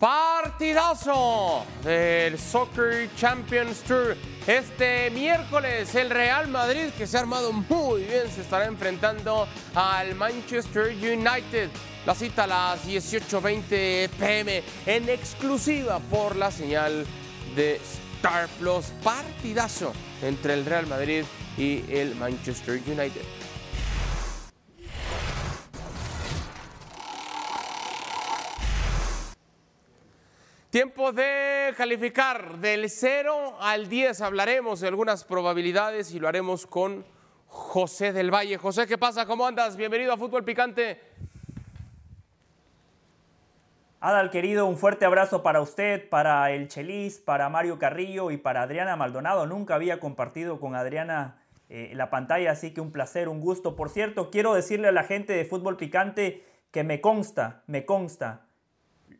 Partidazo 0.00 1.64
del 1.84 2.40
Soccer 2.40 3.08
Champions 3.14 3.82
Tour. 3.82 4.16
Este 4.48 5.10
miércoles 5.10 5.94
el 5.94 6.10
Real 6.10 6.48
Madrid, 6.48 6.88
que 6.98 7.06
se 7.06 7.18
ha 7.18 7.20
armado 7.20 7.52
muy 7.52 8.02
bien, 8.02 8.28
se 8.34 8.40
estará 8.40 8.66
enfrentando 8.66 9.46
al 9.76 10.16
Manchester 10.16 10.88
United. 10.88 11.70
La 12.04 12.16
cita 12.16 12.42
a 12.42 12.46
las 12.48 12.84
18.20 12.84 14.08
pm 14.08 14.64
en 14.86 15.08
exclusiva 15.08 16.00
por 16.10 16.34
la 16.34 16.50
señal 16.50 17.06
de 17.54 17.80
Star 18.18 18.48
Plus. 18.58 18.86
Partidazo 19.04 19.92
entre 20.22 20.54
el 20.54 20.64
Real 20.64 20.88
Madrid 20.88 21.22
y 21.56 21.84
el 21.88 22.16
Manchester 22.16 22.80
United. 22.84 23.22
Tiempo 30.70 31.12
de 31.12 31.72
calificar 31.76 32.58
del 32.58 32.90
0 32.90 33.56
al 33.60 33.88
10. 33.88 34.20
Hablaremos 34.20 34.80
de 34.80 34.88
algunas 34.88 35.22
probabilidades 35.22 36.12
y 36.12 36.18
lo 36.18 36.26
haremos 36.26 36.66
con 36.66 37.06
José 37.46 38.12
del 38.12 38.34
Valle. 38.34 38.58
José, 38.58 38.88
¿qué 38.88 38.98
pasa? 38.98 39.26
¿Cómo 39.26 39.46
andas? 39.46 39.76
Bienvenido 39.76 40.12
a 40.12 40.16
Fútbol 40.16 40.44
Picante. 40.44 41.07
Adal, 44.00 44.30
querido, 44.30 44.66
un 44.66 44.76
fuerte 44.76 45.04
abrazo 45.04 45.42
para 45.42 45.60
usted, 45.60 46.08
para 46.08 46.52
el 46.52 46.68
Chelis, 46.68 47.18
para 47.18 47.48
Mario 47.48 47.80
Carrillo 47.80 48.30
y 48.30 48.36
para 48.36 48.62
Adriana 48.62 48.94
Maldonado. 48.94 49.44
Nunca 49.46 49.74
había 49.74 49.98
compartido 49.98 50.60
con 50.60 50.76
Adriana 50.76 51.42
eh, 51.68 51.90
la 51.94 52.08
pantalla, 52.08 52.52
así 52.52 52.72
que 52.72 52.80
un 52.80 52.92
placer, 52.92 53.28
un 53.28 53.40
gusto. 53.40 53.74
Por 53.74 53.90
cierto, 53.90 54.30
quiero 54.30 54.54
decirle 54.54 54.86
a 54.86 54.92
la 54.92 55.02
gente 55.02 55.32
de 55.32 55.44
Fútbol 55.44 55.76
Picante 55.76 56.44
que 56.70 56.84
me 56.84 57.00
consta, 57.00 57.64
me 57.66 57.84
consta, 57.84 58.46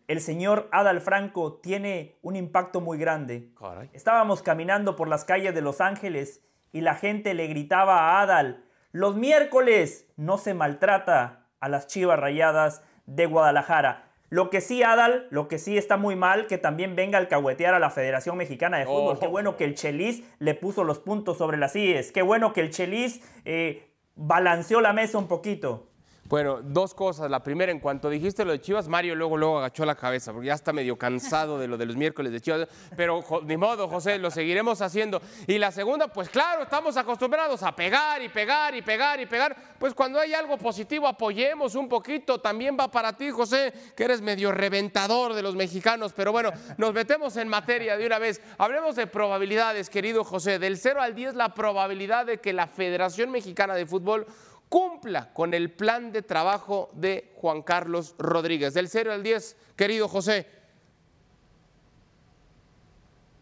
el 0.07 0.21
señor 0.21 0.69
Adal 0.71 1.01
Franco 1.01 1.55
tiene 1.55 2.17
un 2.23 2.37
impacto 2.37 2.81
muy 2.81 2.99
grande. 2.99 3.51
Caray. 3.59 3.91
Estábamos 3.93 4.43
caminando 4.43 4.95
por 4.95 5.09
las 5.09 5.25
calles 5.25 5.55
de 5.55 5.61
Los 5.61 5.81
Ángeles 5.81 6.41
y 6.73 6.83
la 6.83 6.95
gente 6.95 7.35
le 7.35 7.49
gritaba 7.49 7.99
a 7.99 8.23
Adal, 8.23 8.65
los 8.93 9.17
miércoles 9.17 10.07
no 10.17 10.39
se 10.39 10.55
maltrata 10.55 11.47
a 11.61 11.69
las 11.69 11.89
chivas 11.89 12.19
rayadas 12.19 12.83
de 13.07 13.27
Guadalajara. 13.27 14.08
Lo 14.31 14.51
que 14.51 14.61
sí, 14.61 14.83
Adal, 14.83 15.27
lo 15.31 15.49
que 15.49 15.59
sí 15.59 15.79
está 15.79 15.97
muy 15.97 16.15
mal, 16.15 16.47
que 16.47 16.59
también 16.59 16.95
venga 16.95 17.19
a 17.19 17.21
alcahuetear 17.21 17.75
a 17.75 17.79
la 17.79 17.91
Federación 17.91 18.37
Mexicana 18.37 18.79
de 18.79 18.85
Fútbol. 18.85 19.17
Oh. 19.17 19.21
Qué 19.21 19.27
bueno 19.27 19.57
que 19.57 19.65
el 19.65 19.75
Chelis 19.75 20.23
le 20.39 20.55
puso 20.55 20.85
los 20.85 20.99
puntos 20.99 21.39
sobre 21.39 21.57
las 21.57 21.75
IES. 21.75 22.13
Qué 22.13 22.23
bueno 22.23 22.53
que 22.53 22.61
el 22.61 22.71
Chelis 22.71 23.23
eh, 23.45 23.89
balanceó 24.15 24.81
la 24.81 24.93
mesa 24.93 25.19
un 25.19 25.29
poquito. 25.29 25.88
Bueno, 26.29 26.61
dos 26.63 26.93
cosas. 26.93 27.31
La 27.31 27.43
primera, 27.43 27.73
en 27.73 27.81
cuanto 27.81 28.11
dijiste 28.11 28.45
lo 28.45 28.53
de 28.53 28.61
Chivas, 28.61 28.87
Mario 28.87 29.15
luego, 29.15 29.39
luego 29.39 29.59
agachó 29.61 29.87
la 29.87 29.95
cabeza, 29.95 30.31
porque 30.31 30.49
ya 30.49 30.55
está 30.55 30.75
medio 30.75 30.99
cansado 30.99 31.59
de 31.59 31.67
lo 31.67 31.79
de 31.79 31.87
los 31.87 31.97
miércoles 31.97 32.33
de 32.33 32.41
Chivas. 32.43 32.69
Pero 32.95 33.25
ni 33.45 33.57
modo, 33.57 33.89
José, 33.89 34.19
lo 34.19 34.31
seguiremos 34.31 34.83
haciendo. 34.83 35.23
Y 35.47 35.57
la 35.57 35.73
segunda, 35.73 36.09
pues 36.09 36.29
claro, 36.29 36.65
estamos 36.65 36.99
acostumbrados 36.99 37.63
a 37.63 37.75
pegar 37.75 38.21
y 38.21 38.29
pegar 38.29 38.75
y 38.75 38.83
pegar 38.83 39.19
y 39.19 39.25
pegar. 39.25 39.57
Pues 39.79 39.95
cuando 39.95 40.21
hay 40.21 40.35
algo 40.35 40.59
positivo, 40.59 41.09
apoyemos 41.09 41.75
un 41.75 41.89
poquito. 41.89 42.39
También 42.39 42.77
va 42.79 42.91
para 42.91 43.15
ti, 43.15 43.31
José, 43.31 43.73
que 43.97 44.05
eres 44.05 44.21
medio 44.21 44.53
reventador 44.53 45.33
de 45.33 45.41
los 45.41 45.57
mexicanos. 45.57 46.13
Pero 46.13 46.31
bueno, 46.31 46.51
nos 46.77 46.93
metemos 46.93 47.39
en 47.39 47.49
materia 47.49 47.97
de 47.97 48.05
una 48.05 48.19
vez. 48.19 48.43
Hablemos 48.59 48.97
de 48.97 49.07
probabilidades, 49.07 49.89
querido 49.89 50.25
José. 50.25 50.59
Del 50.59 50.77
0 50.77 51.01
al 51.01 51.15
10, 51.15 51.37
la 51.37 51.55
probabilidad 51.55 52.27
de 52.27 52.37
que 52.37 52.53
la 52.53 52.67
Federación 52.67 53.31
Mexicana 53.31 53.75
de 53.75 53.87
Fútbol 53.87 54.27
cumpla 54.69 55.33
con 55.33 55.55
el 55.55 55.71
plan 55.71 56.13
de 56.13 56.23
trabajo 56.23 56.91
de 56.93 57.33
Juan 57.37 57.63
Carlos 57.63 58.15
Rodríguez. 58.19 58.75
Del 58.75 58.89
0 58.89 59.13
al 59.13 59.23
10, 59.23 59.57
querido 59.77 60.09
José. 60.09 60.47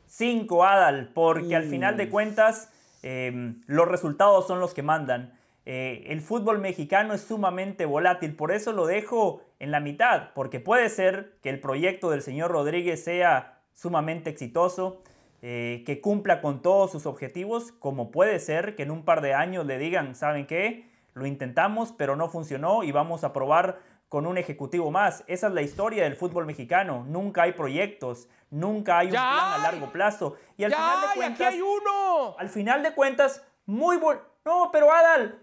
5, 0.06 0.64
Adal, 0.64 1.10
porque 1.14 1.54
al 1.54 1.64
final 1.64 1.96
de 1.96 2.08
cuentas 2.08 2.70
eh, 3.02 3.54
los 3.66 3.86
resultados 3.86 4.46
son 4.46 4.60
los 4.60 4.72
que 4.72 4.82
mandan. 4.82 5.38
Eh, 5.66 6.04
el 6.06 6.20
fútbol 6.20 6.60
mexicano 6.60 7.12
es 7.12 7.22
sumamente 7.22 7.86
volátil, 7.86 8.36
por 8.36 8.52
eso 8.52 8.72
lo 8.72 8.86
dejo 8.86 9.42
en 9.58 9.72
la 9.72 9.80
mitad, 9.80 10.32
porque 10.32 10.60
puede 10.60 10.88
ser 10.88 11.34
que 11.42 11.50
el 11.50 11.60
proyecto 11.60 12.08
del 12.08 12.22
señor 12.22 12.52
Rodríguez 12.52 13.02
sea 13.02 13.58
sumamente 13.74 14.30
exitoso, 14.30 15.02
eh, 15.42 15.82
que 15.84 16.00
cumpla 16.00 16.40
con 16.40 16.62
todos 16.62 16.92
sus 16.92 17.04
objetivos, 17.04 17.72
como 17.72 18.10
puede 18.10 18.38
ser 18.38 18.76
que 18.76 18.84
en 18.84 18.92
un 18.92 19.04
par 19.04 19.20
de 19.20 19.34
años 19.34 19.66
le 19.66 19.78
digan, 19.78 20.14
¿saben 20.14 20.46
qué? 20.46 20.88
Lo 21.16 21.24
intentamos, 21.24 21.92
pero 21.92 22.14
no 22.14 22.28
funcionó 22.28 22.84
y 22.84 22.92
vamos 22.92 23.24
a 23.24 23.32
probar 23.32 23.80
con 24.10 24.26
un 24.26 24.36
ejecutivo 24.36 24.90
más. 24.90 25.24
Esa 25.26 25.46
es 25.46 25.54
la 25.54 25.62
historia 25.62 26.04
del 26.04 26.14
fútbol 26.14 26.44
mexicano. 26.44 27.06
Nunca 27.08 27.44
hay 27.44 27.52
proyectos, 27.52 28.28
nunca 28.50 28.98
hay 28.98 29.06
un 29.06 29.14
¡Ya 29.14 29.30
plan 29.32 29.52
a 29.54 29.58
largo 29.62 29.90
plazo. 29.90 30.36
Y 30.58 30.64
al 30.64 30.72
¡Ya! 30.72 30.76
final 30.76 31.00
de 31.00 31.06
¡Y 31.06 31.08
aquí 31.08 31.16
cuentas, 31.16 31.54
hay 31.54 31.62
uno! 31.62 32.36
al 32.38 32.50
final 32.50 32.82
de 32.82 32.92
cuentas, 32.94 33.42
muy 33.64 33.96
bueno. 33.96 34.20
No, 34.44 34.68
pero 34.70 34.92
Adal, 34.92 35.40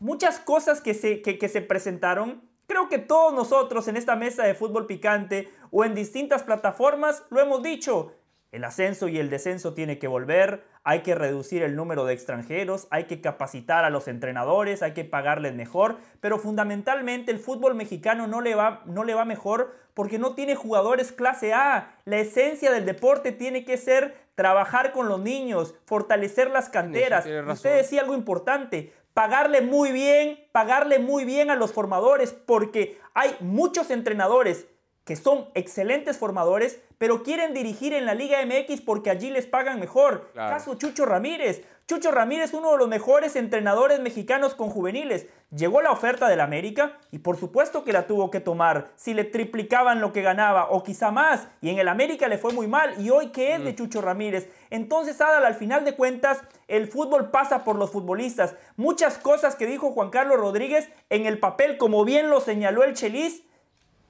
muchas 0.00 0.40
cosas 0.40 0.80
que 0.80 0.92
se, 0.92 1.22
que, 1.22 1.38
que 1.38 1.48
se 1.48 1.62
presentaron, 1.62 2.42
creo 2.66 2.88
que 2.88 2.98
todos 2.98 3.32
nosotros 3.32 3.86
en 3.86 3.96
esta 3.96 4.16
mesa 4.16 4.42
de 4.42 4.54
fútbol 4.54 4.86
picante 4.86 5.48
o 5.70 5.84
en 5.84 5.94
distintas 5.94 6.42
plataformas 6.42 7.22
lo 7.30 7.40
hemos 7.40 7.62
dicho. 7.62 8.12
El 8.50 8.64
ascenso 8.64 9.06
y 9.06 9.18
el 9.18 9.30
descenso 9.30 9.72
tiene 9.72 10.00
que 10.00 10.08
volver, 10.08 10.64
hay 10.84 11.00
que 11.00 11.14
reducir 11.14 11.62
el 11.62 11.76
número 11.76 12.04
de 12.04 12.14
extranjeros, 12.14 12.88
hay 12.90 13.04
que 13.04 13.20
capacitar 13.20 13.84
a 13.84 13.90
los 13.90 14.08
entrenadores, 14.08 14.82
hay 14.82 14.92
que 14.92 15.04
pagarles 15.04 15.54
mejor, 15.54 15.98
pero 16.20 16.38
fundamentalmente 16.38 17.30
el 17.30 17.38
fútbol 17.38 17.74
mexicano 17.74 18.26
no 18.26 18.40
le 18.40 18.54
va, 18.54 18.82
no 18.86 19.04
le 19.04 19.14
va 19.14 19.24
mejor 19.24 19.74
porque 19.94 20.18
no 20.18 20.34
tiene 20.34 20.56
jugadores 20.56 21.12
clase 21.12 21.52
A. 21.52 21.94
La 22.04 22.18
esencia 22.18 22.72
del 22.72 22.84
deporte 22.84 23.32
tiene 23.32 23.64
que 23.64 23.76
ser 23.76 24.16
trabajar 24.34 24.92
con 24.92 25.08
los 25.08 25.20
niños, 25.20 25.74
fortalecer 25.84 26.50
las 26.50 26.68
canteras. 26.68 27.26
Usted 27.48 27.76
decía 27.76 28.00
algo 28.00 28.14
importante, 28.14 28.92
pagarle 29.14 29.60
muy 29.60 29.92
bien, 29.92 30.40
pagarle 30.52 30.98
muy 30.98 31.24
bien 31.24 31.50
a 31.50 31.56
los 31.56 31.72
formadores 31.72 32.32
porque 32.32 32.98
hay 33.14 33.36
muchos 33.40 33.90
entrenadores 33.90 34.66
que 35.04 35.16
son 35.16 35.48
excelentes 35.54 36.18
formadores, 36.18 36.80
pero 36.98 37.22
quieren 37.22 37.54
dirigir 37.54 37.92
en 37.92 38.06
la 38.06 38.14
Liga 38.14 38.38
MX 38.46 38.80
porque 38.82 39.10
allí 39.10 39.30
les 39.30 39.46
pagan 39.46 39.80
mejor. 39.80 40.30
Claro. 40.32 40.54
Caso 40.54 40.74
Chucho 40.76 41.04
Ramírez. 41.04 41.64
Chucho 41.88 42.12
Ramírez, 42.12 42.54
uno 42.54 42.70
de 42.70 42.78
los 42.78 42.88
mejores 42.88 43.34
entrenadores 43.34 43.98
mexicanos 43.98 44.54
con 44.54 44.70
juveniles. 44.70 45.26
Llegó 45.50 45.82
la 45.82 45.90
oferta 45.90 46.28
del 46.28 46.40
América 46.40 46.98
y 47.10 47.18
por 47.18 47.36
supuesto 47.36 47.82
que 47.82 47.92
la 47.92 48.06
tuvo 48.06 48.30
que 48.30 48.38
tomar. 48.38 48.92
Si 48.94 49.12
le 49.14 49.24
triplicaban 49.24 50.00
lo 50.00 50.12
que 50.12 50.22
ganaba 50.22 50.70
o 50.70 50.84
quizá 50.84 51.10
más. 51.10 51.48
Y 51.60 51.70
en 51.70 51.78
el 51.80 51.88
América 51.88 52.28
le 52.28 52.38
fue 52.38 52.52
muy 52.52 52.68
mal. 52.68 52.94
¿Y 52.98 53.10
hoy 53.10 53.30
qué 53.30 53.54
es 53.54 53.64
de 53.64 53.74
Chucho 53.74 54.00
Ramírez? 54.00 54.48
Entonces, 54.70 55.20
Adal, 55.20 55.44
al 55.44 55.56
final 55.56 55.84
de 55.84 55.96
cuentas, 55.96 56.40
el 56.68 56.86
fútbol 56.86 57.30
pasa 57.30 57.64
por 57.64 57.76
los 57.76 57.90
futbolistas. 57.90 58.54
Muchas 58.76 59.18
cosas 59.18 59.56
que 59.56 59.66
dijo 59.66 59.90
Juan 59.90 60.10
Carlos 60.10 60.38
Rodríguez 60.38 60.88
en 61.10 61.26
el 61.26 61.40
papel, 61.40 61.76
como 61.76 62.04
bien 62.04 62.30
lo 62.30 62.40
señaló 62.40 62.84
el 62.84 62.94
Chelis, 62.94 63.42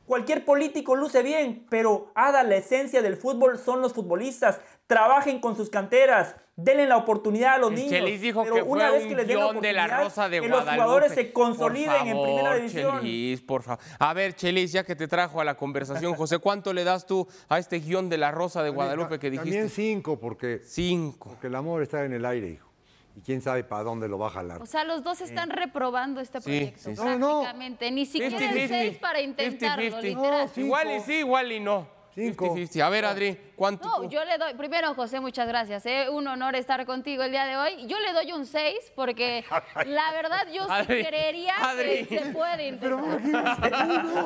Cualquier 0.07 0.44
político 0.44 0.96
luce 0.96 1.22
bien, 1.22 1.66
pero 1.70 2.11
Ada, 2.14 2.42
la 2.42 2.57
esencia 2.57 3.03
del 3.03 3.16
fútbol 3.16 3.59
son 3.59 3.80
los 3.80 3.92
futbolistas. 3.92 4.61
Trabajen 4.86 5.40
con 5.40 5.57
sus 5.57 5.70
canteras, 5.70 6.36
denle 6.57 6.86
la 6.86 6.96
oportunidad 6.96 7.55
a 7.55 7.59
los 7.59 7.70
El 7.70 7.76
niños. 7.76 7.92
Chelis 7.92 8.20
dijo 8.20 8.42
pero 8.42 8.57
que 8.57 8.62
una 8.62 8.88
fue 8.88 8.92
vez 8.92 9.03
un 9.05 9.09
que 9.09 9.14
les 9.16 9.26
den 9.26 9.38
la 9.38 9.44
guion 9.44 9.61
de 9.62 9.72
la 9.72 9.84
oportunidad, 9.84 10.05
Rosa 10.05 10.28
de 10.28 10.40
que 10.40 10.48
los 10.48 10.61
jugadores 10.62 11.12
se 11.12 11.32
consoliden 11.32 12.09
en 12.09 12.22
primera 12.22 12.55
división. 12.57 13.00
Chelis, 13.00 13.40
por 13.40 13.62
favor. 13.62 13.82
A 13.98 14.12
ver, 14.12 14.34
Chelis, 14.34 14.72
ya 14.72 14.84
que 14.84 14.96
te 14.96 15.09
trajo 15.09 15.40
a 15.40 15.44
la 15.44 15.57
conversación, 15.57 16.14
José, 16.14 16.38
¿cuánto 16.38 16.72
le 16.72 16.84
das 16.84 17.07
tú 17.07 17.26
a 17.48 17.59
este 17.59 17.78
guion 17.78 18.09
de 18.09 18.18
la 18.18 18.32
Rosa 18.32 18.62
de 18.62 18.70
Guadalupe 18.70 19.18
que 19.18 19.30
dijiste? 19.30 19.50
También 19.50 19.70
cinco, 19.70 20.18
porque, 20.18 20.61
Cinco. 20.64 21.30
porque 21.30 21.46
el 21.46 21.55
amor 21.55 21.82
está 21.82 22.05
en 22.05 22.12
el 22.12 22.26
aire, 22.26 22.50
hijo. 22.50 22.72
Y 23.15 23.21
quién 23.21 23.43
sabe 23.43 23.63
para 23.65 23.83
dónde 23.85 24.09
lo 24.09 24.19
va 24.19 24.29
a 24.29 24.31
jalar. 24.31 24.63
O 24.63 24.67
sea, 24.67 24.85
los 24.85 25.03
dos 25.03 25.21
están 25.21 25.51
reprobando 25.51 26.21
este 26.21 26.41
Sí, 26.41 26.45
proyecto, 26.45 26.81
sí, 26.91 26.97
sí. 26.97 27.03
No, 27.03 27.19
no. 27.19 27.45
Ni 27.91 28.07
siquiera 28.07 28.37
el 28.37 28.69
50-50. 28.69 28.69
6 28.69 28.99
para 28.99 29.21
intentarlo, 29.21 29.85
50-50. 29.85 30.03
literal. 30.03 30.47
No, 30.47 30.49
sí. 30.49 30.61
Igual 30.63 30.91
y 30.97 31.01
sí, 31.01 31.13
igual 31.15 31.53
y 31.53 31.61
no. 31.61 32.01
Cinco. 32.15 32.55
50-50. 32.55 32.81
A 32.83 32.89
ver, 32.91 33.05
Adri, 33.07 33.39
¿cuánto? 33.57 33.89
No, 33.89 34.09
yo 34.11 34.23
le 34.25 34.37
doy, 34.37 34.53
primero 34.55 34.95
José, 34.95 35.19
muchas 35.21 35.49
gracias, 35.49 35.87
¿eh? 35.87 36.09
un 36.11 36.27
honor 36.29 36.55
estar 36.57 36.85
contigo 36.85 37.23
el 37.23 37.31
día 37.31 37.47
de 37.47 37.57
hoy. 37.57 37.87
Yo 37.87 37.99
le 38.01 38.13
doy 38.13 38.33
un 38.33 38.45
6 38.47 38.93
porque 38.95 39.45
la 39.87 40.13
verdad 40.13 40.47
yo 40.53 40.65
sí 40.65 40.71
Adri, 40.71 41.05
creería 41.07 41.55
Adri. 41.59 42.05
que 42.07 42.19
se 42.19 42.27
puede 42.33 42.69
intentar. 42.69 43.21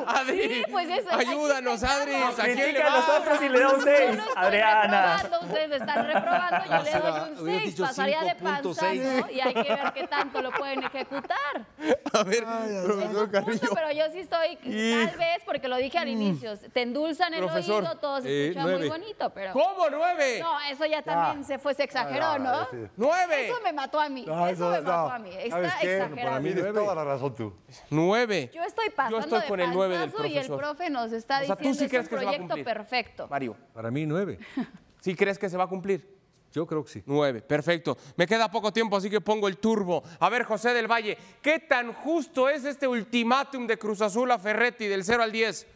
Adri, 0.07 0.37
Sí, 0.37 0.63
pues 0.71 0.89
eso, 0.89 1.09
ayúdanos. 1.15 1.83
Adri. 1.83 2.13
¿A 2.15 2.31
quién 2.35 2.57
le 2.57 2.63
critica 2.63 2.87
a 2.87 2.97
nosotros 2.99 3.41
y 3.41 3.49
le 3.49 3.59
da 3.59 3.69
un 3.69 3.75
Yo 3.79 3.81
6. 3.85 3.97
no 4.17 4.23
estoy 4.23 4.33
Adriana. 4.35 5.17
reprobando, 5.21 5.47
ustedes 5.47 5.81
están 5.81 6.05
reprobando, 6.07 6.65
yo 6.65 6.83
le 6.83 6.91
doy 6.91 7.31
un 7.31 7.39
Hubieras 7.39 7.63
6, 7.63 7.63
dicho 7.75 7.83
pasaría 7.83 8.19
de 8.21 8.29
5.6. 8.31 8.41
panzazo 8.41 9.31
y 9.31 9.39
hay 9.39 9.53
que 9.53 9.63
ver 9.63 9.93
qué 9.93 10.07
tanto 10.07 10.41
lo 10.41 10.51
pueden 10.51 10.83
ejecutar. 10.83 11.65
A 12.13 12.23
ver, 12.23 12.43
Es 12.43 12.83
profesor 12.85 13.31
Carrillo. 13.31 13.59
punto, 13.59 13.75
pero 13.75 13.91
yo 13.91 14.11
sí 14.11 14.19
estoy, 14.19 14.55
tal 14.57 15.17
vez, 15.17 15.37
porque 15.45 15.67
lo 15.67 15.77
dije 15.77 15.97
al 15.97 16.07
inicio, 16.09 16.57
te 16.57 16.81
endulzan 16.81 17.33
el 17.33 17.39
Profesor, 17.45 17.76
todo 17.97 18.21
se 18.21 18.29
eh, 18.29 18.47
escucha 18.49 18.67
muy 18.67 18.87
bonito, 18.89 19.29
pero... 19.33 19.53
¿Cómo 19.53 19.89
nueve? 19.89 20.39
No, 20.41 20.59
eso 20.69 20.85
ya 20.85 21.01
también 21.01 21.43
se 21.45 21.57
fue, 21.59 21.73
se 21.73 21.83
exageró, 21.83 22.37
¿no? 22.39 22.63
ese- 22.63 22.89
¡Nueve! 22.95 23.47
Eso 23.47 23.57
me 23.63 23.73
mató 23.73 23.99
a 23.99 24.09
mí, 24.09 24.25
No, 24.27 24.47
eso 24.47 24.69
me 24.69 24.77
no, 24.77 24.83
mató 24.83 25.07
no. 25.07 25.13
a 25.13 25.19
mí, 25.19 25.31
¿Sabes 25.49 25.67
está 25.67 25.79
qué? 25.81 25.95
exagerado. 25.97 26.29
Para 26.29 26.39
mí 26.41 26.53
tienes 26.53 26.73
toda 26.73 26.95
la 26.95 27.03
razón 27.03 27.35
tú. 27.35 27.53
¡Nueve! 27.89 28.51
Yo 28.53 28.63
estoy 28.63 28.89
pasando 28.89 29.19
estoy 29.19 29.41
de 29.41 29.47
con 29.47 29.59
el 29.59 29.71
nueve 29.71 29.97
del 29.97 30.09
panzazo 30.09 30.25
y 30.25 30.37
el 30.37 30.45
profesor. 30.47 30.57
profe 30.75 30.89
nos 30.89 31.11
está 31.11 31.41
O 31.41 31.45
sea, 31.45 31.55
¿tú 31.55 31.63
diciendo 31.69 31.79
sí 31.79 31.85
es 31.85 31.89
crees 31.91 32.03
un 32.05 32.09
que 32.09 32.09
se 32.09 32.15
va 32.15 32.21
a 32.21 32.33
proyecto 32.33 32.47
cumplir? 32.55 32.65
perfecto. 32.65 33.27
Mario, 33.29 33.55
Para 33.73 33.91
mí, 33.91 34.05
nueve. 34.05 34.39
¿sí 35.01 35.15
crees 35.15 35.37
que 35.37 35.49
se 35.49 35.57
va 35.57 35.65
a 35.65 35.67
cumplir? 35.67 36.17
Yo 36.53 36.65
creo 36.65 36.83
que 36.83 36.89
sí. 36.89 37.03
Nueve, 37.05 37.41
perfecto. 37.41 37.97
Me 38.15 38.25
queda 38.25 38.49
poco 38.49 38.71
tiempo, 38.71 38.95
así 38.97 39.09
que 39.09 39.21
pongo 39.21 39.47
el 39.47 39.57
turbo. 39.57 40.01
A 40.19 40.29
ver, 40.29 40.43
José 40.43 40.73
del 40.73 40.87
Valle, 40.89 41.17
¿qué 41.41 41.59
tan 41.59 41.93
justo 41.93 42.49
es 42.49 42.63
este 42.65 42.87
ultimátum 42.87 43.67
de 43.67 43.77
Cruz 43.77 44.01
Azul 44.01 44.31
a 44.31 44.39
Ferretti 44.39 44.87
del 44.87 45.03
0 45.03 45.21
al 45.23 45.31
10? 45.31 45.67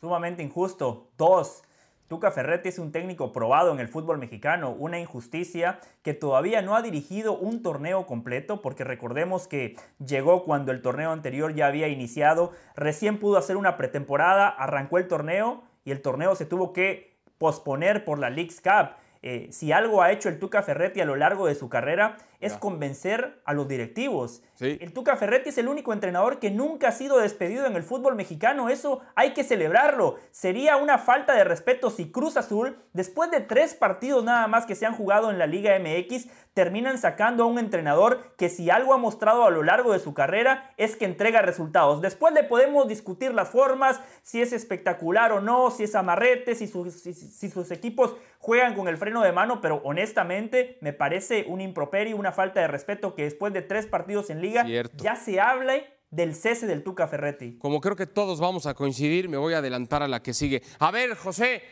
Sumamente 0.00 0.42
injusto. 0.42 1.08
Dos. 1.16 1.62
Tuca 2.08 2.30
Ferretti 2.30 2.70
es 2.70 2.78
un 2.78 2.90
técnico 2.90 3.32
probado 3.32 3.70
en 3.70 3.80
el 3.80 3.88
fútbol 3.88 4.16
mexicano, 4.16 4.70
una 4.70 4.98
injusticia 4.98 5.78
que 6.02 6.14
todavía 6.14 6.62
no 6.62 6.74
ha 6.74 6.80
dirigido 6.80 7.36
un 7.36 7.62
torneo 7.62 8.06
completo, 8.06 8.62
porque 8.62 8.82
recordemos 8.82 9.46
que 9.46 9.76
llegó 9.98 10.44
cuando 10.44 10.72
el 10.72 10.80
torneo 10.80 11.10
anterior 11.10 11.54
ya 11.54 11.66
había 11.66 11.88
iniciado, 11.88 12.52
recién 12.74 13.18
pudo 13.18 13.36
hacer 13.36 13.58
una 13.58 13.76
pretemporada, 13.76 14.48
arrancó 14.48 14.96
el 14.96 15.06
torneo 15.06 15.64
y 15.84 15.90
el 15.90 16.00
torneo 16.00 16.34
se 16.34 16.46
tuvo 16.46 16.72
que 16.72 17.18
posponer 17.36 18.06
por 18.06 18.18
la 18.18 18.30
League's 18.30 18.62
Cup. 18.62 18.92
Eh, 19.22 19.48
si 19.50 19.72
algo 19.72 20.02
ha 20.02 20.12
hecho 20.12 20.28
el 20.28 20.38
Tuca 20.38 20.62
Ferretti 20.62 21.00
a 21.00 21.04
lo 21.04 21.16
largo 21.16 21.46
de 21.46 21.54
su 21.54 21.68
carrera 21.68 22.16
es 22.40 22.52
convencer 22.52 23.40
a 23.44 23.52
los 23.52 23.66
directivos. 23.66 24.42
Sí. 24.54 24.78
El 24.80 24.92
Tuca 24.92 25.16
Ferretti 25.16 25.48
es 25.48 25.58
el 25.58 25.66
único 25.66 25.92
entrenador 25.92 26.38
que 26.38 26.52
nunca 26.52 26.88
ha 26.88 26.92
sido 26.92 27.18
despedido 27.18 27.66
en 27.66 27.74
el 27.74 27.82
fútbol 27.82 28.14
mexicano. 28.14 28.68
Eso 28.68 29.00
hay 29.16 29.32
que 29.32 29.42
celebrarlo. 29.42 30.16
Sería 30.30 30.76
una 30.76 30.98
falta 30.98 31.34
de 31.34 31.42
respeto 31.42 31.90
si 31.90 32.12
Cruz 32.12 32.36
Azul, 32.36 32.78
después 32.92 33.30
de 33.32 33.40
tres 33.40 33.74
partidos 33.74 34.22
nada 34.22 34.46
más 34.46 34.66
que 34.66 34.76
se 34.76 34.86
han 34.86 34.94
jugado 34.94 35.30
en 35.30 35.38
la 35.38 35.46
Liga 35.46 35.76
MX, 35.78 36.28
terminan 36.58 36.98
sacando 36.98 37.44
a 37.44 37.46
un 37.46 37.56
entrenador 37.60 38.34
que 38.36 38.48
si 38.48 38.68
algo 38.68 38.92
ha 38.92 38.96
mostrado 38.96 39.44
a 39.44 39.50
lo 39.50 39.62
largo 39.62 39.92
de 39.92 40.00
su 40.00 40.12
carrera 40.12 40.72
es 40.76 40.96
que 40.96 41.04
entrega 41.04 41.40
resultados. 41.40 42.00
Después 42.02 42.34
le 42.34 42.42
podemos 42.42 42.88
discutir 42.88 43.32
las 43.32 43.48
formas, 43.48 44.00
si 44.24 44.42
es 44.42 44.52
espectacular 44.52 45.30
o 45.30 45.40
no, 45.40 45.70
si 45.70 45.84
es 45.84 45.94
amarrete, 45.94 46.56
si 46.56 46.66
sus, 46.66 46.92
si- 46.94 47.14
si 47.14 47.48
sus 47.48 47.70
equipos 47.70 48.16
juegan 48.40 48.74
con 48.74 48.88
el 48.88 48.96
freno 48.96 49.22
de 49.22 49.30
mano, 49.30 49.60
pero 49.60 49.80
honestamente 49.84 50.78
me 50.80 50.92
parece 50.92 51.44
un 51.46 51.60
improperio, 51.60 52.16
una 52.16 52.32
falta 52.32 52.60
de 52.60 52.66
respeto 52.66 53.14
que 53.14 53.22
después 53.22 53.52
de 53.52 53.62
tres 53.62 53.86
partidos 53.86 54.28
en 54.28 54.40
liga 54.42 54.64
Cierto. 54.64 55.04
ya 55.04 55.14
se 55.14 55.38
hable 55.40 55.86
del 56.10 56.34
cese 56.34 56.66
del 56.66 56.82
Tuca 56.82 57.06
Ferretti. 57.06 57.56
Como 57.58 57.80
creo 57.80 57.94
que 57.94 58.06
todos 58.06 58.40
vamos 58.40 58.66
a 58.66 58.74
coincidir, 58.74 59.28
me 59.28 59.36
voy 59.36 59.54
a 59.54 59.58
adelantar 59.58 60.02
a 60.02 60.08
la 60.08 60.22
que 60.22 60.34
sigue. 60.34 60.62
A 60.80 60.90
ver, 60.90 61.14
José, 61.14 61.62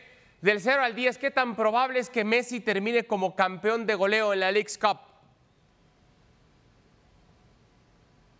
del 0.41 0.61
0 0.61 0.81
al 0.83 0.95
10, 0.95 1.17
¿qué 1.17 1.31
tan 1.31 1.55
probable 1.55 1.99
es 1.99 2.09
que 2.09 2.23
Messi 2.23 2.59
termine 2.59 3.05
como 3.05 3.35
campeón 3.35 3.85
de 3.85 3.95
goleo 3.95 4.33
en 4.33 4.39
la 4.39 4.51
League's 4.51 4.77
Cup? 4.77 4.99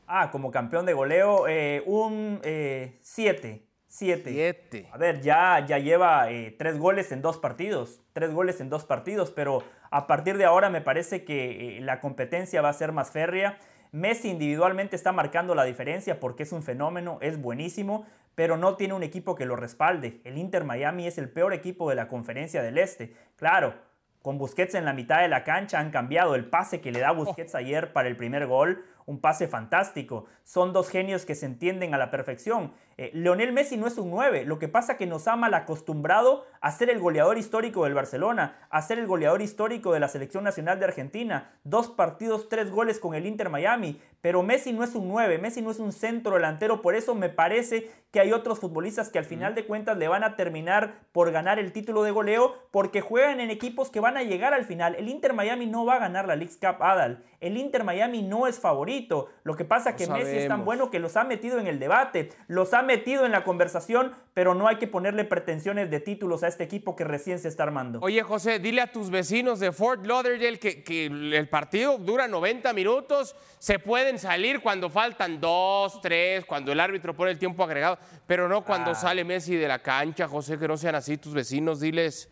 Ah, 0.07 0.31
como 0.31 0.51
campeón 0.51 0.85
de 0.85 0.93
goleo, 0.93 1.47
eh, 1.47 1.83
un 1.85 2.39
7. 2.41 2.99
7. 3.01 3.67
Siete. 3.89 4.89
A 4.91 4.97
ver, 4.97 5.21
ya, 5.21 5.65
ya 5.65 5.79
lleva 5.79 6.29
eh, 6.29 6.53
tres 6.57 6.77
goles 6.77 7.11
en 7.11 7.21
dos 7.21 7.37
partidos. 7.37 8.01
Tres 8.13 8.33
goles 8.33 8.59
en 8.59 8.69
dos 8.69 8.85
partidos, 8.85 9.31
pero 9.31 9.63
a 9.91 10.07
partir 10.07 10.37
de 10.37 10.45
ahora 10.45 10.69
me 10.69 10.81
parece 10.81 11.23
que 11.23 11.77
eh, 11.77 11.81
la 11.81 12.01
competencia 12.01 12.61
va 12.61 12.69
a 12.69 12.73
ser 12.73 12.91
más 12.91 13.11
férrea. 13.11 13.57
Messi 13.91 14.29
individualmente 14.29 14.95
está 14.95 15.13
marcando 15.13 15.55
la 15.55 15.63
diferencia 15.63 16.19
porque 16.19 16.43
es 16.43 16.51
un 16.51 16.63
fenómeno, 16.63 17.17
es 17.21 17.41
buenísimo, 17.41 18.05
pero 18.37 18.55
no 18.55 18.75
tiene 18.75 18.93
un 18.93 19.01
equipo 19.01 19.33
que 19.33 19.47
lo 19.47 19.55
respalde. 19.55 20.21
El 20.23 20.37
Inter 20.37 20.63
Miami 20.63 21.07
es 21.07 21.17
el 21.17 21.27
peor 21.27 21.55
equipo 21.55 21.89
de 21.89 21.95
la 21.95 22.07
conferencia 22.07 22.61
del 22.61 22.77
Este. 22.77 23.15
Claro, 23.35 23.73
con 24.21 24.37
Busquets 24.37 24.75
en 24.75 24.85
la 24.85 24.93
mitad 24.93 25.21
de 25.21 25.27
la 25.27 25.43
cancha 25.43 25.79
han 25.79 25.89
cambiado 25.89 26.35
el 26.35 26.45
pase 26.45 26.79
que 26.79 26.91
le 26.91 26.99
da 26.99 27.09
Busquets 27.09 27.55
ayer 27.55 27.93
para 27.93 28.07
el 28.07 28.15
primer 28.15 28.45
gol, 28.45 28.85
un 29.07 29.21
pase 29.21 29.47
fantástico. 29.47 30.25
Son 30.43 30.71
dos 30.71 30.87
genios 30.89 31.25
que 31.25 31.33
se 31.33 31.47
entienden 31.47 31.95
a 31.95 31.97
la 31.97 32.11
perfección. 32.11 32.73
Eh, 32.99 33.11
Leonel 33.13 33.53
Messi 33.53 33.77
no 33.77 33.85
es 33.85 33.99
un 33.99 34.09
9, 34.09 34.45
lo 34.45 34.57
que 34.57 34.67
pasa 34.67 34.97
que 34.97 35.05
nos 35.05 35.27
ha 35.27 35.35
mal 35.35 35.53
acostumbrado 35.53 36.45
a 36.61 36.71
ser 36.71 36.89
el 36.89 36.97
goleador 36.97 37.37
histórico 37.37 37.83
del 37.83 37.93
Barcelona, 37.93 38.57
a 38.71 38.81
ser 38.81 38.97
el 38.97 39.05
goleador 39.05 39.43
histórico 39.43 39.93
de 39.93 39.99
la 39.99 40.07
selección 40.07 40.43
nacional 40.43 40.79
de 40.79 40.85
Argentina. 40.85 41.51
Dos 41.63 41.89
partidos, 41.89 42.49
tres 42.49 42.71
goles 42.71 42.99
con 42.99 43.13
el 43.13 43.27
Inter 43.27 43.51
Miami, 43.51 44.01
pero 44.21 44.41
Messi 44.41 44.73
no 44.73 44.83
es 44.83 44.95
un 44.95 45.07
9, 45.07 45.37
Messi 45.37 45.61
no 45.61 45.69
es 45.69 45.77
un 45.77 45.91
centro 45.91 46.33
delantero, 46.33 46.81
por 46.81 46.95
eso 46.95 47.13
me 47.13 47.29
parece 47.29 47.91
que 48.11 48.19
hay 48.19 48.31
otros 48.31 48.59
futbolistas 48.59 49.09
que 49.09 49.19
al 49.19 49.25
final 49.25 49.53
de 49.53 49.65
cuentas 49.65 49.97
le 49.97 50.07
van 50.07 50.23
a 50.23 50.35
terminar 50.35 50.95
por 51.11 51.31
ganar 51.31 51.59
el 51.59 51.71
título 51.71 52.03
de 52.03 52.11
goleo 52.11 52.55
porque 52.71 53.01
juegan 53.01 53.39
en 53.41 53.51
equipos 53.51 53.91
que 53.91 53.99
van 53.99 54.17
a 54.17 54.23
llegar 54.23 54.53
al 54.53 54.63
final. 54.63 54.95
El 54.95 55.09
Inter 55.09 55.33
Miami 55.33 55.65
no 55.65 55.85
va 55.85 55.95
a 55.95 55.99
ganar 55.99 56.27
la 56.27 56.35
League's 56.35 56.57
Cup 56.57 56.81
Adal. 56.81 57.23
El 57.41 57.57
Inter 57.57 57.83
Miami 57.83 58.23
no 58.23 58.47
es 58.47 58.59
favorito. 58.59 59.29
Lo 59.43 59.55
que 59.55 59.65
pasa 59.65 59.95
que 59.95 60.07
Messi 60.07 60.37
es 60.37 60.47
tan 60.47 60.65
bueno 60.65 60.89
que 60.89 60.99
los 60.99 61.17
ha 61.17 61.25
metido 61.25 61.59
en 61.59 61.67
el 61.67 61.79
debate, 61.79 62.29
los 62.47 62.73
ha 62.73 62.81
metido 62.87 63.23
en 63.27 63.31
la 63.31 63.43
conversación, 63.43 64.13
pero 64.33 64.55
no 64.55 64.67
hay 64.67 64.77
que 64.77 64.87
ponerle 64.87 65.23
pretensiones 65.23 65.91
de 65.91 65.99
títulos 65.99 66.41
a 66.41 66.47
este 66.47 66.63
equipo 66.63 66.95
que 66.95 67.03
recién 67.03 67.37
se 67.37 67.47
está 67.47 67.61
armando. 67.61 67.99
Oye, 68.01 68.23
José, 68.23 68.57
dile 68.57 68.81
a 68.81 68.91
tus 68.91 69.11
vecinos 69.11 69.59
de 69.59 69.71
Fort 69.71 70.03
Lauderdale 70.03 70.57
que, 70.57 70.83
que 70.83 71.05
el 71.05 71.47
partido 71.49 71.99
dura 71.99 72.27
90 72.27 72.73
minutos, 72.73 73.35
se 73.59 73.77
pueden 73.77 74.17
salir 74.17 74.61
cuando 74.61 74.89
faltan 74.89 75.39
dos, 75.39 76.01
tres, 76.01 76.45
cuando 76.45 76.71
el 76.71 76.79
árbitro 76.79 77.13
pone 77.13 77.29
el 77.29 77.37
tiempo 77.37 77.63
agregado, 77.63 77.99
pero 78.25 78.47
no 78.47 78.63
cuando 78.63 78.95
sale 78.95 79.23
Messi 79.23 79.55
de 79.55 79.67
la 79.67 79.79
cancha, 79.79 80.27
José, 80.27 80.57
que 80.57 80.67
no 80.67 80.77
sean 80.77 80.95
así 80.95 81.17
tus 81.17 81.33
vecinos, 81.33 81.79
diles. 81.79 82.31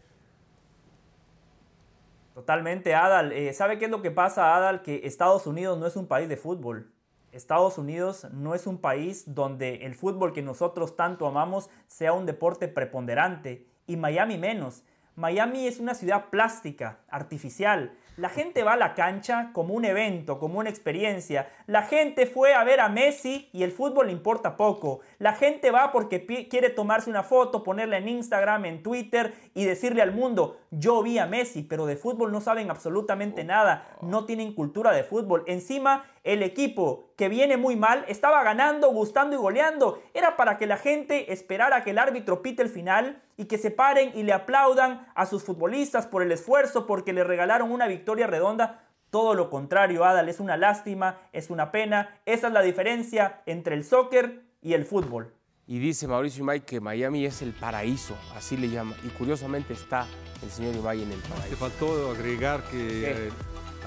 Totalmente, 2.34 2.94
Adal. 2.94 3.32
Eh, 3.32 3.54
¿Sabe 3.54 3.78
qué 3.78 3.86
es 3.86 3.92
lo 3.92 4.02
que 4.02 4.12
pasa, 4.12 4.56
Adal? 4.56 4.82
Que 4.82 5.02
Estados 5.06 5.48
Unidos 5.48 5.78
no 5.78 5.88
es 5.88 5.96
un 5.96 6.08
país 6.08 6.28
de 6.28 6.36
fútbol. 6.36 6.95
Estados 7.36 7.78
Unidos 7.78 8.28
no 8.32 8.56
es 8.56 8.66
un 8.66 8.78
país 8.78 9.24
donde 9.28 9.86
el 9.86 9.94
fútbol 9.94 10.34
que 10.34 10.42
nosotros 10.42 10.96
tanto 10.96 11.28
amamos 11.28 11.70
sea 11.88 12.14
un 12.14 12.26
deporte 12.26 12.68
preponderante 12.68 13.68
y 13.88 13.98
Miami 13.98 14.38
menos. 14.38 14.84
Miami 15.16 15.68
es 15.68 15.80
una 15.80 15.94
ciudad 15.94 16.26
plástica, 16.30 17.00
artificial. 17.10 17.94
La 18.18 18.30
gente 18.30 18.64
va 18.64 18.74
a 18.74 18.78
la 18.78 18.94
cancha 18.94 19.52
como 19.54 19.74
un 19.74 19.86
evento, 19.86 20.40
como 20.40 20.60
una 20.60 20.70
experiencia. 20.70 21.50
La 21.68 21.84
gente 21.84 22.26
fue 22.26 22.54
a 22.54 22.64
ver 22.64 22.80
a 22.80 22.90
Messi 22.90 23.50
y 23.52 23.64
el 23.64 23.72
fútbol 23.72 24.08
le 24.08 24.14
importa 24.14 24.56
poco. 24.58 25.02
La 25.20 25.34
gente 25.34 25.72
va 25.72 25.92
porque 25.92 26.26
quiere 26.50 26.70
tomarse 26.70 27.10
una 27.10 27.24
foto, 27.24 27.64
ponerla 27.64 27.98
en 27.98 28.08
Instagram, 28.08 28.66
en 28.66 28.84
Twitter 28.84 29.34
y 29.54 29.66
decirle 29.66 30.02
al 30.02 30.14
mundo, 30.14 30.58
yo 30.78 31.02
vi 31.04 31.18
a 31.20 31.26
Messi, 31.26 31.64
pero 31.64 31.86
de 31.86 31.96
fútbol 31.96 32.32
no 32.32 32.42
saben 32.42 32.70
absolutamente 32.70 33.44
nada, 33.44 33.98
no 34.02 34.26
tienen 34.26 34.54
cultura 34.54 34.92
de 34.92 35.04
fútbol. 35.04 35.44
Encima, 35.48 36.06
el 36.24 36.44
equipo 36.44 37.12
que 37.16 37.30
viene 37.30 37.58
muy 37.58 37.76
mal 37.76 38.06
estaba 38.08 38.44
ganando, 38.44 38.90
gustando 38.92 39.36
y 39.36 39.40
goleando. 39.40 40.02
Era 40.14 40.36
para 40.36 40.58
que 40.58 40.68
la 40.68 40.78
gente 40.78 41.32
esperara 41.32 41.84
que 41.84 41.92
el 41.92 42.00
árbitro 42.00 42.42
pite 42.42 42.62
el 42.62 42.70
final 42.70 43.22
y 43.38 43.46
que 43.46 43.58
se 43.58 43.72
paren 43.72 44.12
y 44.16 44.24
le 44.24 44.34
aplaudan 44.34 45.08
a 45.16 45.26
sus 45.26 45.44
futbolistas 45.44 46.08
por 46.08 46.22
el 46.22 46.32
esfuerzo, 46.32 46.86
porque 46.88 47.14
le 47.14 47.24
regalaron 47.24 47.72
una 47.72 47.88
victoria 47.88 48.28
redonda. 48.28 48.84
Todo 49.10 49.34
lo 49.34 49.50
contrario, 49.50 50.04
Adal, 50.04 50.28
es 50.30 50.40
una 50.40 50.58
lástima, 50.58 51.20
es 51.32 51.50
una 51.50 51.72
pena. 51.72 52.20
Esa 52.26 52.48
es 52.48 52.54
la 52.54 52.62
diferencia 52.62 53.42
entre 53.46 53.76
el 53.76 53.84
soccer 53.84 54.44
y 54.62 54.74
el 54.74 54.86
fútbol. 54.86 55.34
Y 55.68 55.80
dice 55.80 56.08
Mauricio 56.08 56.42
Imay 56.44 56.62
que 56.62 56.80
Miami 56.80 57.26
es 57.26 57.42
el 57.42 57.52
paraíso, 57.52 58.16
así 58.36 58.56
le 58.56 58.70
llama. 58.70 58.96
Y 59.04 59.08
curiosamente 59.10 59.74
está 59.74 60.06
el 60.44 60.52
señor 60.52 60.76
Imay 60.76 61.02
en 61.02 61.12
el 61.12 61.20
paraíso. 61.22 61.50
Te 61.50 61.56
faltó 61.56 62.12
agregar 62.12 62.64
que 62.66 63.32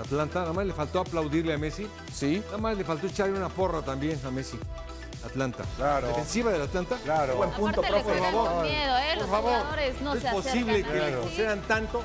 Atlanta, 0.00 0.40
nada 0.40 0.52
más 0.52 0.66
le 0.66 0.72
faltó 0.72 1.00
aplaudirle 1.00 1.54
a 1.54 1.58
Messi. 1.58 1.86
Sí. 2.12 2.42
Nada 2.46 2.58
más 2.58 2.76
le 2.76 2.84
faltó 2.84 3.06
echarle 3.06 3.36
una 3.36 3.48
porra 3.48 3.82
también 3.82 4.18
a 4.26 4.30
Messi. 4.30 4.58
Atlanta. 5.24 5.64
Claro. 5.76 6.08
Defensiva 6.08 6.50
del 6.52 6.62
Atlanta. 6.62 6.96
Claro. 7.04 7.36
Buen 7.36 7.50
punto, 7.50 7.80
Aparte 7.80 8.02
profe. 8.02 8.18
Por 8.20 8.32
favor. 8.32 8.62
miedo, 8.64 8.98
¿eh? 8.98 9.02
Por 9.14 9.22
Los 9.22 9.30
favor. 9.30 9.50
jugadores 9.52 10.00
no 10.00 10.14
es 10.14 10.22
se 10.22 10.30
posible 10.30 10.72
acercan. 10.72 10.92
que 10.92 10.98
le 10.98 11.06
Claro. 11.06 11.20
concedan 11.22 11.60
tanto 11.62 12.02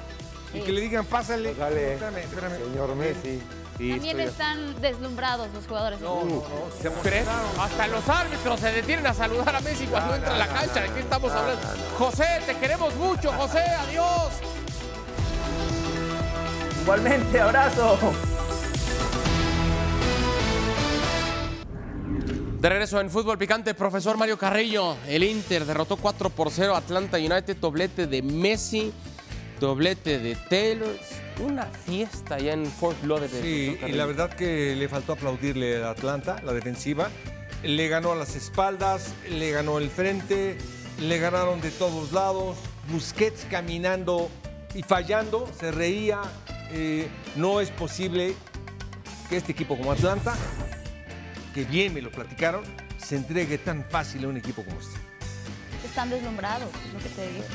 y 0.53 0.59
que 0.61 0.71
le 0.71 0.81
digan, 0.81 1.05
pásale. 1.05 1.53
Dale. 1.55 1.93
Espérame, 1.93 2.17
espérame. 2.19 2.57
Señor 2.57 2.95
Messi. 2.95 3.39
También 3.77 4.19
están 4.19 4.79
deslumbrados 4.81 5.47
los 5.53 5.65
jugadores. 5.65 5.99
No, 5.99 6.23
no, 6.23 6.35
no. 6.35 6.43
Se 6.81 6.89
¿Crees? 7.01 7.27
Hasta 7.59 7.87
los 7.87 8.07
árbitros 8.07 8.59
se 8.59 8.71
detienen 8.71 9.07
a 9.07 9.13
saludar 9.13 9.55
a 9.55 9.61
Messi 9.61 9.87
cuando 9.87 10.15
entra 10.15 10.35
a 10.35 10.37
la 10.37 10.47
cancha. 10.47 10.81
¿De 10.81 10.89
qué 10.89 10.99
estamos 10.99 11.31
hablando? 11.31 11.67
José, 11.97 12.25
te 12.45 12.55
queremos 12.57 12.95
mucho, 12.95 13.31
José. 13.33 13.59
Adiós. 13.59 14.33
Igualmente, 16.83 17.39
abrazo. 17.39 17.97
De 22.59 22.69
regreso 22.69 23.01
en 23.01 23.09
fútbol 23.09 23.37
picante, 23.37 23.73
profesor 23.73 24.17
Mario 24.17 24.37
Carrillo. 24.37 24.95
El 25.07 25.23
Inter 25.23 25.65
derrotó 25.65 25.97
4 25.97 26.29
por 26.29 26.49
0 26.49 26.75
a 26.75 26.77
Atlanta 26.77 27.17
United, 27.17 27.57
doblete 27.57 28.07
de 28.07 28.21
Messi, 28.21 28.93
doblete 29.59 30.19
de 30.19 30.35
Taylor. 30.35 30.95
Una 31.39 31.65
fiesta 31.65 32.37
ya 32.37 32.53
en 32.53 32.65
Fort 32.65 33.03
Lauderdale. 33.03 33.41
Sí, 33.41 33.77
y 33.87 33.91
la 33.91 34.05
verdad 34.05 34.33
que 34.33 34.75
le 34.75 34.87
faltó 34.87 35.13
aplaudirle 35.13 35.83
a 35.83 35.89
Atlanta, 35.89 36.41
la 36.43 36.53
defensiva. 36.53 37.09
Le 37.63 37.87
ganó 37.87 38.11
a 38.11 38.15
las 38.15 38.35
espaldas, 38.35 39.13
le 39.29 39.51
ganó 39.51 39.77
el 39.79 39.89
frente, 39.89 40.57
le 40.99 41.17
ganaron 41.17 41.61
de 41.61 41.71
todos 41.71 42.11
lados. 42.11 42.57
Busquets 42.89 43.45
caminando 43.49 44.29
y 44.75 44.83
fallando, 44.83 45.49
se 45.59 45.71
reía. 45.71 46.21
Eh, 46.71 47.07
no 47.35 47.61
es 47.61 47.69
posible 47.71 48.35
que 49.29 49.37
este 49.37 49.53
equipo 49.53 49.77
como 49.77 49.91
Atlanta, 49.91 50.35
que 51.53 51.63
bien 51.65 51.93
me 51.93 52.01
lo 52.01 52.11
platicaron, 52.11 52.63
se 52.97 53.15
entregue 53.15 53.57
tan 53.57 53.85
fácil 53.89 54.25
a 54.25 54.27
un 54.27 54.37
equipo 54.37 54.63
como 54.63 54.79
este. 54.79 54.97
Están 55.85 56.09
deslumbrados, 56.09 56.69
es 56.87 56.93
lo 56.93 56.99
que 56.99 57.09
te 57.09 57.31
digo. 57.31 57.45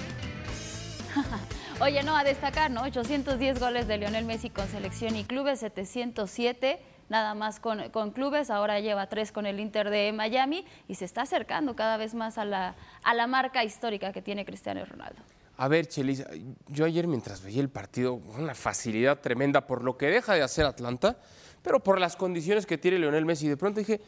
Oye, 1.81 2.03
no, 2.03 2.17
a 2.17 2.25
destacar, 2.25 2.73
¿no? 2.73 2.83
810 2.83 3.61
goles 3.61 3.87
de 3.87 3.99
Lionel 3.99 4.25
Messi 4.25 4.51
con 4.51 4.67
selección 4.67 5.15
y 5.15 5.25
clubes, 5.25 5.61
707 5.61 6.81
nada 7.09 7.35
más 7.35 7.61
con, 7.61 7.89
con 7.91 8.11
clubes, 8.11 8.51
ahora 8.51 8.81
lleva 8.81 9.09
tres 9.09 9.33
con 9.33 9.47
el 9.47 9.61
Inter 9.61 9.89
de 9.89 10.13
Miami 10.13 10.67
y 10.89 10.97
se 10.97 11.05
está 11.05 11.23
acercando 11.23 11.77
cada 11.77 11.97
vez 11.97 12.15
más 12.15 12.37
a 12.37 12.45
la, 12.45 12.75
a 13.03 13.15
la 13.15 13.27
marca 13.27 13.65
histórica 13.65 14.13
que 14.13 14.23
tiene 14.23 14.45
Cristiano 14.45 14.85
Ronaldo. 14.85 15.23
A 15.57 15.69
ver, 15.69 15.87
Chelis, 15.87 16.25
yo 16.67 16.85
ayer 16.85 17.07
mientras 17.07 17.43
veía 17.43 17.61
el 17.61 17.71
partido, 17.71 18.15
una 18.15 18.55
facilidad 18.55 19.21
tremenda 19.21 19.67
por 19.67 19.83
lo 19.83 19.97
que 19.97 20.07
deja 20.07 20.35
de 20.35 20.43
hacer 20.43 20.67
Atlanta, 20.67 21.17
pero 21.63 21.83
por 21.83 21.99
las 21.99 22.17
condiciones 22.17 22.67
que 22.67 22.77
tiene 22.77 22.99
Leonel 22.99 23.25
Messi. 23.25 23.49
De 23.49 23.57
pronto 23.57 23.81
dije, 23.81 24.01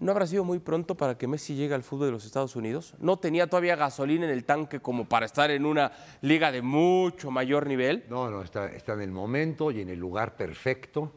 ¿no 0.00 0.12
habrá 0.12 0.26
sido 0.26 0.44
muy 0.44 0.58
pronto 0.58 0.96
para 0.96 1.16
que 1.18 1.26
Messi 1.26 1.54
llegue 1.54 1.74
al 1.74 1.82
fútbol 1.82 2.06
de 2.06 2.12
los 2.12 2.24
Estados 2.24 2.56
Unidos? 2.56 2.94
No 3.00 3.18
tenía 3.18 3.46
todavía 3.48 3.76
gasolina 3.76 4.24
en 4.26 4.30
el 4.30 4.44
tanque 4.44 4.80
como 4.80 5.08
para 5.08 5.26
estar 5.26 5.50
en 5.50 5.64
una 5.66 5.92
liga 6.22 6.52
de 6.52 6.62
mucho 6.62 7.30
mayor 7.30 7.66
nivel. 7.66 8.04
No, 8.08 8.30
no, 8.30 8.42
está, 8.42 8.66
está 8.70 8.92
en 8.94 9.00
el 9.02 9.10
momento 9.10 9.70
y 9.70 9.80
en 9.80 9.88
el 9.90 9.98
lugar 9.98 10.36
perfecto, 10.36 11.12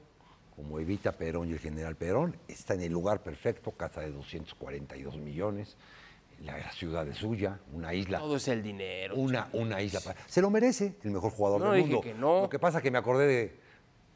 como 0.55 0.79
Evita 0.79 1.11
Perón 1.13 1.49
y 1.49 1.53
el 1.53 1.59
general 1.59 1.95
Perón, 1.95 2.35
está 2.47 2.73
en 2.73 2.81
el 2.81 2.91
lugar 2.91 3.21
perfecto, 3.23 3.71
casa 3.71 4.01
de 4.01 4.11
242 4.11 5.17
millones, 5.17 5.77
la, 6.43 6.57
la 6.57 6.71
ciudad 6.71 7.07
es 7.07 7.17
suya, 7.17 7.59
una 7.71 7.93
isla. 7.93 8.17
Todo 8.19 8.35
es 8.37 8.47
el 8.47 8.63
dinero. 8.63 9.15
Una, 9.15 9.47
una 9.53 9.79
isla. 9.81 9.99
para- 9.99 10.19
Se 10.27 10.41
lo 10.41 10.49
merece 10.49 10.95
el 11.03 11.11
mejor 11.11 11.31
jugador 11.31 11.61
No, 11.61 11.71
del 11.71 11.83
dije 11.83 11.93
mundo. 11.93 12.01
que 12.01 12.13
no. 12.15 12.41
Lo 12.41 12.49
que 12.49 12.57
pasa 12.57 12.79
es 12.79 12.83
que 12.83 12.89
me 12.91 12.97
acordé 12.97 13.27
de. 13.27 13.59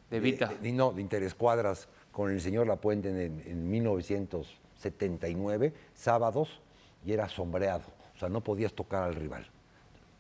De 0.09 0.19
Vita. 0.19 0.51
de- 0.61 0.71
no, 0.71 0.91
de 0.91 1.01
Interescuadras 1.01 1.87
con 2.15 2.31
el 2.31 2.39
señor 2.39 2.65
Lapuente 2.65 3.09
en, 3.09 3.43
en 3.45 3.69
1979, 3.69 5.73
sábados, 5.93 6.61
y 7.05 7.11
era 7.11 7.27
sombreado. 7.27 7.83
O 8.15 8.17
sea, 8.17 8.29
no 8.29 8.39
podías 8.39 8.71
tocar 8.71 9.03
al 9.03 9.15
rival. 9.15 9.45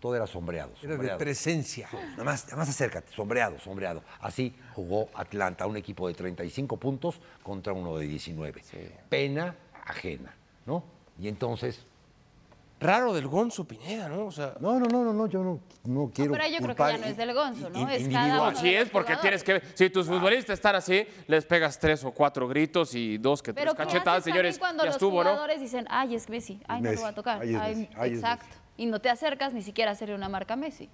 Todo 0.01 0.13
era 0.13 0.27
sombreado. 0.27 0.73
Era 0.83 0.97
de 0.97 1.15
presencia. 1.15 1.87
Nada 2.11 2.25
más, 2.25 2.43
nada 2.47 2.57
más 2.57 2.67
acércate, 2.67 3.13
sombreado, 3.13 3.57
sombreado. 3.59 4.03
Así 4.19 4.53
jugó 4.73 5.07
Atlanta, 5.13 5.65
un 5.67 5.77
equipo 5.77 6.09
de 6.09 6.15
35 6.15 6.75
puntos 6.75 7.21
contra 7.41 7.71
uno 7.71 7.97
de 7.97 8.07
19. 8.07 8.61
Pena 9.07 9.55
ajena, 9.85 10.35
¿no? 10.65 10.83
Y 11.17 11.29
entonces, 11.29 11.85
Raro 12.77 13.13
del 13.13 13.27
Gonzo 13.27 13.65
Pineda, 13.65 14.09
¿no? 14.09 14.25
O 14.25 14.31
sea, 14.31 14.55
no, 14.59 14.77
no, 14.79 14.85
no, 14.87 15.03
no, 15.05 15.13
no 15.13 15.27
yo 15.27 15.41
no, 15.43 15.61
no 15.85 16.11
quiero. 16.13 16.33
pero 16.33 16.43
yo 16.47 16.57
creo 16.57 16.75
que 16.75 16.83
ya 16.83 16.97
no 16.97 17.05
es 17.05 17.15
del 17.17 17.33
Gonzo, 17.33 17.69
¿no? 17.69 17.87
Es 17.89 18.01
individual. 18.01 18.27
cada 18.29 18.41
uno 18.49 18.57
Así 18.57 18.69
de 18.69 18.81
es, 18.81 18.89
porque 18.89 19.15
tienes 19.17 19.43
que 19.43 19.53
ver. 19.53 19.63
Si 19.75 19.89
tus 19.89 20.07
futbolistas 20.07 20.55
están 20.55 20.75
así, 20.75 21.05
les 21.27 21.45
pegas 21.45 21.79
tres 21.79 22.03
o 22.03 22.11
cuatro 22.11 22.47
gritos 22.49 22.93
y 22.93 23.17
dos 23.17 23.41
que 23.41 23.53
tres 23.53 23.71
¿qué 23.71 23.77
cachetadas, 23.77 24.23
señores. 24.25 24.59
cuando 24.59 24.83
Ya 24.83 24.87
los 24.87 24.95
estuvo, 24.97 25.23
¿no? 25.23 25.29
jugadores 25.29 25.61
dicen, 25.61 25.85
ay, 25.89 26.15
es 26.15 26.27
Messi, 26.29 26.59
ay, 26.67 26.81
no 26.81 26.91
lo 26.91 27.01
va 27.01 27.07
a 27.09 27.15
tocar. 27.15 27.41
ay, 27.41 27.55
Ay, 27.55 27.89
ay, 27.97 28.13
exacto. 28.13 28.55
Y 28.77 28.87
no 28.87 28.99
te 28.99 29.09
acercas 29.09 29.53
ni 29.53 29.61
siquiera 29.61 29.91
a 29.91 29.93
hacerle 29.93 30.13
una 30.15 30.27
marca 30.27 30.55
a 30.55 30.57
Messi. 30.57 30.89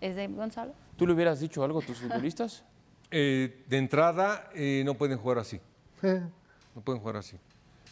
¿Es 0.00 0.16
de 0.16 0.26
Gonzalo? 0.28 0.72
¿Tú 0.96 1.06
le 1.06 1.12
hubieras 1.12 1.40
dicho 1.40 1.62
algo 1.62 1.80
a 1.80 1.82
tus 1.84 1.98
futbolistas? 1.98 2.64
Eh, 3.12 3.62
de 3.68 3.78
entrada, 3.78 4.50
eh, 4.52 4.82
no 4.84 4.94
pueden 4.94 5.16
jugar 5.16 5.38
así. 5.38 5.60
No 6.02 6.82
pueden 6.82 7.00
jugar 7.00 7.16
así. 7.18 7.36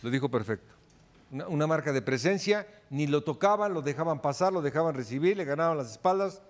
Lo 0.02 0.10
dijo 0.10 0.28
perfecto. 0.28 0.73
Una, 1.34 1.48
una 1.48 1.66
marca 1.66 1.92
de 1.92 2.00
presencia, 2.00 2.64
ni 2.90 3.08
lo 3.08 3.24
tocaban, 3.24 3.74
lo 3.74 3.82
dejaban 3.82 4.22
pasar, 4.22 4.52
lo 4.52 4.62
dejaban 4.62 4.94
recibir, 4.94 5.36
le 5.36 5.44
ganaban 5.44 5.76
las 5.76 5.90
espaldas. 5.90 6.40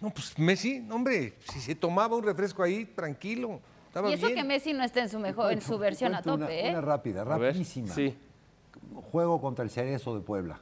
No, 0.00 0.10
pues 0.10 0.36
Messi, 0.36 0.80
no, 0.80 0.96
hombre, 0.96 1.34
si 1.48 1.60
se 1.60 1.76
tomaba 1.76 2.16
un 2.16 2.24
refresco 2.24 2.64
ahí, 2.64 2.84
tranquilo. 2.86 3.60
Estaba 3.86 4.10
Y 4.10 4.14
eso 4.14 4.26
bien. 4.26 4.38
que 4.38 4.44
Messi 4.44 4.72
no 4.72 4.82
está 4.82 5.00
en 5.02 5.08
su 5.10 5.20
mejor, 5.20 5.52
en 5.52 5.60
su 5.60 5.78
versión 5.78 6.12
a 6.16 6.22
tope, 6.22 6.42
una, 6.42 6.50
¿eh? 6.50 6.70
una 6.70 6.80
rápida, 6.80 7.22
rapidísima. 7.22 7.94
Sí. 7.94 8.16
Juego 9.12 9.40
contra 9.40 9.62
el 9.64 9.70
Cerezo 9.70 10.14
de 10.16 10.22
Puebla, 10.22 10.58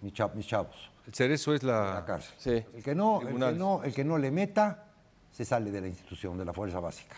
mis, 0.00 0.12
cha- 0.12 0.28
mis 0.34 0.46
chavos, 0.46 0.90
El 1.06 1.14
cerezo 1.14 1.54
es 1.54 1.64
la 1.64 1.94
la... 1.94 2.04
cárcel. 2.04 2.34
Sí. 2.38 2.50
El 2.76 2.82
que, 2.84 2.94
no, 2.94 3.20
el, 3.22 3.28
que 3.36 3.52
no, 3.52 3.82
el 3.82 3.92
que 3.94 4.04
no 4.04 4.16
le 4.18 4.30
meta, 4.30 4.84
se 5.32 5.44
sale 5.44 5.72
de 5.72 5.80
la 5.80 5.88
institución, 5.88 6.38
de 6.38 6.44
la 6.44 6.52
fuerza 6.52 6.78
básica. 6.78 7.16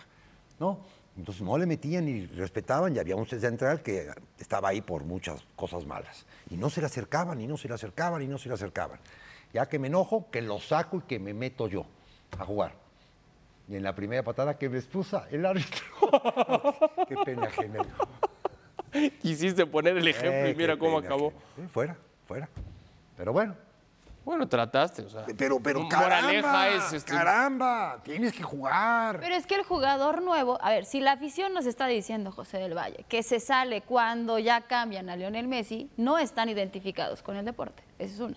¿no? 0.60 0.78
Entonces 1.16 1.42
no 1.42 1.56
le 1.56 1.66
metían 1.66 2.06
ni 2.06 2.26
respetaban, 2.26 2.94
y 2.94 2.98
había 2.98 3.14
un 3.14 3.24
central 3.26 3.82
que 3.82 4.10
estaba 4.38 4.70
ahí 4.70 4.80
por 4.80 5.04
muchas 5.04 5.44
cosas 5.54 5.86
malas. 5.86 6.26
Y 6.50 6.56
no 6.56 6.70
se 6.70 6.80
le 6.80 6.86
acercaban, 6.86 7.40
y 7.40 7.46
no 7.46 7.56
se 7.56 7.68
le 7.68 7.74
acercaban, 7.74 8.20
y 8.22 8.26
no 8.26 8.36
se 8.38 8.48
le 8.48 8.54
acercaban. 8.54 8.98
Ya 9.52 9.66
que 9.68 9.78
me 9.78 9.86
enojo, 9.86 10.28
que 10.32 10.42
lo 10.42 10.58
saco 10.58 10.96
y 10.98 11.00
que 11.02 11.20
me 11.20 11.32
meto 11.32 11.68
yo 11.68 11.86
a 12.38 12.44
jugar. 12.44 12.72
Y 13.68 13.76
en 13.76 13.82
la 13.84 13.94
primera 13.94 14.22
patada 14.24 14.58
que 14.58 14.68
me 14.68 14.78
expusa 14.78 15.26
el 15.30 15.46
árbitro. 15.46 15.84
Qué 17.08 17.16
pena 17.24 17.44
ajena. 17.44 17.84
Quisiste 19.22 19.66
poner 19.66 19.96
el 19.96 20.06
ejemplo 20.08 20.46
y 20.48 20.50
Eh, 20.50 20.54
mira 20.56 20.76
cómo 20.76 20.98
acabó. 20.98 21.32
fuera, 21.72 21.96
fuera. 22.26 22.48
Pero 23.16 23.32
bueno. 23.32 23.54
Bueno, 24.24 24.48
trataste, 24.48 25.02
o 25.02 25.08
sea. 25.10 25.26
Pero, 25.36 25.60
pero, 25.60 25.80
Moraleja 25.82 26.40
caramba, 26.42 26.68
es, 26.68 26.92
este, 26.94 27.12
caramba, 27.12 27.98
tienes 28.04 28.32
que 28.32 28.42
jugar. 28.42 29.20
Pero 29.20 29.34
es 29.34 29.46
que 29.46 29.54
el 29.54 29.64
jugador 29.64 30.22
nuevo, 30.22 30.58
a 30.62 30.70
ver, 30.70 30.86
si 30.86 31.00
la 31.00 31.12
afición 31.12 31.52
nos 31.52 31.66
está 31.66 31.86
diciendo, 31.86 32.32
José 32.32 32.58
del 32.58 32.74
Valle, 32.76 33.04
que 33.08 33.22
se 33.22 33.38
sale 33.38 33.82
cuando 33.82 34.38
ya 34.38 34.62
cambian 34.62 35.10
a 35.10 35.16
Lionel 35.16 35.46
Messi, 35.46 35.90
no 35.98 36.18
están 36.18 36.48
identificados 36.48 37.22
con 37.22 37.36
el 37.36 37.44
deporte. 37.44 37.82
Esa 37.98 38.14
es 38.14 38.20
una. 38.20 38.36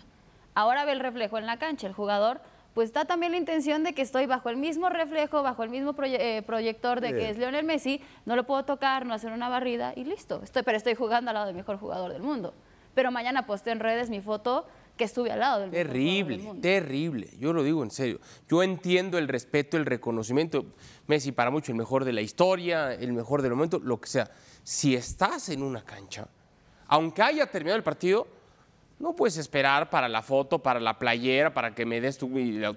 Ahora 0.55 0.83
ve 0.85 0.91
el 0.91 0.99
reflejo 0.99 1.37
en 1.37 1.45
la 1.45 1.57
cancha. 1.57 1.87
El 1.87 1.93
jugador, 1.93 2.41
pues 2.73 2.91
da 2.91 3.05
también 3.05 3.31
la 3.31 3.37
intención 3.37 3.83
de 3.83 3.93
que 3.93 4.01
estoy 4.01 4.25
bajo 4.25 4.49
el 4.49 4.57
mismo 4.57 4.89
reflejo, 4.89 5.41
bajo 5.41 5.63
el 5.63 5.69
mismo 5.69 5.93
proye- 5.93 6.19
eh, 6.19 6.41
proyector 6.41 6.99
de 6.99 7.13
que 7.13 7.29
es 7.29 7.37
Lionel 7.37 7.63
Messi, 7.65 8.01
no 8.25 8.35
lo 8.35 8.43
puedo 8.43 8.65
tocar, 8.65 9.05
no 9.05 9.13
hacer 9.13 9.31
una 9.31 9.47
barrida 9.49 9.93
y 9.95 10.03
listo. 10.03 10.41
Estoy, 10.43 10.63
pero 10.63 10.75
estoy 10.77 10.95
jugando 10.95 11.29
al 11.29 11.35
lado 11.35 11.45
del 11.47 11.55
mejor 11.55 11.77
jugador 11.79 12.11
del 12.11 12.23
mundo. 12.23 12.53
Pero 12.93 13.11
mañana 13.11 13.45
posteo 13.45 13.71
en 13.73 13.79
redes 13.79 14.09
mi 14.09 14.19
foto 14.21 14.67
que 14.97 15.05
estuve 15.05 15.31
al 15.31 15.39
lado 15.39 15.61
del 15.61 15.71
Terrible, 15.71 16.37
mundo. 16.39 16.61
terrible. 16.61 17.29
Yo 17.39 17.53
lo 17.53 17.63
digo 17.63 17.83
en 17.83 17.91
serio. 17.91 18.19
Yo 18.49 18.63
entiendo 18.63 19.17
el 19.17 19.27
respeto, 19.27 19.77
el 19.77 19.85
reconocimiento. 19.85 20.65
Messi 21.07 21.31
para 21.31 21.49
mucho 21.51 21.71
el 21.71 21.77
mejor 21.77 22.03
de 22.03 22.11
la 22.13 22.21
historia, 22.21 22.93
el 22.93 23.13
mejor 23.13 23.41
del 23.41 23.51
momento, 23.51 23.79
lo 23.79 24.01
que 24.01 24.09
sea. 24.09 24.29
Si 24.63 24.95
estás 24.95 25.47
en 25.49 25.63
una 25.63 25.83
cancha, 25.85 26.27
aunque 26.87 27.21
haya 27.21 27.45
terminado 27.49 27.77
el 27.77 27.83
partido, 27.83 28.27
no 28.99 29.15
puedes 29.15 29.37
esperar 29.37 29.91
para 29.91 30.09
la 30.09 30.23
foto, 30.23 30.57
para 30.57 30.79
la 30.79 30.97
playera, 30.97 31.53
para 31.53 31.75
que 31.75 31.85
me 31.85 32.01
des 32.01 32.17
tu, 32.17 32.27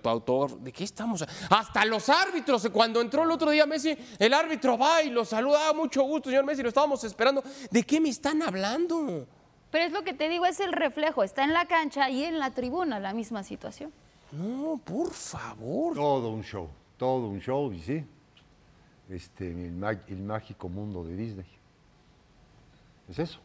tu 0.02 0.08
autógrafo. 0.10 0.56
¿De 0.58 0.70
qué 0.70 0.84
estamos? 0.84 1.24
Hasta 1.48 1.84
los 1.86 2.10
árbitros. 2.10 2.68
Cuando 2.70 3.00
entró 3.00 3.22
el 3.22 3.30
otro 3.30 3.50
día 3.50 3.64
Messi, 3.64 3.96
el 4.18 4.34
árbitro 4.34 4.76
va 4.76 5.02
y 5.02 5.08
lo 5.08 5.24
saluda. 5.24 5.70
"Ah, 5.70 5.72
Mucho 5.72 6.02
gusto, 6.02 6.28
señor 6.28 6.44
Messi, 6.44 6.62
lo 6.62 6.68
estábamos 6.68 7.02
esperando. 7.04 7.42
¿De 7.70 7.82
qué 7.84 8.00
me 8.00 8.10
están 8.10 8.42
hablando? 8.42 9.26
Pero 9.70 9.84
es 9.84 9.92
lo 9.92 10.02
que 10.02 10.14
te 10.14 10.28
digo, 10.28 10.46
es 10.46 10.60
el 10.60 10.72
reflejo. 10.72 11.22
Está 11.22 11.44
en 11.44 11.52
la 11.52 11.66
cancha 11.66 12.10
y 12.10 12.24
en 12.24 12.38
la 12.38 12.50
tribuna 12.50 12.98
la 12.98 13.12
misma 13.12 13.42
situación. 13.42 13.92
No, 14.32 14.80
por 14.84 15.10
favor. 15.10 15.94
Todo 15.94 16.30
un 16.30 16.42
show, 16.42 16.68
todo 16.96 17.28
un 17.28 17.40
show, 17.40 17.72
y 17.72 17.80
sí. 17.80 18.04
Este, 19.08 19.50
el, 19.50 19.82
el 20.08 20.22
mágico 20.22 20.68
mundo 20.68 21.04
de 21.04 21.16
Disney. 21.16 21.46
Es 23.08 23.18
eso. 23.18 23.40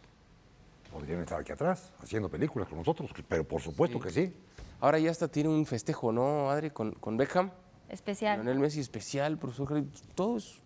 Podrían 0.91 1.21
estar 1.21 1.39
aquí 1.39 1.51
atrás, 1.51 1.91
haciendo 2.01 2.29
películas 2.29 2.69
con 2.69 2.77
nosotros, 2.77 3.11
pero 3.27 3.43
por 3.43 3.61
supuesto 3.61 3.99
que 3.99 4.11
sí. 4.11 4.33
Ahora 4.79 4.99
ya 4.99 5.11
hasta 5.11 5.27
tiene 5.27 5.49
un 5.49 5.65
festejo, 5.65 6.11
¿no, 6.11 6.49
Adri? 6.49 6.69
Con, 6.69 6.91
con 6.93 7.17
Beckham. 7.17 7.51
Especial. 7.89 8.37
Lionel 8.37 8.59
Messi 8.59 8.79
especial, 8.79 9.37
profesor. 9.37 9.83
Todo 10.13 10.37
es 10.37 10.61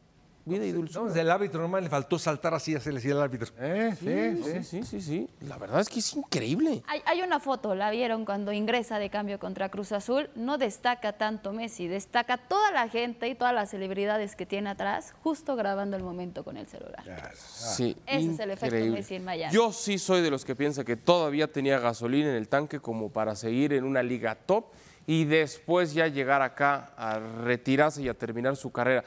vida 0.49 0.65
y 0.65 0.71
dulzura. 0.71 1.05
No, 1.13 1.15
el 1.15 1.31
árbitro 1.31 1.61
normal 1.61 1.83
le 1.83 1.89
faltó 1.89 2.19
saltar 2.19 2.53
así, 2.53 2.75
así 2.75 2.89
le 2.89 2.95
decía 2.95 3.11
el 3.13 3.21
árbitro. 3.21 3.47
Eh, 3.59 3.95
Sí, 3.99 4.43
sí, 4.43 4.63
sí, 4.63 4.83
sí, 4.83 5.01
sí. 5.01 5.29
La 5.41 5.57
verdad 5.57 5.79
es 5.79 5.89
que 5.89 5.99
es 5.99 6.13
increíble. 6.15 6.83
Hay, 6.87 7.01
hay 7.05 7.21
una 7.21 7.39
foto, 7.39 7.75
la 7.75 7.91
vieron 7.91 8.25
cuando 8.25 8.51
ingresa 8.51 8.99
de 8.99 9.09
cambio 9.09 9.39
contra 9.39 9.69
Cruz 9.69 9.91
Azul. 9.91 10.29
No 10.35 10.57
destaca 10.57 11.13
tanto 11.13 11.53
Messi, 11.53 11.87
destaca 11.87 12.37
toda 12.37 12.71
la 12.71 12.89
gente 12.89 13.27
y 13.27 13.35
todas 13.35 13.53
las 13.53 13.69
celebridades 13.69 14.35
que 14.35 14.45
tiene 14.45 14.69
atrás, 14.69 15.13
justo 15.23 15.55
grabando 15.55 15.95
el 15.95 16.03
momento 16.03 16.43
con 16.43 16.57
el 16.57 16.67
celular. 16.67 17.03
Sí, 17.35 17.95
Ese 18.05 18.31
es 18.31 18.39
el 18.39 18.51
efecto 18.51 18.75
increíble. 18.75 18.97
Messi 18.99 19.15
en 19.15 19.25
Miami. 19.25 19.53
Yo 19.53 19.71
sí 19.71 19.97
soy 19.97 20.21
de 20.21 20.31
los 20.31 20.43
que 20.45 20.55
piensa 20.55 20.83
que 20.83 20.95
todavía 20.97 21.47
tenía 21.51 21.79
gasolina 21.79 22.29
en 22.29 22.35
el 22.35 22.47
tanque 22.49 22.79
como 22.79 23.09
para 23.09 23.35
seguir 23.35 23.73
en 23.73 23.83
una 23.83 24.01
liga 24.03 24.35
top 24.35 24.65
y 25.05 25.25
después 25.25 25.93
ya 25.93 26.07
llegar 26.07 26.41
acá 26.41 26.91
a 26.97 27.19
retirarse 27.43 28.01
y 28.01 28.09
a 28.09 28.13
terminar 28.13 28.55
su 28.55 28.71
carrera. 28.71 29.03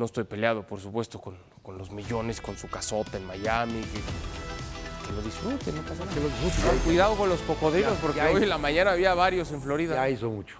No 0.00 0.06
estoy 0.06 0.24
peleado, 0.24 0.62
por 0.62 0.80
supuesto, 0.80 1.20
con, 1.20 1.36
con 1.62 1.76
los 1.76 1.90
millones, 1.90 2.40
con 2.40 2.56
su 2.56 2.68
casota 2.68 3.18
en 3.18 3.26
Miami, 3.26 3.82
que, 3.82 5.06
que 5.06 5.12
lo 5.12 5.20
disfrute, 5.20 5.72
no 5.72 5.82
pasa 5.82 6.06
nada. 6.06 6.72
Cuidado 6.86 7.16
con 7.16 7.28
los 7.28 7.38
cocodrilos, 7.42 7.98
porque 8.00 8.16
ya 8.16 8.24
hoy 8.28 8.30
hizo. 8.30 8.44
en 8.44 8.48
la 8.48 8.56
mañana 8.56 8.92
había 8.92 9.12
varios 9.12 9.52
en 9.52 9.60
Florida. 9.60 9.96
Ya 9.96 10.08
hizo 10.08 10.30
mucho. 10.30 10.56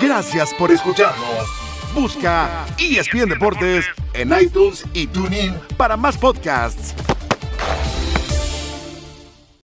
Gracias 0.00 0.52
por 0.54 0.72
escucharnos. 0.72 1.46
Busca 1.94 2.66
ESPN 2.78 3.28
Deportes 3.28 3.84
en 4.12 4.32
iTunes 4.36 4.84
y 4.92 5.06
TuneIn 5.06 5.54
para 5.76 5.96
más 5.96 6.18
podcasts. 6.18 6.96